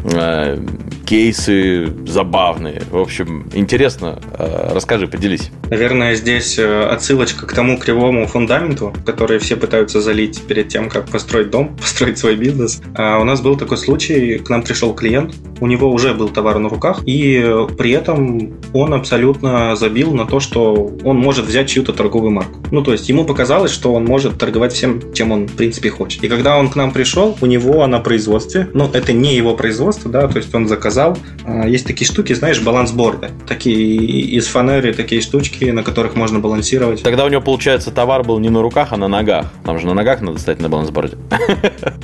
э, 0.03 0.57
кейсы 1.05 1.87
забавные. 2.05 2.81
В 2.91 2.97
общем, 2.97 3.49
интересно. 3.53 4.19
Э, 4.37 4.71
расскажи, 4.73 5.07
поделись. 5.07 5.51
Наверное, 5.69 6.15
здесь 6.15 6.59
э, 6.59 6.83
отсылочка 6.83 7.45
к 7.45 7.53
тому 7.53 7.77
кривому 7.77 8.27
фундаменту, 8.27 8.93
который 9.05 9.39
все 9.39 9.55
пытаются 9.55 10.01
залить 10.01 10.41
перед 10.43 10.67
тем, 10.67 10.89
как 10.89 11.09
построить 11.09 11.49
дом, 11.49 11.75
построить 11.81 12.17
свой 12.17 12.35
бизнес. 12.35 12.81
А 12.95 13.19
у 13.19 13.23
нас 13.23 13.41
был 13.41 13.57
такой 13.57 13.77
случай, 13.77 14.37
к 14.37 14.49
нам 14.49 14.63
пришел 14.63 14.93
клиент, 14.93 15.33
у 15.59 15.67
него 15.67 15.91
уже 15.91 16.13
был 16.13 16.29
товар 16.29 16.59
на 16.59 16.69
руках, 16.69 17.01
и 17.05 17.65
при 17.77 17.91
этом 17.91 18.53
он 18.73 18.93
абсолютно 18.93 19.75
забил 19.75 20.13
на 20.13 20.25
то, 20.25 20.39
что 20.39 20.91
он 21.03 21.17
может 21.17 21.45
взять 21.45 21.69
чью-то 21.69 21.93
торговую 21.93 22.31
марку. 22.31 22.59
Ну, 22.71 22.83
то 22.83 22.91
есть 22.91 23.09
ему 23.09 23.25
показалось, 23.25 23.71
что 23.71 23.93
он 23.93 24.05
может 24.05 24.37
торговать 24.37 24.73
всем, 24.73 25.13
чем 25.13 25.31
он, 25.31 25.47
в 25.47 25.53
принципе, 25.53 25.89
хочет. 25.89 26.23
И 26.23 26.27
когда 26.27 26.57
он 26.57 26.69
к 26.69 26.75
нам 26.75 26.91
пришел, 26.91 27.37
у 27.41 27.45
него 27.45 27.85
на 27.87 27.99
производстве, 27.99 28.69
ну, 28.73 28.89
это 28.91 29.13
не 29.13 29.35
его 29.35 29.55
производство, 29.55 30.11
да, 30.11 30.27
то 30.27 30.37
есть 30.37 30.53
он 30.53 30.67
заказал, 30.67 31.17
а, 31.45 31.67
есть 31.67 31.85
такие 31.85 32.07
штуки, 32.07 32.33
знаешь, 32.33 32.61
балансборды, 32.61 33.29
такие 33.47 33.97
из 34.37 34.47
фанеры, 34.47 34.93
такие 34.93 35.21
штучки, 35.21 35.65
на 35.65 35.83
которых 35.83 36.15
можно 36.15 36.39
балансировать. 36.39 37.03
Тогда 37.03 37.25
у 37.25 37.29
него, 37.29 37.41
получается, 37.41 37.91
товар 37.91 38.23
был 38.23 38.39
не 38.39 38.49
на 38.49 38.61
руках, 38.61 38.89
а 38.91 38.97
на 38.97 39.07
ногах. 39.07 39.51
Там 39.65 39.79
же 39.79 39.87
на 39.87 39.93
ногах 39.93 40.21
надо 40.21 40.39
стать 40.39 40.61
на 40.61 40.69
балансборде. 40.69 41.17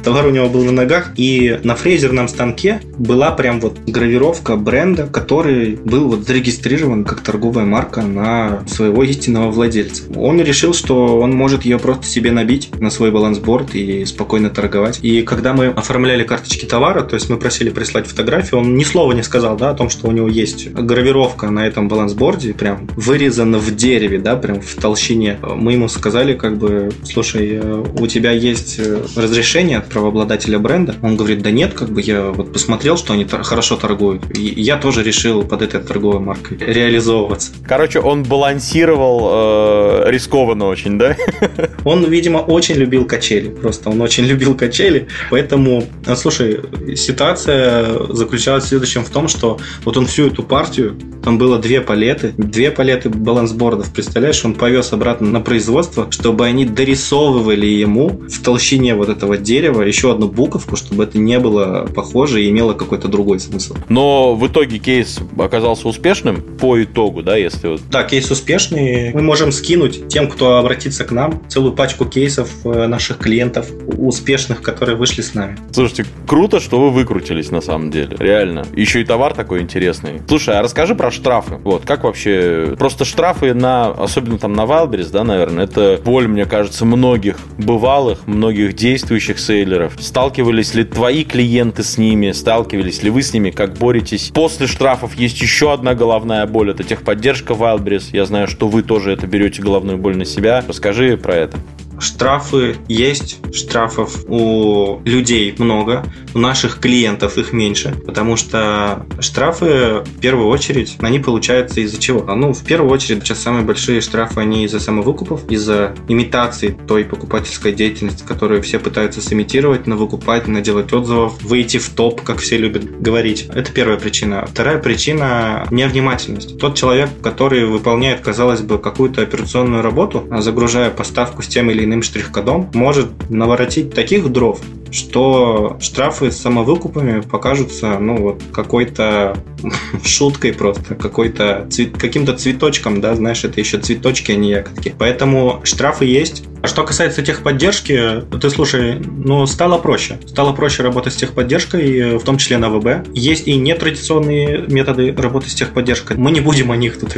Товар 0.04 0.28
у 0.28 0.30
него 0.30 0.50
был 0.50 0.64
на 0.64 0.72
ногах, 0.72 1.12
и 1.16 1.60
на 1.64 1.76
фрезерном 1.76 2.28
станке 2.28 2.82
была 2.98 3.32
прям 3.44 3.60
вот 3.60 3.78
гравировка 3.86 4.56
бренда, 4.56 5.06
который 5.06 5.76
был 5.76 6.08
вот 6.08 6.26
зарегистрирован 6.26 7.04
как 7.04 7.20
торговая 7.20 7.66
марка 7.66 8.02
на 8.02 8.64
своего 8.68 9.04
истинного 9.04 9.52
владельца. 9.52 10.04
Он 10.16 10.40
решил, 10.40 10.74
что 10.74 11.20
он 11.20 11.34
может 11.34 11.66
ее 11.66 11.78
просто 11.78 12.06
себе 12.06 12.32
набить 12.32 12.70
на 12.80 12.90
свой 12.90 13.12
балансборд 13.12 13.76
и 13.76 14.06
спокойно 14.06 14.50
торговать. 14.50 15.00
И 15.02 15.24
когда 15.24 15.52
мы 15.52 15.68
оформляли 15.68 16.24
карточки 16.24 16.64
товара, 16.64 17.02
то 17.02 17.16
есть 17.16 17.30
мы 17.30 17.36
просили 17.36 17.70
прислать 17.70 18.08
фотографию, 18.08 18.62
он 18.62 18.78
ни 18.78 18.86
слова 18.86 19.12
не 19.12 19.24
сказал, 19.24 19.58
да, 19.58 19.72
о 19.72 19.74
том, 19.74 19.90
что 19.90 20.08
у 20.08 20.14
него 20.14 20.30
есть 20.30 20.72
гравировка 20.72 21.50
на 21.50 21.68
этом 21.68 21.90
балансборде, 21.90 22.54
прям 22.54 22.88
вырезана 22.96 23.58
в 23.58 23.76
дереве, 23.76 24.20
да, 24.20 24.38
прям 24.38 24.62
в 24.62 24.74
толщине. 24.76 25.38
Мы 25.44 25.74
ему 25.74 25.90
сказали, 25.90 26.34
как 26.34 26.56
бы, 26.58 26.94
слушай, 27.04 27.60
э, 27.62 27.84
у 28.00 28.08
тебя 28.08 28.32
есть 28.32 28.80
э, 28.80 29.02
разрешение 29.18 29.80
от 29.80 29.90
правообладателя 29.90 30.60
бренда? 30.60 30.96
Он 31.02 31.18
говорит, 31.18 31.42
да 31.42 31.52
нет, 31.52 31.74
как 31.74 31.90
бы 31.90 32.02
я 32.02 32.32
вот 32.32 32.54
посмотрел, 32.54 32.96
что 32.96 33.12
они 33.12 33.26
хорошо 33.44 33.76
торгуют. 33.76 34.38
И 34.38 34.62
я 34.62 34.78
тоже 34.78 35.04
решил 35.04 35.44
под 35.44 35.62
этой 35.62 35.82
торговой 35.82 36.20
маркой 36.20 36.58
реализовываться. 36.58 37.52
Короче, 37.68 38.00
он 38.00 38.24
балансировал 38.24 40.04
э, 40.06 40.12
рискованно 40.12 40.68
очень, 40.68 40.98
да? 40.98 41.16
Он, 41.84 42.06
видимо, 42.06 42.38
очень 42.38 42.76
любил 42.76 43.06
качели. 43.06 43.50
Просто 43.50 43.90
он 43.90 44.02
очень 44.02 44.24
любил 44.24 44.56
качели. 44.56 45.08
Поэтому, 45.30 45.84
э, 46.06 46.16
слушай, 46.16 46.62
ситуация 46.96 48.14
заключалась 48.14 48.66
в 48.66 48.68
следующем 48.68 49.04
в 49.04 49.10
том, 49.10 49.28
что 49.28 49.60
вот 49.84 49.98
он 49.98 50.06
всю 50.06 50.28
эту 50.28 50.44
партию, 50.44 50.98
там 51.24 51.38
было 51.38 51.58
две 51.60 51.82
палеты, 51.82 52.34
две 52.38 52.72
палеты 52.72 53.10
балансбордов, 53.10 53.94
представляешь, 53.94 54.44
он 54.44 54.54
повез 54.54 54.94
обратно 54.94 55.30
на 55.30 55.40
производство, 55.40 56.08
чтобы 56.10 56.46
они 56.46 56.66
дорисовывали 56.66 57.66
ему 57.66 58.10
в 58.10 58.44
толщине 58.44 58.96
вот 58.96 59.10
этого 59.10 59.38
дерева 59.38 59.82
еще 59.82 60.12
одну 60.12 60.28
буковку, 60.28 60.76
чтобы 60.76 61.04
это 61.04 61.18
не 61.18 61.40
было 61.40 61.88
похоже 61.94 62.44
и 62.44 62.50
имело 62.50 62.74
какой-то 62.74 63.08
другой 63.08 63.23
смысл. 63.42 63.76
Но 63.90 64.36
в 64.36 64.48
итоге 64.48 64.80
кейс 64.80 65.20
оказался 65.38 65.88
успешным 65.88 66.42
по 66.42 66.82
итогу, 66.82 67.24
да, 67.24 67.36
если 67.36 67.68
вот... 67.68 67.82
Да, 67.90 68.04
кейс 68.04 68.30
успешный. 68.32 69.14
Мы 69.14 69.22
можем 69.22 69.52
скинуть 69.52 70.08
тем, 70.08 70.30
кто 70.30 70.58
обратится 70.58 71.04
к 71.04 71.12
нам, 71.12 71.42
целую 71.48 71.74
пачку 71.74 72.06
кейсов 72.06 72.50
э, 72.66 72.88
наших 72.88 73.18
клиентов 73.18 73.70
успешных, 73.98 74.62
которые 74.62 74.98
вышли 74.98 75.22
с 75.22 75.34
нами. 75.34 75.58
Слушайте, 75.72 76.06
круто, 76.28 76.60
что 76.60 76.80
вы 76.80 76.92
выкрутились 76.92 77.52
на 77.52 77.62
самом 77.62 77.92
деле. 77.92 78.16
Реально. 78.20 78.66
Еще 78.76 79.02
и 79.02 79.06
товар 79.06 79.34
такой 79.34 79.62
интересный. 79.62 80.22
Слушай, 80.28 80.58
а 80.58 80.62
расскажи 80.62 80.96
про 80.96 81.12
штрафы. 81.12 81.56
Вот, 81.64 81.86
как 81.86 82.04
вообще... 82.04 82.76
Просто 82.78 83.06
штрафы 83.06 83.54
на... 83.54 83.88
Особенно 83.88 84.38
там 84.38 84.54
на 84.54 84.62
Wildberries, 84.62 85.12
да, 85.12 85.24
наверное, 85.24 85.66
это 85.66 86.00
боль, 86.04 86.28
мне 86.28 86.46
кажется, 86.46 86.86
многих 86.86 87.38
бывалых, 87.58 88.28
многих 88.28 88.76
действующих 88.76 89.40
сейлеров. 89.40 89.94
Сталкивались 90.00 90.74
ли 90.74 90.84
твои 90.84 91.24
клиенты 91.24 91.84
с 91.84 91.98
ними? 91.98 92.32
Сталкивались 92.32 93.04
ли 93.04 93.10
вы 93.14 93.22
с 93.22 93.34
ними? 93.34 93.52
Как 93.52 93.78
боретесь? 93.78 94.32
После 94.34 94.68
штрафов 94.68 95.16
есть 95.16 95.40
еще 95.40 95.72
одна 95.72 95.94
головная 95.94 96.46
боль. 96.48 96.72
Это 96.72 96.84
техподдержка 96.84 97.54
Wildberries. 97.54 98.10
Я 98.12 98.26
знаю, 98.26 98.48
что 98.48 98.68
вы 98.68 98.84
тоже 98.84 99.12
это 99.12 99.28
берете 99.28 99.62
головную 99.62 99.98
боль 99.98 100.18
на 100.18 100.26
себя. 100.26 100.64
Расскажи 100.68 101.16
про 101.16 101.36
это. 101.36 101.58
Штрафы 102.00 102.76
есть, 102.88 103.40
штрафов 103.54 104.26
у 104.28 105.00
людей 105.06 105.54
много, 105.58 106.06
у 106.34 106.40
наших 106.40 106.80
клиентов 106.80 107.38
их 107.38 107.54
меньше, 107.54 107.96
потому 108.06 108.36
что 108.36 109.06
штрафы 109.20 110.04
в 110.06 110.20
первую 110.20 110.48
очередь, 110.48 110.98
они 111.00 111.20
получаются 111.20 111.82
из-за 111.82 112.00
чего? 112.00 112.24
Ну, 112.36 112.54
в 112.54 112.64
первую 112.64 112.92
очередь, 112.92 113.24
сейчас 113.24 113.40
самые 113.40 113.64
большие 113.64 114.02
штрафы, 114.02 114.40
они 114.40 114.66
из-за 114.66 114.80
самовыкупов, 114.80 115.50
из-за 115.50 115.96
имитации 116.08 116.78
той 116.88 117.06
покупательской 117.06 117.74
деятельности, 117.74 118.24
которую 118.28 118.62
все 118.62 118.80
пытаются 118.80 119.22
сымитировать, 119.22 119.88
навыкупать, 119.88 120.48
наделать 120.48 120.92
отзывов, 120.94 121.42
выйти 121.44 121.78
в 121.78 121.90
топ, 121.90 122.22
как 122.22 122.40
все 122.40 122.58
любят 122.58 123.02
говорить. 123.02 123.48
Это 123.54 123.72
первая 123.72 123.98
причина. 123.98 124.46
Вторая 124.46 124.78
причина– 124.78 125.68
невнимательность. 125.72 126.58
Тот 126.58 126.76
человек, 126.76 127.10
который 127.22 127.66
выполняет, 127.66 128.22
казалось 128.22 128.62
бы, 128.62 128.80
какую-то 128.80 129.22
операционную 129.22 129.82
работу, 129.82 130.28
загружая 130.40 130.90
поставку 130.90 131.42
с 131.42 131.48
тем 131.48 131.70
или 131.70 131.83
иным 131.84 132.02
иным 132.04 132.04
штрих-кодом 132.04 132.70
может 132.74 133.30
наворотить 133.30 133.94
таких 133.94 134.30
дров, 134.32 134.62
что 134.94 135.78
штрафы 135.82 136.32
с 136.32 136.38
самовыкупами 136.38 137.22
покажутся, 137.22 137.98
ну, 138.00 138.18
вот, 138.18 138.44
какой-то 138.54 139.36
шуткой 140.06 140.54
просто, 140.54 140.96
какой-то 140.96 141.68
цвет, 141.70 141.98
каким-то 141.98 142.34
цветочком, 142.34 143.02
да, 143.02 143.16
знаешь, 143.16 143.44
это 143.44 143.60
еще 143.60 143.80
цветочки, 143.80 144.32
а 144.32 144.36
не 144.36 144.52
ягодки. 144.52 144.94
Поэтому 144.98 145.62
штрафы 145.64 146.06
есть. 146.06 146.44
А 146.62 146.68
что 146.68 146.84
касается 146.84 147.22
техподдержки, 147.22 148.22
ты 148.40 148.50
слушай, 148.50 148.98
ну, 148.98 149.46
стало 149.48 149.78
проще. 149.80 150.18
Стало 150.26 150.54
проще 150.54 150.82
работать 150.82 151.12
с 151.12 151.18
техподдержкой, 151.18 152.18
в 152.18 152.24
том 152.24 152.38
числе 152.38 152.58
на 152.58 152.70
ВБ. 152.70 153.06
Есть 153.14 153.50
и 153.50 153.56
нетрадиционные 153.58 154.64
методы 154.70 155.14
работы 155.14 155.50
с 155.50 155.56
техподдержкой. 155.56 156.16
Мы 156.16 156.32
не 156.32 156.40
будем 156.40 156.72
о 156.72 156.78
них 156.78 156.98
тут 156.98 157.18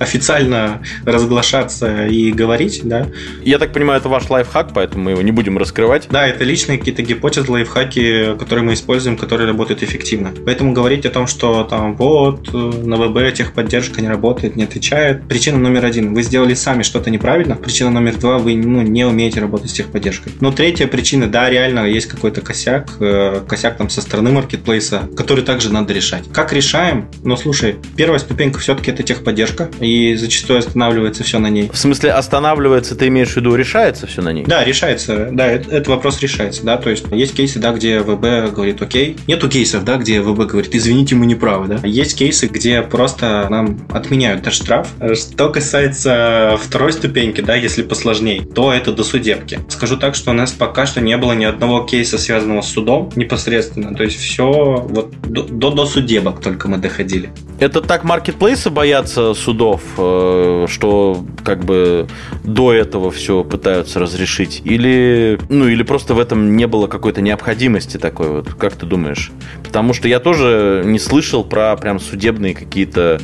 официально 0.00 0.82
разглашаться 1.04 2.06
и 2.06 2.32
говорить, 2.32 2.80
да. 2.82 3.06
Я 3.44 3.58
так 3.58 3.72
понимаю, 3.72 4.00
это 4.00 4.08
ваш 4.08 4.28
лайфхак, 4.28 4.72
поэтому 4.74 5.04
мы 5.04 5.10
его 5.12 5.22
не 5.22 5.30
будем 5.30 5.58
раскрывать. 5.58 6.08
Да, 6.10 6.26
это 6.26 6.42
личные 6.42 6.78
какие-то 6.78 7.01
гипотезы, 7.02 7.50
лайфхаки, 7.50 8.36
которые 8.38 8.64
мы 8.64 8.74
используем, 8.74 9.16
которые 9.16 9.46
работают 9.46 9.82
эффективно. 9.82 10.32
Поэтому 10.44 10.72
говорить 10.72 11.06
о 11.06 11.10
том, 11.10 11.26
что 11.26 11.64
там 11.64 11.96
вот 11.96 12.48
э, 12.52 12.56
на 12.56 12.96
ВБ 12.96 13.34
техподдержка 13.34 14.00
не 14.00 14.08
работает, 14.08 14.56
не 14.56 14.64
отвечает. 14.64 15.26
Причина 15.28 15.58
номер 15.58 15.84
один. 15.84 16.14
Вы 16.14 16.22
сделали 16.22 16.54
сами 16.54 16.82
что-то 16.82 17.10
неправильно. 17.10 17.56
Причина 17.56 17.90
номер 17.90 18.16
два. 18.16 18.38
Вы 18.38 18.56
ну, 18.56 18.82
не 18.82 19.04
умеете 19.04 19.40
работать 19.40 19.70
с 19.70 19.74
техподдержкой. 19.74 20.32
Но 20.40 20.52
третья 20.52 20.86
причина, 20.86 21.26
да, 21.26 21.48
реально 21.50 21.86
есть 21.86 22.06
какой-то 22.06 22.40
косяк, 22.40 22.96
э, 23.00 23.42
косяк 23.46 23.76
там 23.76 23.88
со 23.88 24.00
стороны 24.00 24.30
маркетплейса, 24.30 25.08
который 25.16 25.44
также 25.44 25.72
надо 25.72 25.92
решать. 25.92 26.24
Как 26.32 26.52
решаем? 26.52 27.08
Ну, 27.24 27.36
слушай, 27.36 27.76
первая 27.96 28.18
ступенька 28.18 28.58
все-таки 28.58 28.90
это 28.90 29.02
техподдержка, 29.02 29.70
и 29.80 30.14
зачастую 30.14 30.58
останавливается 30.60 31.24
все 31.24 31.38
на 31.38 31.48
ней. 31.48 31.70
В 31.72 31.78
смысле 31.78 32.12
останавливается, 32.12 32.94
ты 32.94 33.08
имеешь 33.08 33.30
в 33.30 33.36
виду, 33.36 33.54
решается 33.54 34.06
все 34.06 34.22
на 34.22 34.32
ней? 34.32 34.44
Да, 34.44 34.64
решается, 34.64 35.28
да, 35.32 35.46
этот 35.46 35.88
вопрос 35.88 36.20
решается, 36.20 36.64
да, 36.64 36.76
то 36.76 36.90
есть 36.92 37.04
есть 37.10 37.34
кейсы, 37.34 37.58
да, 37.58 37.72
где 37.72 38.00
ВБ 38.00 38.54
говорит 38.54 38.80
окей, 38.82 39.16
нету 39.26 39.48
кейсов, 39.48 39.84
да, 39.84 39.96
где 39.96 40.20
ВБ 40.20 40.46
говорит, 40.46 40.74
извините, 40.74 41.14
мы 41.14 41.26
не 41.26 41.34
правы, 41.34 41.68
да, 41.68 41.86
есть 41.86 42.16
кейсы, 42.16 42.46
где 42.46 42.82
просто 42.82 43.46
нам 43.50 43.80
отменяют 43.90 44.42
этот 44.42 44.54
штраф. 44.54 44.88
Что 45.14 45.48
касается 45.50 46.58
второй 46.60 46.92
ступеньки, 46.92 47.40
да, 47.40 47.54
если 47.54 47.82
посложнее, 47.82 48.42
то 48.42 48.72
это 48.72 48.92
до 48.92 49.04
судебки. 49.04 49.60
Скажу 49.68 49.96
так, 49.96 50.14
что 50.14 50.30
у 50.30 50.34
нас 50.34 50.52
пока 50.52 50.86
что 50.86 51.00
не 51.00 51.16
было 51.16 51.32
ни 51.32 51.44
одного 51.44 51.80
кейса, 51.84 52.18
связанного 52.18 52.62
с 52.62 52.68
судом 52.68 53.10
непосредственно. 53.16 53.94
То 53.94 54.04
есть 54.04 54.18
все 54.18 54.50
вот 54.88 55.12
до, 55.22 55.42
до, 55.42 55.70
до 55.70 55.86
судебок 55.86 56.40
только 56.40 56.68
мы 56.68 56.78
доходили. 56.78 57.30
Это 57.58 57.80
так 57.80 58.04
маркетплейсы 58.04 58.70
боятся 58.70 59.34
судов, 59.34 59.82
э, 59.96 60.66
что 60.68 61.24
как 61.44 61.64
бы 61.64 62.08
до 62.44 62.72
этого 62.72 63.10
все 63.10 63.44
пытаются 63.44 64.00
разрешить? 64.00 64.62
Или, 64.64 65.38
ну, 65.48 65.68
или 65.68 65.82
просто 65.82 66.14
в 66.14 66.18
этом 66.18 66.56
не 66.56 66.66
было 66.72 66.88
какой-то 66.88 67.20
необходимости 67.20 67.98
такой 67.98 68.28
вот? 68.28 68.54
Как 68.54 68.74
ты 68.74 68.86
думаешь? 68.86 69.30
Потому 69.62 69.94
что 69.94 70.08
я 70.08 70.18
тоже 70.18 70.82
не 70.84 70.98
слышал 70.98 71.44
про 71.44 71.76
прям 71.76 72.00
судебные 72.00 72.54
какие-то 72.54 73.20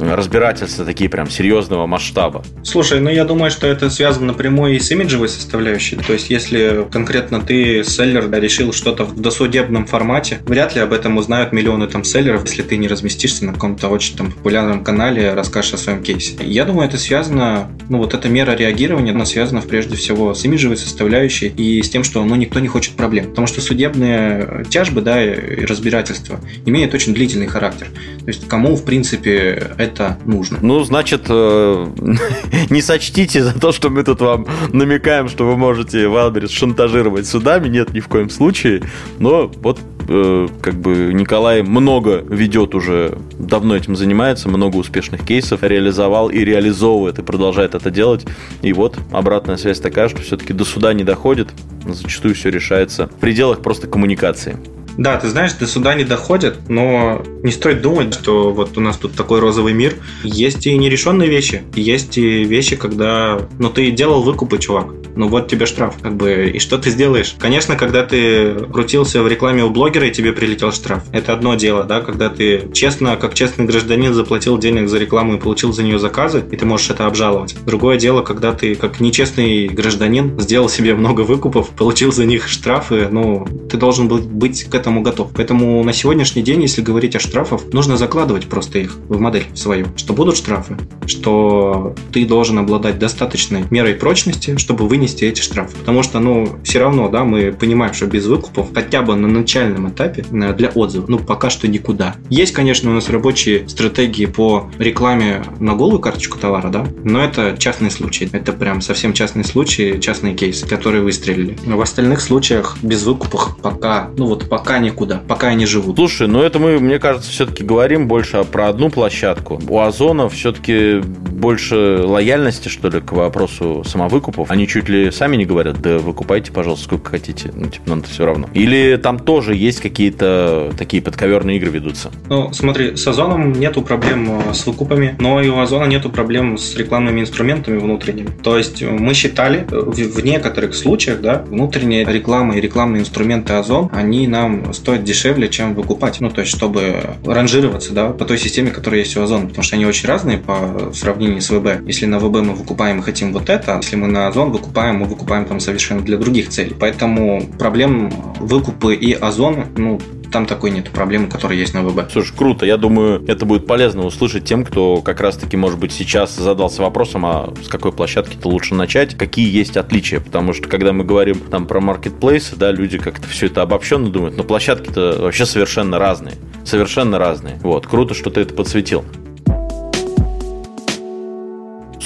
разбирательства 0.00 0.84
такие 0.84 1.10
прям 1.10 1.30
серьезного 1.30 1.86
масштаба. 1.86 2.44
Слушай, 2.62 3.00
ну 3.00 3.10
я 3.10 3.24
думаю, 3.24 3.50
что 3.50 3.66
это 3.66 3.90
связано 3.90 4.26
напрямую 4.26 4.76
и 4.76 4.78
с 4.78 4.90
имиджевой 4.90 5.28
составляющей. 5.28 5.96
То 5.96 6.12
есть, 6.12 6.30
если 6.30 6.86
конкретно 6.90 7.40
ты, 7.40 7.84
селлер, 7.84 8.28
да, 8.28 8.40
решил 8.40 8.72
что-то 8.72 9.04
в 9.04 9.20
досудебном 9.20 9.86
формате, 9.86 10.38
вряд 10.46 10.74
ли 10.74 10.80
об 10.80 10.92
этом 10.92 11.16
узнают 11.16 11.52
миллионы 11.52 11.86
там 11.86 12.04
селлеров, 12.04 12.44
если 12.44 12.62
ты 12.62 12.76
не 12.76 12.88
разместишься 12.88 13.44
на 13.44 13.52
каком-то 13.52 13.88
очень 13.88 14.16
там 14.16 14.32
популярном 14.32 14.84
канале, 14.84 15.34
расскажешь 15.34 15.74
о 15.74 15.78
своем 15.78 16.02
кейсе. 16.02 16.34
Я 16.40 16.64
думаю, 16.64 16.88
это 16.88 16.98
связано, 16.98 17.70
ну 17.88 17.98
вот 17.98 18.14
эта 18.14 18.28
мера 18.28 18.52
реагирования, 18.52 19.12
она 19.12 19.24
связана 19.24 19.60
прежде 19.62 19.96
всего 19.96 20.34
с 20.34 20.44
имиджевой 20.44 20.76
составляющей 20.76 21.48
и 21.48 21.82
с 21.82 21.90
тем, 21.90 22.04
что 22.04 22.24
ну 22.24 22.34
никто 22.36 22.60
не 22.60 22.68
хочет 22.68 22.94
проблем. 22.94 23.30
Потому 23.30 23.46
что 23.46 23.60
судебные 23.60 24.64
тяжбы, 24.70 25.00
да, 25.00 25.22
и 25.22 25.64
разбирательства 25.64 26.40
имеют 26.66 26.94
очень 26.94 27.14
длительный 27.14 27.46
характер. 27.46 27.88
То 28.20 28.28
есть, 28.28 28.48
кому, 28.48 28.76
в 28.76 28.84
принципе, 28.84 29.72
это 29.90 30.18
нужно. 30.24 30.58
Ну, 30.62 30.82
значит, 30.82 31.26
э, 31.28 31.86
не 32.70 32.82
сочтите 32.82 33.42
за 33.42 33.58
то, 33.58 33.72
что 33.72 33.90
мы 33.90 34.02
тут 34.04 34.20
вам 34.20 34.46
намекаем, 34.72 35.28
что 35.28 35.46
вы 35.46 35.56
можете 35.56 36.08
Wildberries 36.08 36.50
шантажировать 36.50 37.26
судами. 37.26 37.68
Нет, 37.68 37.92
ни 37.92 38.00
в 38.00 38.08
коем 38.08 38.30
случае. 38.30 38.82
Но 39.18 39.50
вот 39.62 39.80
э, 40.08 40.48
как 40.62 40.74
бы 40.74 41.12
Николай 41.12 41.62
много 41.62 42.24
ведет 42.28 42.74
уже, 42.74 43.18
давно 43.38 43.76
этим 43.76 43.96
занимается, 43.96 44.48
много 44.48 44.76
успешных 44.76 45.26
кейсов 45.26 45.62
реализовал 45.62 46.30
и 46.30 46.38
реализовывает, 46.38 47.18
и 47.18 47.22
продолжает 47.22 47.74
это 47.74 47.90
делать. 47.90 48.26
И 48.62 48.72
вот 48.72 48.98
обратная 49.10 49.56
связь 49.56 49.80
такая, 49.80 50.08
что 50.08 50.22
все-таки 50.22 50.52
до 50.52 50.64
суда 50.64 50.92
не 50.92 51.04
доходит, 51.04 51.48
зачастую 51.86 52.34
все 52.34 52.50
решается 52.50 53.08
в 53.08 53.20
пределах 53.20 53.60
просто 53.60 53.86
коммуникации. 53.86 54.56
Да, 54.98 55.16
ты 55.16 55.28
знаешь, 55.28 55.52
до 55.54 55.66
суда 55.66 55.94
не 55.94 56.04
доходят, 56.04 56.68
но 56.68 57.22
не 57.42 57.50
стоит 57.50 57.82
думать, 57.82 58.14
что 58.14 58.52
вот 58.52 58.76
у 58.76 58.80
нас 58.80 58.96
тут 58.96 59.12
такой 59.12 59.40
розовый 59.40 59.72
мир. 59.72 59.94
Есть 60.22 60.66
и 60.66 60.76
нерешенные 60.76 61.28
вещи, 61.28 61.62
есть 61.74 62.18
и 62.18 62.44
вещи, 62.44 62.76
когда... 62.76 63.40
Ну, 63.58 63.70
ты 63.70 63.90
делал 63.90 64.22
выкупы, 64.22 64.58
чувак 64.58 64.88
ну 65.16 65.28
вот 65.28 65.48
тебе 65.48 65.66
штраф, 65.66 65.96
как 66.00 66.16
бы, 66.16 66.50
и 66.54 66.58
что 66.58 66.78
ты 66.78 66.90
сделаешь? 66.90 67.34
Конечно, 67.38 67.76
когда 67.76 68.04
ты 68.04 68.54
крутился 68.72 69.22
в 69.22 69.28
рекламе 69.28 69.64
у 69.64 69.70
блогера, 69.70 70.06
и 70.06 70.10
тебе 70.10 70.32
прилетел 70.32 70.72
штраф. 70.72 71.02
Это 71.12 71.32
одно 71.32 71.54
дело, 71.54 71.84
да, 71.84 72.00
когда 72.00 72.28
ты 72.28 72.70
честно, 72.72 73.16
как 73.16 73.34
честный 73.34 73.66
гражданин, 73.66 74.14
заплатил 74.14 74.58
денег 74.58 74.88
за 74.88 74.98
рекламу 74.98 75.34
и 75.34 75.38
получил 75.38 75.72
за 75.72 75.82
нее 75.82 75.98
заказы, 75.98 76.44
и 76.50 76.56
ты 76.56 76.64
можешь 76.64 76.90
это 76.90 77.06
обжаловать. 77.06 77.56
Другое 77.66 77.98
дело, 77.98 78.22
когда 78.22 78.52
ты, 78.52 78.74
как 78.74 79.00
нечестный 79.00 79.68
гражданин, 79.68 80.38
сделал 80.40 80.68
себе 80.68 80.94
много 80.94 81.22
выкупов, 81.22 81.68
получил 81.70 82.12
за 82.12 82.24
них 82.24 82.48
штрафы, 82.48 83.08
ну, 83.10 83.46
ты 83.70 83.76
должен 83.76 84.08
был 84.08 84.18
быть 84.18 84.64
к 84.64 84.74
этому 84.80 85.02
готов. 85.02 85.30
Поэтому 85.34 85.82
на 85.84 85.92
сегодняшний 85.92 86.42
день, 86.42 86.62
если 86.62 86.82
говорить 86.82 87.16
о 87.16 87.20
штрафах, 87.20 87.62
нужно 87.72 87.96
закладывать 87.96 88.46
просто 88.46 88.78
их 88.78 88.96
в 89.08 89.20
модель 89.20 89.46
свою, 89.54 89.86
что 89.96 90.12
будут 90.12 90.36
штрафы, 90.36 90.76
что 91.06 91.94
ты 92.12 92.26
должен 92.26 92.58
обладать 92.58 92.98
достаточной 92.98 93.64
мерой 93.70 93.94
прочности, 93.94 94.56
чтобы 94.56 94.86
вы 94.86 95.00
вынести 95.00 95.24
эти 95.24 95.40
штрафы. 95.40 95.76
Потому 95.78 96.02
что, 96.02 96.20
ну, 96.20 96.58
все 96.62 96.78
равно, 96.78 97.08
да, 97.08 97.24
мы 97.24 97.52
понимаем, 97.52 97.94
что 97.94 98.06
без 98.06 98.26
выкупов 98.26 98.68
хотя 98.74 99.00
бы 99.00 99.16
на 99.16 99.28
начальном 99.28 99.88
этапе 99.88 100.24
э, 100.30 100.52
для 100.52 100.68
отзыва, 100.68 101.06
ну, 101.08 101.18
пока 101.18 101.48
что 101.48 101.66
никуда. 101.68 102.16
Есть, 102.28 102.52
конечно, 102.52 102.90
у 102.90 102.94
нас 102.94 103.08
рабочие 103.08 103.66
стратегии 103.68 104.26
по 104.26 104.70
рекламе 104.78 105.42
на 105.58 105.74
голую 105.74 106.00
карточку 106.00 106.38
товара, 106.38 106.68
да, 106.68 106.86
но 107.02 107.24
это 107.24 107.56
частные 107.58 107.90
случаи. 107.90 108.28
Это 108.32 108.52
прям 108.52 108.82
совсем 108.82 109.14
частные 109.14 109.44
случаи, 109.44 109.98
частные 110.00 110.34
кейсы, 110.34 110.66
которые 110.66 111.02
выстрелили. 111.02 111.56
Но 111.64 111.78
в 111.78 111.80
остальных 111.80 112.20
случаях 112.20 112.76
без 112.82 113.04
выкупов 113.04 113.56
пока, 113.62 114.10
ну 114.18 114.26
вот 114.26 114.48
пока 114.50 114.69
никуда, 114.78 115.20
пока 115.26 115.48
они 115.48 115.66
живут. 115.66 115.96
Слушай, 115.96 116.28
ну 116.28 116.42
это 116.42 116.58
мы, 116.58 116.78
мне 116.78 116.98
кажется, 116.98 117.30
все-таки 117.30 117.64
говорим 117.64 118.08
больше 118.08 118.44
про 118.44 118.68
одну 118.68 118.90
площадку. 118.90 119.60
У 119.68 119.80
Озона 119.80 120.28
все-таки 120.28 121.00
больше 121.00 122.02
лояльности, 122.04 122.68
что 122.68 122.88
ли, 122.88 123.00
к 123.00 123.12
вопросу 123.12 123.82
самовыкупов. 123.84 124.50
Они 124.50 124.68
чуть 124.68 124.88
ли 124.88 125.10
сами 125.10 125.36
не 125.36 125.46
говорят, 125.46 125.80
да 125.80 125.98
выкупайте, 125.98 126.52
пожалуйста, 126.52 126.84
сколько 126.84 127.10
хотите. 127.10 127.50
Ну, 127.54 127.66
типа, 127.66 127.88
нам-то 127.88 128.08
все 128.08 128.26
равно. 128.26 128.48
Или 128.54 128.96
там 128.96 129.18
тоже 129.18 129.54
есть 129.54 129.80
какие-то 129.80 130.72
такие 130.78 131.02
подковерные 131.02 131.56
игры 131.56 131.70
ведутся? 131.70 132.10
Ну, 132.28 132.52
смотри, 132.52 132.96
с 132.96 133.06
Озоном 133.06 133.52
нету 133.52 133.82
проблем 133.82 134.40
э, 134.48 134.54
с 134.54 134.66
выкупами, 134.66 135.16
но 135.18 135.40
и 135.40 135.48
у 135.48 135.58
Озона 135.58 135.86
нету 135.86 136.10
проблем 136.10 136.58
с 136.58 136.76
рекламными 136.76 137.20
инструментами 137.20 137.78
внутренними. 137.78 138.28
То 138.42 138.58
есть 138.58 138.82
э, 138.82 138.90
мы 138.90 139.14
считали, 139.14 139.66
э, 139.70 139.80
в 139.80 140.24
некоторых 140.24 140.74
случаях, 140.74 141.20
да, 141.20 141.44
внутренняя 141.48 142.06
реклама 142.06 142.56
и 142.56 142.60
рекламные 142.60 143.00
инструменты 143.00 143.54
Озон, 143.54 143.90
они 143.92 144.26
нам 144.26 144.59
стоят 144.72 145.04
дешевле, 145.04 145.48
чем 145.48 145.74
выкупать. 145.74 146.20
Ну, 146.20 146.30
то 146.30 146.40
есть, 146.42 146.54
чтобы 146.54 147.02
ранжироваться, 147.24 147.92
да, 147.92 148.10
по 148.10 148.24
той 148.24 148.38
системе, 148.38 148.70
которая 148.70 149.00
есть 149.00 149.16
у 149.16 149.22
Озона, 149.22 149.46
потому 149.46 149.62
что 149.62 149.76
они 149.76 149.86
очень 149.86 150.08
разные 150.08 150.38
по 150.38 150.90
сравнению 150.94 151.40
с 151.40 151.50
ВБ. 151.50 151.86
Если 151.86 152.06
на 152.06 152.18
ВБ 152.18 152.36
мы 152.42 152.54
выкупаем 152.54 153.00
и 153.00 153.02
хотим 153.02 153.32
вот 153.32 153.48
это, 153.48 153.76
если 153.76 153.96
мы 153.96 154.08
на 154.08 154.28
Озон 154.28 154.50
выкупаем, 154.52 154.96
мы 154.96 155.06
выкупаем 155.06 155.44
там 155.44 155.60
совершенно 155.60 156.00
для 156.02 156.16
других 156.16 156.48
целей. 156.48 156.74
Поэтому 156.78 157.42
проблем 157.58 158.12
выкупы 158.38 158.94
и 158.94 159.12
озон, 159.12 159.66
ну, 159.76 160.00
там 160.30 160.46
такой 160.46 160.70
нет 160.70 160.90
проблемы, 160.90 161.28
которая 161.28 161.58
есть 161.58 161.74
на 161.74 161.82
ВБ. 161.82 162.10
Слушай, 162.10 162.34
круто. 162.36 162.66
Я 162.66 162.76
думаю, 162.76 163.24
это 163.26 163.46
будет 163.46 163.66
полезно 163.66 164.04
услышать 164.06 164.44
тем, 164.44 164.64
кто 164.64 165.02
как 165.02 165.20
раз-таки, 165.20 165.56
может 165.56 165.78
быть, 165.78 165.92
сейчас 165.92 166.36
задался 166.36 166.82
вопросом, 166.82 167.26
а 167.26 167.52
с 167.62 167.68
какой 167.68 167.92
площадки-то 167.92 168.48
лучше 168.48 168.74
начать, 168.74 169.16
какие 169.16 169.50
есть 169.50 169.76
отличия. 169.76 170.20
Потому 170.20 170.52
что, 170.52 170.68
когда 170.68 170.92
мы 170.92 171.04
говорим 171.04 171.40
там 171.40 171.66
про 171.66 171.80
маркетплейсы, 171.80 172.56
да, 172.56 172.70
люди 172.70 172.98
как-то 172.98 173.28
все 173.28 173.46
это 173.46 173.62
обобщенно 173.62 174.08
думают, 174.10 174.36
но 174.36 174.44
площадки-то 174.44 175.18
вообще 175.20 175.46
совершенно 175.46 175.98
разные. 175.98 176.34
Совершенно 176.64 177.18
разные. 177.18 177.58
Вот, 177.62 177.86
круто, 177.86 178.14
что 178.14 178.30
ты 178.30 178.42
это 178.42 178.54
подсветил. 178.54 179.04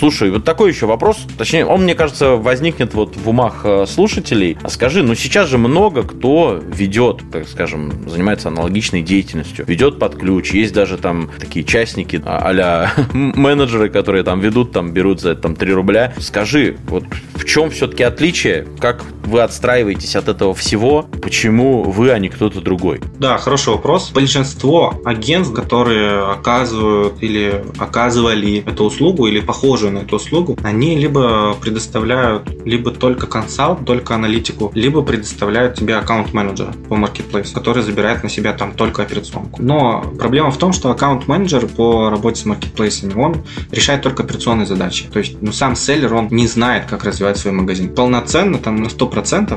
Слушай, 0.04 0.30
вот 0.30 0.44
такой 0.44 0.68
еще 0.68 0.84
вопрос, 0.84 1.26
точнее, 1.38 1.64
он, 1.64 1.84
мне 1.84 1.94
кажется, 1.94 2.32
возникнет 2.32 2.92
вот 2.92 3.16
в 3.16 3.26
умах 3.26 3.62
э, 3.64 3.86
слушателей. 3.86 4.58
А 4.62 4.68
скажи, 4.68 5.02
ну 5.02 5.14
сейчас 5.14 5.48
же 5.48 5.56
много 5.56 6.02
кто 6.02 6.60
ведет, 6.62 7.22
так 7.32 7.48
скажем, 7.48 8.06
занимается 8.06 8.48
аналогичной 8.48 9.00
деятельностью, 9.00 9.64
ведет 9.66 9.98
под 9.98 10.16
ключ, 10.16 10.52
есть 10.52 10.74
даже 10.74 10.98
там 10.98 11.30
такие 11.40 11.64
частники 11.64 12.20
а 12.22 12.90
менеджеры, 13.14 13.88
которые 13.88 14.24
там 14.24 14.40
ведут, 14.40 14.72
там 14.72 14.92
берут 14.92 15.22
за 15.22 15.30
это 15.30 15.40
там 15.40 15.56
3 15.56 15.72
рубля. 15.72 16.12
Скажи, 16.18 16.76
вот 16.86 17.04
в 17.32 17.46
чем 17.46 17.70
все-таки 17.70 18.02
отличие, 18.02 18.66
как 18.80 19.06
вы 19.26 19.40
отстраиваетесь 19.40 20.16
от 20.16 20.28
этого 20.28 20.54
всего, 20.54 21.06
почему 21.22 21.82
вы, 21.82 22.10
а 22.10 22.18
не 22.18 22.28
кто-то 22.28 22.60
другой? 22.60 23.00
Да, 23.18 23.38
хороший 23.38 23.72
вопрос. 23.74 24.10
Большинство 24.12 25.00
агентств, 25.04 25.54
которые 25.54 26.30
оказывают 26.30 27.22
или 27.22 27.64
оказывали 27.78 28.64
эту 28.66 28.84
услугу 28.84 29.26
или 29.26 29.40
похожую 29.40 29.92
на 29.92 29.98
эту 29.98 30.16
услугу, 30.16 30.58
они 30.62 30.96
либо 30.96 31.54
предоставляют 31.54 32.48
либо 32.64 32.90
только 32.90 33.26
консалт, 33.26 33.84
только 33.84 34.14
аналитику, 34.14 34.70
либо 34.74 35.02
предоставляют 35.02 35.74
тебе 35.74 35.96
аккаунт-менеджера 35.96 36.72
по 36.88 36.96
маркетплейсу, 36.96 37.54
который 37.54 37.82
забирает 37.82 38.22
на 38.22 38.28
себя 38.28 38.52
там 38.52 38.72
только 38.72 39.02
операционку. 39.02 39.62
Но 39.62 40.02
проблема 40.18 40.50
в 40.50 40.58
том, 40.58 40.72
что 40.72 40.90
аккаунт-менеджер 40.90 41.66
по 41.66 42.10
работе 42.10 42.42
с 42.42 42.44
маркетплейсами, 42.44 43.14
он 43.14 43.44
решает 43.70 44.02
только 44.02 44.22
операционные 44.22 44.66
задачи. 44.66 45.06
То 45.12 45.18
есть 45.18 45.40
ну, 45.40 45.52
сам 45.52 45.76
селлер, 45.76 46.14
он 46.14 46.28
не 46.30 46.46
знает, 46.46 46.86
как 46.86 47.04
развивать 47.04 47.38
свой 47.38 47.52
магазин. 47.52 47.94
Полноценно, 47.94 48.58
там 48.58 48.76
на 48.76 48.86
100% 48.86 49.13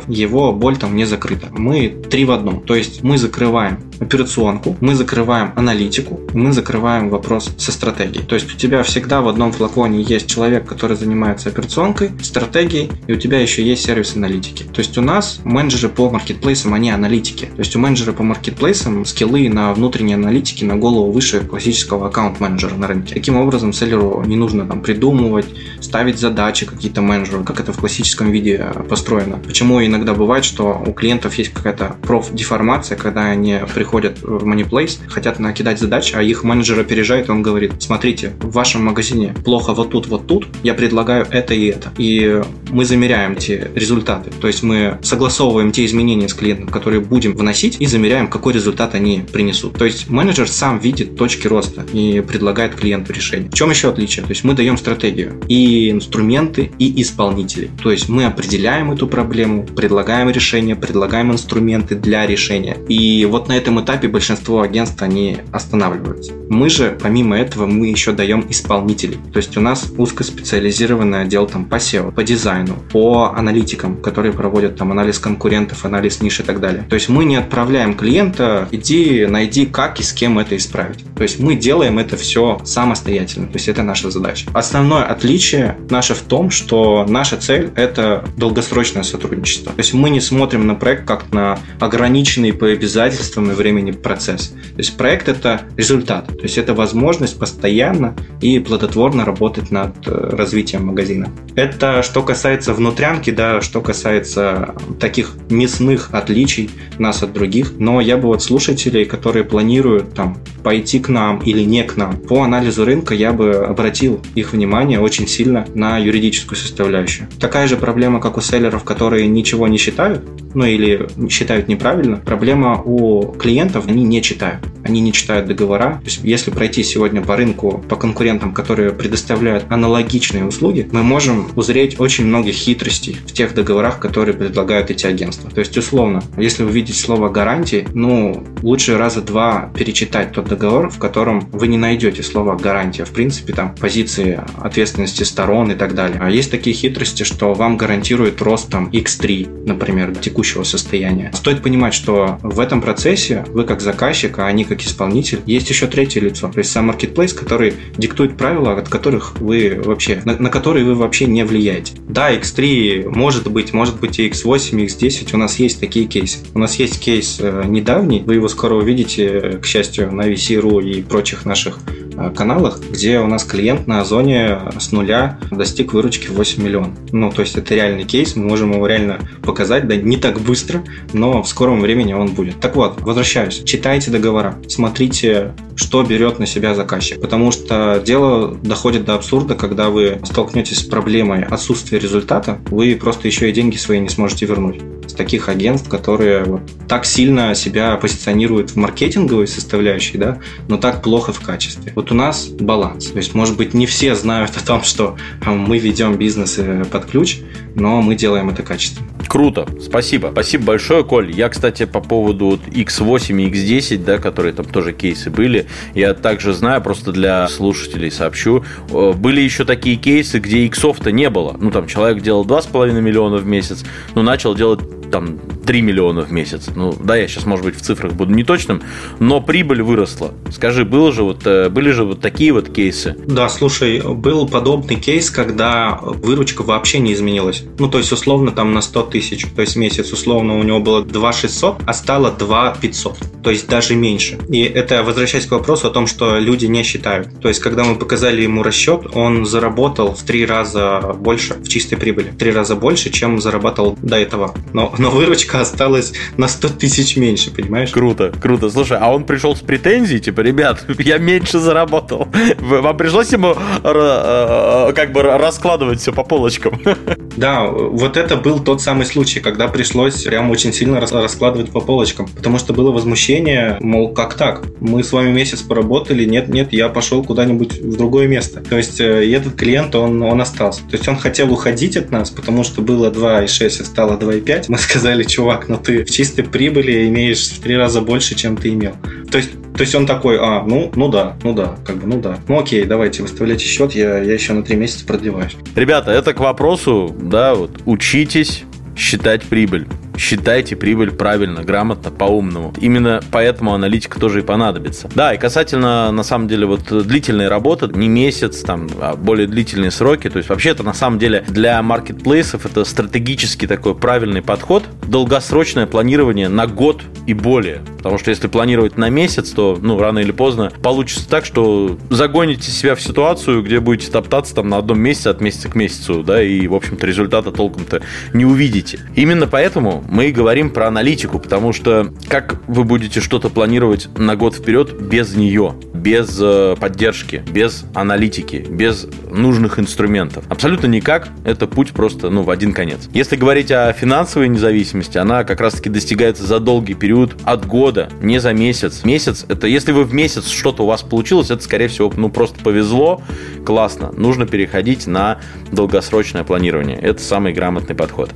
его 0.07 0.53
боль 0.53 0.77
там 0.77 0.95
не 0.95 1.05
закрыта. 1.05 1.47
Мы 1.51 1.89
три 2.09 2.25
в 2.25 2.31
одном. 2.31 2.61
То 2.61 2.75
есть 2.75 3.03
мы 3.03 3.17
закрываем 3.17 3.79
операционку, 3.99 4.77
мы 4.79 4.95
закрываем 4.95 5.53
аналитику, 5.55 6.19
мы 6.33 6.51
закрываем 6.53 7.09
вопрос 7.09 7.51
со 7.57 7.71
стратегией. 7.71 8.23
То 8.25 8.35
есть 8.35 8.53
у 8.53 8.57
тебя 8.57 8.83
всегда 8.83 9.21
в 9.21 9.27
одном 9.27 9.51
флаконе 9.51 10.01
есть 10.01 10.27
человек, 10.27 10.65
который 10.65 10.95
занимается 10.95 11.49
операционкой, 11.49 12.11
стратегией, 12.21 12.91
и 13.07 13.13
у 13.13 13.15
тебя 13.15 13.39
еще 13.39 13.63
есть 13.63 13.85
сервис 13.85 14.15
аналитики. 14.15 14.63
То 14.63 14.79
есть 14.79 14.97
у 14.97 15.01
нас 15.01 15.39
менеджеры 15.43 15.89
по 15.89 16.09
маркетплейсам, 16.09 16.73
они 16.73 16.91
аналитики. 16.91 17.45
То 17.45 17.59
есть 17.59 17.75
у 17.75 17.79
менеджера 17.79 18.13
по 18.13 18.23
маркетплейсам 18.23 19.05
скиллы 19.05 19.49
на 19.49 19.73
внутренней 19.73 20.13
аналитике 20.13 20.65
на 20.65 20.75
голову 20.75 21.11
выше 21.11 21.41
классического 21.41 22.07
аккаунт-менеджера 22.07 22.75
на 22.75 22.87
рынке. 22.87 23.15
Таким 23.15 23.37
образом, 23.37 23.73
селлеру 23.73 24.23
не 24.25 24.35
нужно 24.35 24.67
там 24.67 24.81
придумывать, 24.81 25.47
ставить 25.81 26.19
задачи 26.19 26.65
какие-то 26.65 27.01
менеджеру, 27.01 27.43
как 27.43 27.59
это 27.59 27.73
в 27.73 27.77
классическом 27.77 28.31
виде 28.31 28.71
построено. 28.89 29.39
Почему 29.47 29.83
иногда 29.83 30.13
бывает, 30.13 30.45
что 30.45 30.83
у 30.85 30.91
клиентов 30.91 31.35
есть 31.35 31.53
какая-то 31.53 31.95
профдеформация, 32.01 32.97
когда 32.97 33.25
они 33.25 33.59
приходят 33.73 34.21
в 34.21 34.45
Moneyplace, 34.45 34.99
хотят 35.07 35.39
накидать 35.39 35.79
задачи, 35.79 36.13
а 36.15 36.21
их 36.21 36.43
менеджер 36.43 36.79
опережает, 36.79 37.29
и 37.29 37.31
он 37.31 37.41
говорит, 37.41 37.73
смотрите, 37.79 38.33
в 38.39 38.51
вашем 38.51 38.85
магазине 38.85 39.33
плохо 39.45 39.73
вот 39.73 39.89
тут, 39.89 40.07
вот 40.07 40.27
тут, 40.27 40.47
я 40.63 40.73
предлагаю 40.73 41.25
это 41.31 41.53
и 41.53 41.67
это. 41.67 41.91
И 41.97 42.41
мы 42.69 42.85
замеряем 42.85 43.35
те 43.35 43.71
результаты. 43.73 44.31
То 44.41 44.47
есть 44.47 44.63
мы 44.63 44.97
согласовываем 45.01 45.71
те 45.71 45.85
изменения 45.85 46.27
с 46.27 46.33
клиентом, 46.33 46.67
которые 46.67 47.01
будем 47.01 47.35
вносить, 47.35 47.77
и 47.79 47.85
замеряем, 47.85 48.27
какой 48.27 48.53
результат 48.53 48.95
они 48.95 49.23
принесут. 49.31 49.77
То 49.77 49.85
есть 49.85 50.09
менеджер 50.09 50.49
сам 50.49 50.79
видит 50.79 51.15
точки 51.15 51.47
роста 51.47 51.85
и 51.93 52.21
предлагает 52.21 52.75
клиенту 52.75 53.13
решение. 53.13 53.49
В 53.49 53.53
чем 53.53 53.69
еще 53.69 53.89
отличие? 53.89 54.25
То 54.25 54.31
есть 54.31 54.43
мы 54.43 54.53
даем 54.53 54.77
стратегию 54.77 55.41
и 55.47 55.89
инструменты, 55.91 56.71
и 56.79 57.01
исполнителей. 57.01 57.71
То 57.81 57.91
есть 57.91 58.09
мы 58.09 58.25
определяем 58.25 58.91
эту 58.91 59.07
проблему, 59.07 59.36
предлагаем 59.45 60.29
решение, 60.29 60.75
предлагаем 60.75 61.31
инструменты 61.31 61.95
для 61.95 62.25
решения. 62.25 62.77
И 62.87 63.25
вот 63.25 63.47
на 63.47 63.53
этом 63.53 63.81
этапе 63.81 64.07
большинство 64.07 64.61
агентств, 64.61 65.01
они 65.01 65.37
останавливаются. 65.51 66.33
Мы 66.49 66.69
же, 66.69 66.97
помимо 67.01 67.37
этого, 67.37 67.65
мы 67.65 67.87
еще 67.87 68.11
даем 68.11 68.45
исполнителей. 68.49 69.19
То 69.33 69.37
есть 69.37 69.57
у 69.57 69.61
нас 69.61 69.91
узкоспециализированный 69.97 71.21
отдел 71.21 71.45
там 71.47 71.65
по 71.65 71.75
SEO, 71.75 72.11
по 72.11 72.23
дизайну, 72.23 72.75
по 72.91 73.33
аналитикам, 73.35 73.97
которые 73.97 74.33
проводят 74.33 74.77
там 74.77 74.91
анализ 74.91 75.19
конкурентов, 75.19 75.85
анализ 75.85 76.21
ниш 76.21 76.39
и 76.39 76.43
так 76.43 76.59
далее. 76.59 76.83
То 76.89 76.95
есть 76.95 77.09
мы 77.09 77.25
не 77.25 77.35
отправляем 77.35 77.95
клиента, 77.95 78.67
иди, 78.71 79.25
найди, 79.25 79.65
как 79.65 79.99
и 79.99 80.03
с 80.03 80.13
кем 80.13 80.39
это 80.39 80.55
исправить. 80.55 81.03
То 81.15 81.23
есть 81.23 81.39
мы 81.39 81.55
делаем 81.55 81.99
это 81.99 82.17
все 82.17 82.59
самостоятельно. 82.63 83.47
То 83.47 83.55
есть 83.55 83.67
это 83.67 83.83
наша 83.83 84.09
задача. 84.09 84.49
Основное 84.53 85.03
отличие 85.03 85.77
наше 85.89 86.13
в 86.13 86.21
том, 86.21 86.49
что 86.49 87.05
наша 87.07 87.37
цель– 87.37 87.71
это 87.75 88.25
долгосрочное 88.37 89.03
сотрудничество. 89.03 89.26
То 89.71 89.77
есть 89.77 89.93
мы 89.93 90.09
не 90.09 90.21
смотрим 90.21 90.65
на 90.67 90.75
проект 90.75 91.05
как 91.05 91.31
на 91.31 91.59
ограниченный 91.79 92.53
по 92.53 92.67
обязательствам 92.67 93.51
и 93.51 93.53
времени 93.53 93.91
процесс. 93.91 94.49
То 94.49 94.77
есть 94.77 94.97
проект– 94.97 95.27
это 95.29 95.61
результат. 95.75 96.27
То 96.27 96.43
есть 96.43 96.57
это 96.57 96.73
возможность 96.73 97.39
постоянно 97.39 98.15
и 98.41 98.59
плодотворно 98.59 99.25
работать 99.25 99.71
над 99.71 100.07
э, 100.07 100.11
развитием 100.11 100.85
магазина. 100.87 101.29
Это 101.55 102.03
что 102.03 102.23
касается 102.23 102.73
внутрянки, 102.73 103.31
да, 103.31 103.61
что 103.61 103.81
касается 103.81 104.75
таких 104.99 105.33
мясных 105.49 106.09
отличий 106.11 106.69
нас 106.97 107.23
от 107.23 107.33
других. 107.33 107.73
Но 107.77 108.01
я 108.01 108.17
бы 108.17 108.27
вот 108.27 108.43
слушателей, 108.43 109.05
которые 109.05 109.43
планируют 109.43 110.13
там 110.13 110.37
пойти 110.63 110.99
к 110.99 111.09
нам 111.09 111.39
или 111.39 111.63
не 111.63 111.83
к 111.83 111.97
нам, 111.97 112.17
по 112.17 112.43
анализу 112.43 112.85
рынка 112.85 113.13
я 113.13 113.31
бы 113.31 113.53
обратил 113.53 114.21
их 114.35 114.53
внимание 114.53 114.99
очень 114.99 115.27
сильно 115.27 115.65
на 115.73 115.97
юридическую 115.97 116.57
составляющую. 116.57 117.27
Такая 117.39 117.67
же 117.67 117.77
проблема, 117.77 118.19
как 118.19 118.37
у 118.37 118.41
селлеров, 118.41 118.83
которые 118.83 119.16
ничего 119.25 119.67
не 119.67 119.77
считают, 119.77 120.23
ну 120.53 120.65
или 120.65 121.07
считают 121.29 121.67
неправильно. 121.67 122.17
Проблема 122.17 122.81
у 122.83 123.33
клиентов, 123.33 123.87
они 123.87 124.03
не 124.03 124.21
читают. 124.21 124.65
Они 124.83 125.01
не 125.01 125.11
читают 125.11 125.47
договора. 125.47 125.99
То 125.99 126.05
есть, 126.05 126.21
если 126.23 126.49
пройти 126.49 126.83
сегодня 126.83 127.21
по 127.21 127.35
рынку, 127.35 127.83
по 127.89 127.95
конкурентам, 127.95 128.53
которые 128.53 128.91
предоставляют 128.91 129.65
аналогичные 129.69 130.45
услуги, 130.45 130.87
мы 130.91 131.03
можем 131.03 131.49
узреть 131.55 131.99
очень 131.99 132.25
много 132.25 132.51
хитростей 132.51 133.17
в 133.25 133.33
тех 133.33 133.53
договорах, 133.53 133.99
которые 133.99 134.33
предлагают 134.35 134.89
эти 134.89 135.05
агентства. 135.05 135.51
То 135.51 135.59
есть, 135.59 135.77
условно, 135.77 136.23
если 136.37 136.63
увидеть 136.63 136.97
слово 136.97 137.29
гарантии, 137.29 137.87
ну, 137.93 138.43
лучше 138.61 138.97
раза 138.97 139.21
два 139.21 139.71
перечитать 139.77 140.31
тот 140.31 140.47
договор, 140.47 140.89
в 140.89 140.97
котором 140.97 141.41
вы 141.51 141.67
не 141.67 141.77
найдете 141.77 142.23
слова 142.23 142.55
гарантия. 142.55 143.05
В 143.05 143.11
принципе, 143.11 143.53
там 143.53 143.75
позиции 143.75 144.39
ответственности 144.59 145.23
сторон 145.23 145.71
и 145.71 145.75
так 145.75 145.93
далее. 145.93 146.17
А 146.21 146.29
есть 146.29 146.49
такие 146.49 146.75
хитрости, 146.75 147.23
что 147.23 147.53
вам 147.53 147.77
гарантирует 147.77 148.41
рост 148.41 148.69
там 148.69 148.89
X3, 149.07 149.65
например, 149.65 150.15
текущего 150.15 150.63
состояния. 150.63 151.31
Стоит 151.33 151.63
понимать, 151.63 151.93
что 151.93 152.39
в 152.43 152.59
этом 152.59 152.81
процессе 152.81 153.45
вы 153.47 153.63
как 153.63 153.81
заказчик, 153.81 154.37
а 154.39 154.47
они 154.47 154.65
как 154.65 154.81
исполнитель, 154.81 155.39
есть 155.45 155.69
еще 155.69 155.87
третье 155.87 156.21
лицо, 156.21 156.49
то 156.49 156.59
есть 156.59 156.71
сам 156.71 156.91
marketplace, 156.91 157.33
который 157.33 157.73
диктует 157.97 158.37
правила, 158.37 158.77
от 158.77 158.89
которых 158.89 159.39
вы 159.39 159.81
вообще, 159.83 160.21
на, 160.25 160.37
на 160.37 160.49
которые 160.49 160.85
вы 160.85 160.95
вообще 160.95 161.25
не 161.25 161.43
влияете. 161.43 161.93
Да, 162.07 162.33
X3 162.33 163.09
может 163.09 163.49
быть, 163.49 163.73
может 163.73 163.99
быть 163.99 164.19
и 164.19 164.27
X8, 164.29 164.81
и 164.81 164.85
X10, 164.85 165.29
у 165.33 165.37
нас 165.37 165.57
есть 165.59 165.79
такие 165.79 166.05
кейсы. 166.05 166.39
У 166.53 166.59
нас 166.59 166.75
есть 166.75 166.99
кейс 166.99 167.37
э, 167.39 167.63
недавний, 167.65 168.21
вы 168.21 168.35
его 168.35 168.47
скоро 168.47 168.75
увидите, 168.75 169.59
к 169.61 169.65
счастью, 169.65 170.11
на 170.11 170.27
VC.ru 170.27 170.83
и 170.83 171.01
прочих 171.01 171.45
наших 171.45 171.79
Э, 171.87 172.06
каналах, 172.35 172.79
где 172.89 173.19
у 173.19 173.27
нас 173.27 173.43
клиент 173.43 173.87
на 173.87 174.01
Озоне 174.01 174.59
с 174.79 174.91
нуля 174.91 175.39
достиг 175.51 175.93
выручки 175.93 176.27
8 176.27 176.63
миллионов. 176.63 176.91
Ну, 177.11 177.31
то 177.31 177.41
есть 177.41 177.55
это 177.55 177.75
реальный 177.75 178.03
кейс, 178.03 178.35
мы 178.35 178.45
можем 178.45 178.73
его 178.73 178.87
реально 178.87 179.19
показать, 179.43 179.87
да, 179.87 179.95
не 179.95 180.17
так 180.17 180.39
быстро, 180.39 180.83
но 181.13 181.43
в 181.43 181.47
скором 181.47 181.81
времени 181.81 182.13
он 182.13 182.29
будет. 182.29 182.59
Так 182.59 182.75
вот, 182.75 183.01
возвращаюсь. 183.01 183.63
Читайте 183.63 184.11
договора, 184.11 184.55
смотрите, 184.67 185.53
что 185.75 186.03
берет 186.03 186.39
на 186.39 186.45
себя 186.45 186.73
заказчик, 186.73 187.21
потому 187.21 187.51
что 187.51 188.01
дело 188.05 188.55
доходит 188.55 189.05
до 189.05 189.15
абсурда, 189.15 189.55
когда 189.55 189.89
вы 189.89 190.19
столкнетесь 190.23 190.79
с 190.79 190.83
проблемой 190.83 191.43
отсутствия 191.43 191.99
результата, 191.99 192.59
вы 192.69 192.95
просто 192.95 193.27
еще 193.27 193.49
и 193.49 193.53
деньги 193.53 193.77
свои 193.77 193.99
не 193.99 194.09
сможете 194.09 194.45
вернуть 194.45 194.81
с 195.07 195.13
таких 195.13 195.49
агентств, 195.49 195.89
которые 195.89 196.43
вот 196.43 196.61
так 196.87 197.05
сильно 197.05 197.55
себя 197.55 197.95
позиционируют 197.95 198.71
в 198.71 198.75
маркетинговой 198.75 199.47
составляющей, 199.47 200.17
да, 200.17 200.39
но 200.67 200.77
так 200.77 201.01
плохо 201.01 201.31
в 201.31 201.39
качестве. 201.39 201.93
Вот 201.95 202.06
у 202.11 202.15
нас 202.15 202.47
баланс. 202.47 203.07
То 203.07 203.17
есть, 203.17 203.33
может 203.33 203.57
быть, 203.57 203.73
не 203.73 203.85
все 203.85 204.15
знают 204.15 204.51
о 204.57 204.65
том, 204.65 204.83
что 204.83 205.17
а, 205.45 205.51
мы 205.51 205.77
ведем 205.77 206.15
бизнес 206.15 206.57
э, 206.57 206.85
под 206.85 207.05
ключ, 207.05 207.39
но 207.75 208.01
мы 208.01 208.15
делаем 208.15 208.49
это 208.49 208.63
качественно. 208.63 209.07
Круто, 209.27 209.67
спасибо. 209.81 210.29
Спасибо 210.31 210.65
большое, 210.65 211.03
Коль. 211.03 211.31
Я, 211.31 211.49
кстати, 211.49 211.85
по 211.85 211.99
поводу 211.99 212.59
X8 212.67 213.41
и 213.41 213.49
X10, 213.49 214.03
да, 214.03 214.17
которые 214.17 214.53
там 214.53 214.65
тоже 214.65 214.93
кейсы 214.93 215.29
были, 215.29 215.67
я 215.93 216.13
также 216.13 216.53
знаю, 216.53 216.81
просто 216.81 217.11
для 217.11 217.47
слушателей 217.49 218.09
сообщу, 218.09 218.63
были 218.89 219.41
еще 219.41 219.65
такие 219.65 219.97
кейсы, 219.97 220.39
где 220.39 220.65
иксов-то 220.65 221.11
не 221.11 221.29
было. 221.29 221.55
Ну, 221.59 221.71
там 221.71 221.87
человек 221.87 222.23
делал 222.23 222.45
2,5 222.45 222.99
миллиона 223.01 223.37
в 223.37 223.45
месяц, 223.45 223.83
но 224.15 224.21
начал 224.21 224.55
делать 224.55 224.79
там 225.11 225.39
3 225.65 225.81
миллиона 225.81 226.21
в 226.21 226.31
месяц. 226.31 226.69
Ну, 226.75 226.93
да, 226.99 227.15
я 227.15 227.27
сейчас, 227.27 227.45
может 227.45 227.65
быть, 227.65 227.75
в 227.75 227.81
цифрах 227.81 228.13
буду 228.13 228.33
неточным, 228.33 228.81
но 229.19 229.41
прибыль 229.41 229.81
выросла. 229.81 230.33
Скажи, 230.51 230.85
было 230.85 231.11
же 231.11 231.23
вот, 231.23 231.45
э, 231.45 231.69
были 231.69 231.91
же 231.91 232.03
вот 232.03 232.21
такие 232.21 232.53
вот 232.53 232.69
кейсы? 232.69 233.15
Да, 233.27 233.49
слушай, 233.49 234.01
был 234.01 234.47
подобный 234.47 234.95
кейс, 234.95 235.29
когда 235.29 235.99
выручка 236.01 236.63
вообще 236.63 236.99
не 236.99 237.13
изменилась. 237.13 237.63
Ну, 237.79 237.89
то 237.89 237.97
есть, 237.97 238.11
условно, 238.11 238.51
там 238.51 238.73
на 238.73 238.81
100 238.81 239.03
тысяч, 239.03 239.45
то 239.55 239.61
есть 239.61 239.75
месяц, 239.75 240.11
условно, 240.11 240.57
у 240.57 240.63
него 240.63 240.79
было 240.79 241.03
2 241.03 241.33
600, 241.33 241.81
а 241.85 241.93
стало 241.93 242.31
2 242.31 242.77
500, 242.81 243.17
то 243.43 243.49
есть 243.49 243.67
даже 243.67 243.95
меньше. 243.95 244.39
И 244.49 244.61
это, 244.61 245.03
возвращаясь 245.03 245.45
к 245.45 245.51
вопросу 245.51 245.87
о 245.87 245.89
том, 245.89 246.07
что 246.07 246.37
люди 246.37 246.65
не 246.65 246.83
считают. 246.83 247.39
То 247.41 247.47
есть, 247.47 247.59
когда 247.59 247.83
мы 247.83 247.95
показали 247.95 248.41
ему 248.41 248.63
расчет, 248.63 249.07
он 249.13 249.45
заработал 249.45 250.13
в 250.13 250.23
3 250.23 250.45
раза 250.45 251.15
больше 251.19 251.55
в 251.55 251.67
чистой 251.67 251.97
прибыли, 251.97 252.29
в 252.29 252.37
3 252.37 252.51
раза 252.51 252.75
больше, 252.75 253.09
чем 253.09 253.39
зарабатывал 253.41 253.97
до 254.01 254.17
этого. 254.17 254.53
Но 254.73 254.93
но 254.97 255.09
выручка 255.09 255.61
осталась 255.61 256.13
на 256.37 256.47
100 256.47 256.69
тысяч 256.69 257.17
меньше, 257.17 257.51
понимаешь? 257.51 257.91
Круто, 257.91 258.31
круто. 258.41 258.69
Слушай, 258.69 258.97
а 258.99 259.13
он 259.13 259.25
пришел 259.25 259.55
с 259.55 259.59
претензией, 259.59 260.19
типа, 260.19 260.41
ребят, 260.41 260.85
я 260.99 261.17
меньше 261.17 261.59
заработал. 261.59 262.27
Вам 262.59 262.97
пришлось 262.97 263.31
ему 263.31 263.55
э, 263.83 264.91
как 264.95 265.11
бы 265.11 265.21
раскладывать 265.23 265.99
все 265.99 266.13
по 266.13 266.23
полочкам? 266.23 266.81
Да, 267.37 267.67
вот 267.67 268.17
это 268.17 268.35
был 268.35 268.59
тот 268.59 268.81
самый 268.81 269.05
случай, 269.05 269.39
когда 269.39 269.67
пришлось 269.67 270.23
прям 270.23 270.49
очень 270.49 270.73
сильно 270.73 270.99
раскладывать 270.99 271.69
по 271.69 271.81
полочкам, 271.81 272.27
потому 272.27 272.57
что 272.57 272.73
было 272.73 272.91
возмущение, 272.91 273.77
мол, 273.79 274.11
как 274.11 274.33
так? 274.33 274.63
Мы 274.79 275.03
с 275.03 275.13
вами 275.13 275.31
месяц 275.31 275.61
поработали, 275.61 276.25
нет, 276.25 276.47
нет, 276.47 276.73
я 276.73 276.89
пошел 276.89 277.23
куда-нибудь 277.23 277.79
в 277.79 277.95
другое 277.95 278.27
место. 278.27 278.61
То 278.61 278.75
есть 278.75 278.99
э, 278.99 279.31
этот 279.31 279.53
клиент, 279.53 279.93
он, 279.93 280.19
он 280.23 280.41
остался. 280.41 280.81
То 280.89 280.97
есть 280.97 281.07
он 281.07 281.15
хотел 281.15 281.53
уходить 281.53 281.95
от 281.95 282.09
нас, 282.09 282.31
потому 282.31 282.63
что 282.63 282.81
было 282.81 283.11
2,6, 283.11 283.81
а 283.81 283.85
стало 283.85 284.17
2,5. 284.17 284.65
Мы 284.69 284.77
сказали, 284.87 285.23
чувак, 285.23 285.67
ну 285.67 285.77
ты 285.77 286.03
в 286.03 286.09
чистой 286.09 286.43
прибыли 286.43 287.07
имеешь 287.07 287.49
в 287.49 287.59
три 287.59 287.75
раза 287.75 288.01
больше, 288.01 288.35
чем 288.35 288.57
ты 288.57 288.69
имел. 288.69 288.93
То 289.31 289.37
есть 289.37 289.51
то 289.77 289.81
есть 289.81 289.93
он 289.93 290.07
такой, 290.07 290.39
а, 290.39 290.63
ну, 290.63 290.91
ну 290.95 291.07
да, 291.07 291.37
ну 291.43 291.53
да, 291.53 291.75
как 291.85 291.97
бы, 291.97 292.07
ну 292.07 292.19
да. 292.19 292.39
Ну 292.47 292.59
окей, 292.59 292.83
давайте, 292.85 293.21
выставляйте 293.21 293.65
счет, 293.65 293.91
я, 293.91 294.17
я 294.17 294.33
еще 294.33 294.53
на 294.53 294.63
три 294.63 294.75
месяца 294.75 295.05
продлеваюсь. 295.05 295.55
Ребята, 295.75 296.09
это 296.09 296.33
к 296.33 296.39
вопросу, 296.39 297.15
да, 297.21 297.53
вот, 297.53 297.69
учитесь 297.85 298.63
считать 298.97 299.43
прибыль 299.43 299.87
считайте 300.17 300.75
прибыль 300.75 301.11
правильно, 301.11 301.63
грамотно, 301.63 302.11
по-умному. 302.11 302.73
Именно 302.79 303.21
поэтому 303.31 303.73
аналитика 303.73 304.19
тоже 304.19 304.39
и 304.39 304.43
понадобится. 304.43 305.09
Да, 305.15 305.33
и 305.33 305.37
касательно, 305.37 306.11
на 306.11 306.23
самом 306.23 306.47
деле, 306.47 306.65
вот 306.65 306.81
длительной 307.07 307.47
работы, 307.47 307.87
не 307.93 308.07
месяц, 308.07 308.61
там, 308.61 308.89
а 308.99 309.15
более 309.15 309.47
длительные 309.47 309.91
сроки, 309.91 310.29
то 310.29 310.37
есть 310.37 310.49
вообще 310.49 310.71
это 310.71 310.83
на 310.83 310.93
самом 310.93 311.19
деле 311.19 311.45
для 311.47 311.81
маркетплейсов 311.81 312.65
это 312.65 312.83
стратегически 312.83 313.67
такой 313.67 313.95
правильный 313.95 314.41
подход, 314.41 314.83
долгосрочное 315.03 315.85
планирование 315.85 316.49
на 316.49 316.67
год 316.67 317.01
и 317.25 317.33
более. 317.33 317.81
Потому 317.97 318.17
что 318.17 318.29
если 318.29 318.47
планировать 318.47 318.97
на 318.97 319.09
месяц, 319.09 319.51
то, 319.51 319.77
ну, 319.81 319.99
рано 319.99 320.19
или 320.19 320.31
поздно 320.31 320.71
получится 320.81 321.27
так, 321.27 321.45
что 321.45 321.97
загоните 322.09 322.71
себя 322.71 322.95
в 322.95 323.01
ситуацию, 323.01 323.61
где 323.61 323.79
будете 323.79 324.11
топтаться 324.11 324.55
там 324.55 324.69
на 324.69 324.77
одном 324.77 324.99
месяце 324.99 325.27
от 325.27 325.41
месяца 325.41 325.69
к 325.69 325.75
месяцу, 325.75 326.23
да, 326.23 326.41
и, 326.41 326.67
в 326.67 326.75
общем-то, 326.75 327.05
результата 327.05 327.51
толком-то 327.51 328.01
не 328.33 328.45
увидите. 328.45 328.86
Именно 329.15 329.47
поэтому 329.47 330.03
мы 330.09 330.27
и 330.27 330.31
говорим 330.31 330.69
про 330.69 330.87
аналитику, 330.87 331.39
потому 331.39 331.73
что 331.73 332.13
как 332.27 332.61
вы 332.67 332.83
будете 332.83 333.19
что-то 333.19 333.49
планировать 333.49 334.07
на 334.17 334.35
год 334.35 334.55
вперед 334.55 335.01
без 335.01 335.35
нее, 335.35 335.75
без 335.93 336.37
э, 336.41 336.75
поддержки, 336.79 337.43
без 337.51 337.85
аналитики, 337.93 338.65
без 338.69 339.07
нужных 339.31 339.79
инструментов? 339.79 340.45
Абсолютно 340.49 340.87
никак. 340.87 341.29
Это 341.43 341.67
путь 341.67 341.91
просто 341.91 342.29
ну, 342.29 342.43
в 342.43 342.49
один 342.49 342.73
конец. 342.73 343.09
Если 343.13 343.35
говорить 343.35 343.71
о 343.71 343.91
финансовой 343.93 344.47
независимости, 344.47 345.17
она 345.17 345.43
как 345.43 345.59
раз-таки 345.59 345.89
достигается 345.89 346.45
за 346.45 346.59
долгий 346.59 346.93
период 346.93 347.35
от 347.43 347.65
года, 347.65 348.09
не 348.21 348.39
за 348.39 348.53
месяц. 348.53 349.03
Месяц– 349.03 349.45
это 349.49 349.67
если 349.67 349.91
вы 349.91 350.03
в 350.03 350.13
месяц 350.13 350.47
что-то 350.49 350.83
у 350.83 350.85
вас 350.87 351.01
получилось, 351.03 351.51
это, 351.51 351.63
скорее 351.63 351.87
всего, 351.87 352.11
ну 352.15 352.29
просто 352.29 352.59
повезло, 352.63 353.21
классно. 353.65 354.11
Нужно 354.15 354.45
переходить 354.45 355.07
на 355.07 355.39
долгосрочное 355.71 356.43
планирование. 356.43 356.97
Это 356.97 357.21
самый 357.21 357.53
грамотный 357.53 357.95
подход. 357.95 358.31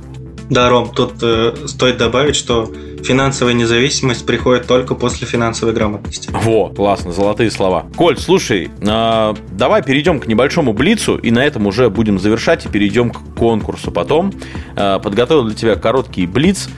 Да, 0.52 0.68
Ром, 0.68 0.90
тут 0.94 1.14
э, 1.22 1.54
стоит 1.66 1.96
добавить, 1.96 2.36
что 2.36 2.70
финансовая 3.02 3.54
независимость 3.54 4.26
приходит 4.26 4.66
только 4.66 4.94
после 4.94 5.26
финансовой 5.26 5.72
грамотности. 5.72 6.28
Во, 6.30 6.68
классно, 6.68 7.10
золотые 7.10 7.50
слова. 7.50 7.86
Коль, 7.96 8.18
слушай, 8.18 8.70
э, 8.80 9.34
давай 9.52 9.82
перейдем 9.82 10.20
к 10.20 10.26
небольшому 10.26 10.74
блицу, 10.74 11.16
и 11.16 11.30
на 11.30 11.42
этом 11.42 11.66
уже 11.66 11.88
будем 11.88 12.18
завершать, 12.18 12.66
и 12.66 12.68
перейдем 12.68 13.08
к 13.08 13.34
конкурсу 13.34 13.90
потом. 13.90 14.30
Э, 14.76 14.98
подготовил 15.02 15.44
для 15.44 15.54
тебя 15.54 15.74
короткий 15.74 16.26
блиц. 16.26 16.68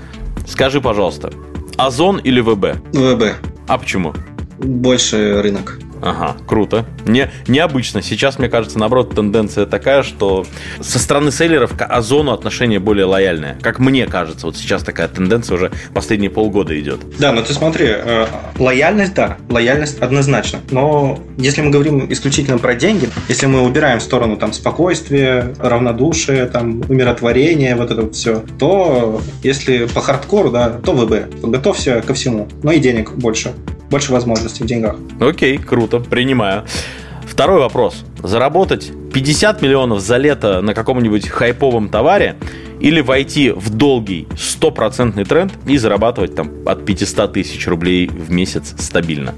Скажи, 0.47 0.81
пожалуйста, 0.81 1.33
Озон 1.77 2.19
или 2.19 2.39
ВБ? 2.41 2.77
ВБ. 2.93 3.25
А 3.67 3.79
почему? 3.79 4.15
Больше 4.59 5.43
рынок. 5.43 5.81
Ага, 6.05 6.37
круто. 6.47 6.85
Не, 7.07 7.31
необычно. 7.49 8.03
Сейчас, 8.03 8.39
мне 8.39 8.49
кажется, 8.51 8.79
наоборот, 8.79 9.15
тенденция 9.15 9.65
такая, 9.65 10.03
что 10.03 10.45
со 10.81 10.99
стороны 10.99 11.33
селлеров 11.33 11.75
к 11.75 11.83
Озону 11.83 12.33
отношение 12.33 12.79
более 12.79 13.07
лояльное. 13.07 13.57
Как 13.63 13.79
мне 13.79 14.07
кажется, 14.07 14.45
вот 14.47 14.57
сейчас 14.57 14.83
такая 14.83 15.09
тенденция 15.09 15.55
уже 15.55 15.73
последние 15.95 16.31
полгода 16.31 16.79
идет. 16.79 17.01
Да, 17.19 17.33
но 17.33 17.41
ты 17.41 17.55
смотри, 17.55 17.87
э, 17.89 18.27
лояльность, 18.59 19.15
да, 19.15 19.39
лояльность 19.49 19.99
однозначно. 20.01 20.61
Но 20.71 21.21
если 21.39 21.63
мы 21.63 21.71
говорим 21.71 22.07
исключительно 22.13 22.59
про 22.59 22.75
деньги, 22.75 23.09
если 23.31 23.47
мы 23.47 23.63
убираем 23.63 23.99
в 23.99 24.03
сторону 24.03 24.37
там 24.37 24.53
спокойствия, 24.53 25.55
равнодушие, 25.59 26.45
там, 26.47 26.83
умиротворение, 26.87 27.77
вот 27.77 27.91
это 27.91 28.03
вот 28.03 28.15
все, 28.15 28.45
то 28.59 29.23
если 29.43 29.87
по 29.87 30.03
хардкору, 30.03 30.51
да, 30.51 30.69
то 30.69 30.93
ВБ. 30.93 31.43
Готовься 31.43 32.03
ко 32.07 32.13
всему. 32.13 32.47
Но 32.63 32.73
и 32.73 32.79
денег 32.79 33.13
больше 33.13 33.55
больше 33.95 34.13
возможностей 34.13 34.65
в 34.65 34.67
деньгах. 34.67 34.97
Окей, 35.21 35.57
круто, 35.57 35.94
принимаю. 36.01 36.65
Второй 37.27 37.59
вопрос. 37.59 38.05
Заработать 38.23 38.93
50 39.13 39.63
миллионов 39.63 40.01
за 40.01 40.17
лето 40.17 40.61
на 40.61 40.75
каком-нибудь 40.75 41.29
хайповом 41.29 41.89
товаре 41.89 42.37
или 42.81 43.01
войти 43.01 43.51
в 43.51 43.71
долгий 43.71 44.29
стопроцентный 44.37 45.25
тренд 45.25 45.53
и 45.67 45.79
зарабатывать 45.79 46.35
там 46.35 46.51
от 46.67 46.85
500 46.85 47.33
тысяч 47.33 47.67
рублей 47.67 48.09
в 48.09 48.31
месяц 48.31 48.75
стабильно? 48.79 49.35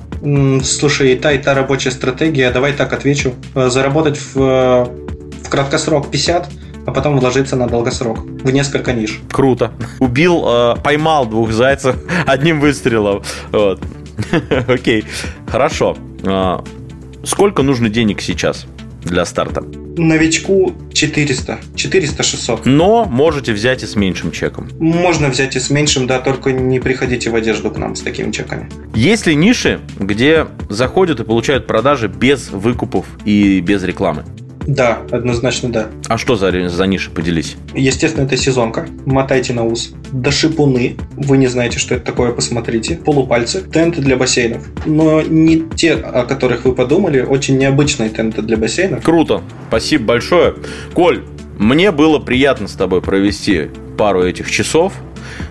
Слушай, 0.65 1.13
и 1.13 1.17
та, 1.17 1.33
и 1.33 1.39
та 1.39 1.55
рабочая 1.55 1.91
стратегия. 1.91 2.51
Давай 2.51 2.73
так 2.73 2.93
отвечу. 2.93 3.35
Э, 3.55 3.69
заработать 3.69 4.19
в, 4.19 4.41
э, 4.41 4.85
в 5.45 5.49
краткосрок 5.49 6.11
50, 6.11 6.49
а 6.87 6.93
потом 6.93 7.19
вложиться 7.19 7.57
на 7.57 7.69
долгосрок 7.69 8.21
в 8.21 8.51
несколько 8.51 8.93
ниш. 8.93 9.21
Круто. 9.31 9.73
Убил, 10.01 10.45
э, 10.47 10.77
поймал 10.83 11.27
двух 11.27 11.53
зайцев 11.53 11.97
одним 12.27 12.61
выстрелом. 12.61 13.23
Вот. 13.53 13.81
Окей, 14.69 15.05
хорошо. 15.47 15.97
А, 16.27 16.65
сколько 17.25 17.63
нужно 17.63 17.89
денег 17.89 18.21
сейчас 18.21 18.67
для 19.03 19.25
старта? 19.25 19.63
Новичку 19.97 20.75
400, 20.93 21.61
400-600. 21.75 22.63
Но 22.65 23.05
можете 23.05 23.53
взять 23.53 23.83
и 23.83 23.87
с 23.87 23.97
меньшим 23.97 24.31
чеком. 24.33 24.69
Можно 24.79 25.29
взять 25.29 25.57
и 25.57 25.61
с 25.61 25.71
меньшим, 25.71 26.07
да, 26.07 26.19
только 26.19 26.53
не 26.53 26.81
приходите 26.81 27.31
в 27.31 27.35
одежду 27.35 27.71
к 27.71 27.79
нам 27.79 27.97
с 27.97 28.03
такими 28.03 28.31
чеками. 28.31 28.69
Есть 28.95 29.27
ли 29.27 29.35
ниши, 29.35 29.81
где 29.99 30.47
заходят 30.69 31.21
и 31.21 31.25
получают 31.25 31.67
продажи 31.67 32.09
без 32.09 32.51
выкупов 32.51 33.07
и 33.25 33.61
без 33.61 33.83
рекламы? 33.85 34.25
Да, 34.67 34.99
однозначно 35.11 35.71
да. 35.71 35.87
А 36.09 36.19
что 36.19 36.37
за, 36.37 36.69
за 36.69 36.87
ниши, 36.87 37.11
поделись? 37.11 37.57
Естественно, 37.75 38.25
это 38.25 38.37
сезонка. 38.37 38.87
Мотайте 39.05 39.53
на 39.53 39.65
ус. 39.65 39.93
До 40.13 40.31
шипуны. 40.31 40.97
Вы 41.17 41.39
не 41.39 41.47
знаете, 41.47 41.79
что 41.79 41.95
это 41.95 42.05
такое, 42.05 42.33
посмотрите. 42.33 42.97
Полупальцы. 42.97 43.61
Тенты 43.61 44.01
для 44.01 44.17
бассейнов. 44.17 44.67
Но 44.85 45.23
не 45.23 45.63
те, 45.77 45.95
о 45.95 46.25
которых 46.25 46.65
вы 46.65 46.75
подумали. 46.75 47.21
Очень 47.21 47.59
необычные 47.59 48.11
тенты 48.11 48.43
для 48.43 48.57
бассейнов. 48.57 49.05
Круто. 49.05 49.43
Спасибо 49.69 50.05
большое. 50.05 50.55
Коль, 50.95 51.23
мне 51.59 51.91
было 51.93 52.19
приятно 52.19 52.69
с 52.69 52.73
тобой 52.73 53.01
провести 53.03 53.69
пару 53.97 54.23
этих 54.23 54.51
часов 54.51 54.93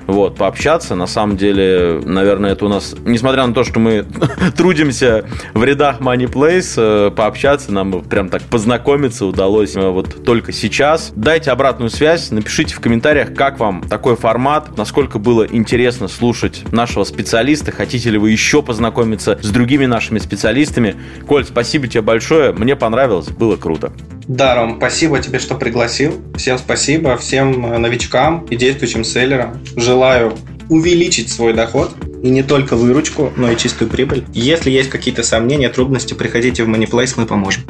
вот, 0.07 0.37
пообщаться. 0.37 0.95
На 0.95 1.07
самом 1.07 1.37
деле, 1.37 2.01
наверное, 2.03 2.51
это 2.51 2.65
у 2.65 2.69
нас, 2.69 2.95
несмотря 3.05 3.45
на 3.45 3.53
то, 3.53 3.63
что 3.63 3.79
мы 3.79 4.05
трудимся 4.57 5.25
в 5.53 5.63
рядах 5.63 5.99
Money 5.99 6.31
Place, 6.31 6.73
э, 6.77 7.11
пообщаться 7.11 7.71
нам 7.71 8.01
прям 8.01 8.29
так 8.29 8.43
познакомиться 8.43 9.25
удалось 9.25 9.75
э, 9.75 9.89
вот 9.89 10.23
только 10.23 10.51
сейчас. 10.51 11.11
Дайте 11.15 11.51
обратную 11.51 11.89
связь, 11.89 12.31
напишите 12.31 12.75
в 12.75 12.79
комментариях, 12.79 13.33
как 13.33 13.59
вам 13.59 13.81
такой 13.81 14.15
формат, 14.15 14.77
насколько 14.77 15.19
было 15.19 15.45
интересно 15.45 16.07
слушать 16.07 16.63
нашего 16.71 17.03
специалиста, 17.03 17.71
хотите 17.71 18.09
ли 18.09 18.17
вы 18.17 18.31
еще 18.31 18.61
познакомиться 18.61 19.39
с 19.41 19.49
другими 19.49 19.85
нашими 19.85 20.19
специалистами. 20.19 20.95
Коль, 21.27 21.45
спасибо 21.45 21.87
тебе 21.87 22.01
большое, 22.01 22.51
мне 22.53 22.75
понравилось, 22.75 23.27
было 23.27 23.55
круто. 23.55 23.91
Да, 24.27 24.55
Ром, 24.55 24.77
спасибо 24.77 25.19
тебе, 25.19 25.37
что 25.39 25.55
пригласил. 25.55 26.19
Всем 26.35 26.57
спасибо, 26.57 27.15
всем 27.17 27.65
э, 27.65 27.77
новичкам 27.77 28.45
и 28.49 28.55
действующим 28.55 29.03
селлерам. 29.03 29.59
Желаю 29.75 30.33
увеличить 30.67 31.31
свой 31.31 31.53
доход 31.53 31.91
и 32.23 32.29
не 32.29 32.41
только 32.41 32.75
выручку, 32.75 33.31
но 33.35 33.51
и 33.51 33.57
чистую 33.57 33.89
прибыль. 33.89 34.25
Если 34.33 34.71
есть 34.71 34.89
какие-то 34.89 35.21
сомнения, 35.21 35.69
трудности, 35.69 36.15
приходите 36.15 36.63
в 36.63 36.69
Moneyplace, 36.69 37.13
мы 37.17 37.27
поможем. 37.27 37.63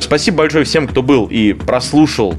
Спасибо 0.00 0.38
большое 0.38 0.64
всем, 0.64 0.88
кто 0.88 1.02
был 1.02 1.26
и 1.26 1.52
прослушал 1.52 2.34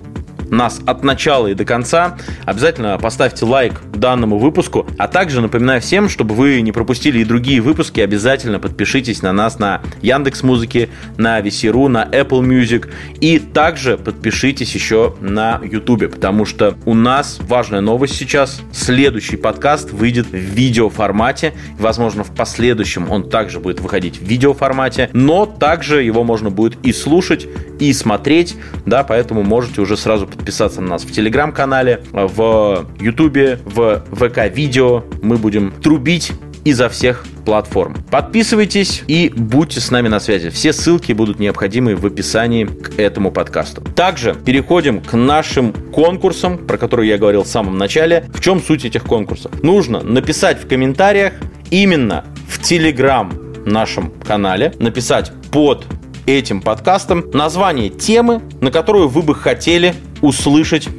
нас 0.51 0.79
от 0.85 1.03
начала 1.03 1.47
и 1.47 1.53
до 1.53 1.65
конца, 1.65 2.17
обязательно 2.45 2.97
поставьте 2.97 3.45
лайк 3.45 3.81
данному 3.93 4.39
выпуску, 4.39 4.87
а 4.97 5.07
также 5.07 5.41
напоминаю 5.41 5.81
всем, 5.81 6.09
чтобы 6.09 6.35
вы 6.35 6.61
не 6.61 6.71
пропустили 6.71 7.19
и 7.19 7.25
другие 7.25 7.61
выпуски, 7.61 7.99
обязательно 7.99 8.59
подпишитесь 8.59 9.21
на 9.21 9.31
нас 9.31 9.59
на 9.59 9.81
Яндекс 10.01 10.43
Музыки, 10.43 10.89
на 11.17 11.39
VC.ru, 11.39 11.87
на 11.87 12.05
Apple 12.05 12.41
Music. 12.41 12.89
И 13.19 13.39
также 13.39 13.97
подпишитесь 13.97 14.73
еще 14.73 15.15
на 15.19 15.59
YouTube, 15.63 16.09
потому 16.11 16.45
что 16.45 16.77
у 16.85 16.93
нас 16.93 17.39
важная 17.41 17.81
новость 17.81 18.15
сейчас. 18.15 18.61
Следующий 18.71 19.37
подкаст 19.37 19.91
выйдет 19.91 20.27
в 20.27 20.35
видеоформате, 20.35 21.53
возможно, 21.77 22.23
в 22.23 22.33
последующем 22.33 23.09
он 23.11 23.29
также 23.29 23.59
будет 23.59 23.79
выходить 23.79 24.17
в 24.19 24.23
видеоформате, 24.23 25.09
но 25.13 25.45
также 25.45 26.03
его 26.03 26.23
можно 26.23 26.49
будет 26.49 26.77
и 26.83 26.93
слушать, 26.93 27.47
и 27.79 27.93
смотреть, 27.93 28.55
да, 28.85 29.03
поэтому 29.03 29.43
можете 29.43 29.81
уже 29.81 29.97
сразу 29.97 30.25
подписаться 30.25 30.38
на 30.77 30.81
нас 30.81 31.03
в 31.03 31.11
Телеграм-канале, 31.11 32.01
в 32.11 32.87
Ютубе, 32.99 33.59
в 33.65 34.03
ВК-видео. 34.11 35.03
Мы 35.21 35.37
будем 35.37 35.71
трубить 35.71 36.31
изо 36.65 36.89
всех 36.89 37.25
платформ. 37.45 37.97
Подписывайтесь 38.11 39.03
и 39.07 39.31
будьте 39.35 39.79
с 39.79 39.91
нами 39.91 40.07
на 40.07 40.19
связи. 40.19 40.49
Все 40.49 40.73
ссылки 40.73 41.13
будут 41.13 41.39
необходимы 41.39 41.95
в 41.95 42.05
описании 42.05 42.65
к 42.65 42.99
этому 42.99 43.31
подкасту. 43.31 43.81
Также 43.95 44.35
переходим 44.35 45.01
к 45.01 45.13
нашим 45.13 45.73
конкурсам, 45.73 46.57
про 46.57 46.77
которые 46.77 47.09
я 47.09 47.17
говорил 47.17 47.43
в 47.43 47.47
самом 47.47 47.77
начале. 47.77 48.25
В 48.33 48.41
чем 48.41 48.61
суть 48.61 48.85
этих 48.85 49.03
конкурсов? 49.03 49.63
Нужно 49.63 50.01
написать 50.01 50.61
в 50.63 50.67
комментариях 50.67 51.33
именно 51.71 52.25
в 52.47 52.61
Телеграм 52.61 53.31
нашем 53.65 54.11
канале, 54.25 54.73
написать 54.79 55.31
под 55.51 55.85
этим 56.25 56.61
подкастом 56.61 57.25
название 57.33 57.89
темы, 57.89 58.41
на 58.61 58.71
которую 58.71 59.07
вы 59.07 59.23
бы 59.23 59.33
хотели 59.33 59.95
услышать 60.21 60.89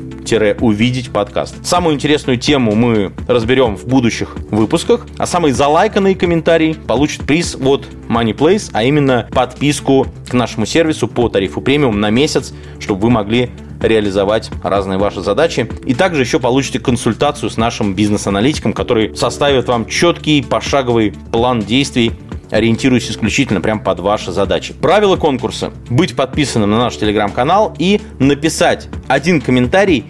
увидеть 0.60 1.10
подкаст. 1.10 1.56
Самую 1.66 1.96
интересную 1.96 2.38
тему 2.38 2.76
мы 2.76 3.12
разберем 3.26 3.76
в 3.76 3.86
будущих 3.86 4.36
выпусках, 4.50 5.06
а 5.18 5.26
самый 5.26 5.50
залайканный 5.50 6.14
комментарий 6.14 6.74
получит 6.74 7.22
приз 7.22 7.56
от 7.56 7.84
MoneyPlace, 8.08 8.70
а 8.72 8.84
именно 8.84 9.28
подписку 9.32 10.06
к 10.28 10.32
нашему 10.32 10.66
сервису 10.66 11.08
по 11.08 11.28
тарифу 11.28 11.60
премиум 11.60 12.00
на 12.00 12.10
месяц, 12.10 12.52
чтобы 12.78 13.00
вы 13.00 13.10
могли 13.10 13.50
реализовать 13.80 14.50
разные 14.62 14.98
ваши 14.98 15.20
задачи. 15.20 15.68
И 15.84 15.94
также 15.94 16.22
еще 16.22 16.38
получите 16.38 16.78
консультацию 16.78 17.50
с 17.50 17.56
нашим 17.56 17.94
бизнес-аналитиком, 17.94 18.72
который 18.72 19.16
составит 19.16 19.66
вам 19.66 19.86
четкий 19.86 20.42
пошаговый 20.42 21.12
план 21.32 21.60
действий 21.60 22.12
ориентируюсь 22.50 23.10
исключительно 23.10 23.60
прям 23.60 23.80
под 23.80 24.00
ваши 24.00 24.32
задачи. 24.32 24.74
Правила 24.74 25.16
конкурса. 25.16 25.72
Быть 25.88 26.16
подписанным 26.16 26.70
на 26.70 26.78
наш 26.78 26.96
телеграм-канал 26.96 27.74
и 27.78 28.00
написать 28.18 28.88
один 29.08 29.40
комментарий 29.40 30.04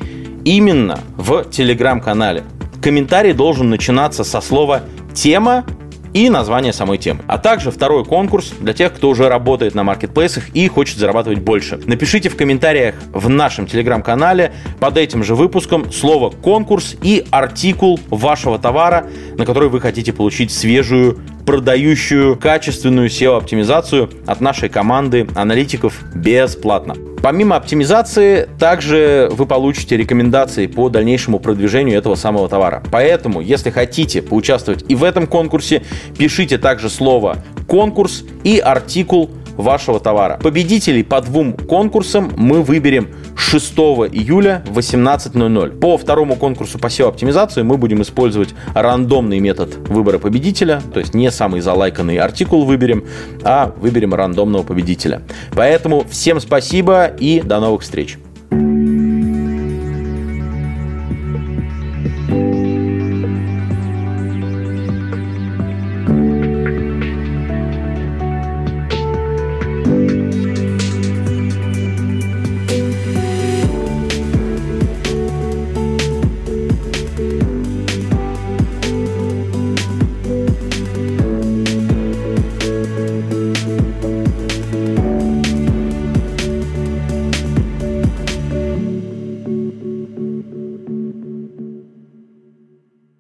именно 0.45 1.01
в 1.17 1.45
телеграм-канале. 1.45 2.45
Комментарий 2.83 3.33
должен 3.33 3.69
начинаться 3.69 4.25
со 4.25 4.41
слова 4.41 4.83
«тема» 5.15 5.65
и 6.13 6.29
название 6.29 6.73
самой 6.73 6.99
темы. 6.99 7.21
А 7.27 7.39
также 7.39 7.71
второй 7.71 8.05
конкурс 8.05 8.53
для 8.61 8.73
тех, 8.73 8.93
кто 8.95 9.11
уже 9.11 9.29
работает 9.29 9.75
на 9.75 9.85
маркетплейсах 9.85 10.49
и 10.55 10.67
хочет 10.69 10.99
зарабатывать 10.99 11.41
больше. 11.41 11.81
Напишите 11.87 12.29
в 12.29 12.37
комментариях 12.37 12.97
в 13.13 13.29
нашем 13.29 13.67
телеграм-канале 13.67 14.53
под 14.79 14.99
этим 14.99 15.23
же 15.23 15.35
выпуском 15.35 15.93
слово 15.93 16.31
«конкурс» 16.31 16.97
и 17.03 17.25
артикул 17.31 18.01
вашего 18.09 18.59
товара, 18.59 19.07
на 19.37 19.47
который 19.47 19.69
вы 19.69 19.81
хотите 19.81 20.13
получить 20.13 20.51
свежую 20.51 21.21
продающую 21.51 22.37
качественную 22.37 23.09
SEO-оптимизацию 23.09 24.09
от 24.25 24.41
нашей 24.41 24.69
команды 24.69 25.27
аналитиков 25.35 26.01
бесплатно. 26.15 26.95
Помимо 27.25 27.57
оптимизации, 27.57 28.49
также 28.61 29.29
вы 29.33 29.47
получите 29.47 29.97
рекомендации 29.97 30.69
по 30.69 30.89
дальнейшему 30.89 31.41
продвижению 31.41 31.99
этого 31.99 32.15
самого 32.15 32.49
товара. 32.49 32.85
Поэтому, 32.93 33.41
если 33.41 33.71
хотите 33.71 34.23
поучаствовать 34.23 34.85
и 34.89 34.95
в 34.95 35.03
этом 35.03 35.27
конкурсе, 35.27 35.83
пишите 36.17 36.57
также 36.57 36.89
слово 36.89 37.39
«конкурс» 37.67 38.23
и 38.45 38.61
артикул 38.61 39.29
вашего 39.57 40.01
товара. 40.01 40.39
Победителей 40.43 41.03
по 41.03 41.21
двум 41.21 41.53
конкурсам 41.53 42.33
мы 42.37 42.63
выберем 42.63 43.09
6 43.37 43.73
июля 44.13 44.63
в 44.69 44.79
18.00. 44.79 45.79
По 45.79 45.99
второму 45.99 46.37
конкурсу 46.37 46.79
по 46.79 46.87
SEO-оптимизации 46.87 47.63
мы 47.63 47.77
будем 47.77 48.03
использовать 48.03 48.55
рандомный 48.75 49.41
метод 49.41 49.75
выбора 49.89 50.19
победителя, 50.19 50.83
то 50.93 51.01
есть 51.01 51.15
не 51.15 51.31
самый 51.31 51.61
залайканный 51.61 52.19
артикул 52.19 52.65
выберем, 52.65 53.05
а 53.43 53.75
выберем 53.77 54.15
рандомного 54.15 54.63
победителя. 54.63 55.23
Поэтому 55.55 56.05
всем 56.09 56.41
спасибо 56.41 57.07
и 57.07 57.41
до 57.41 57.61
новых 57.61 57.83
встреч! 57.83 58.19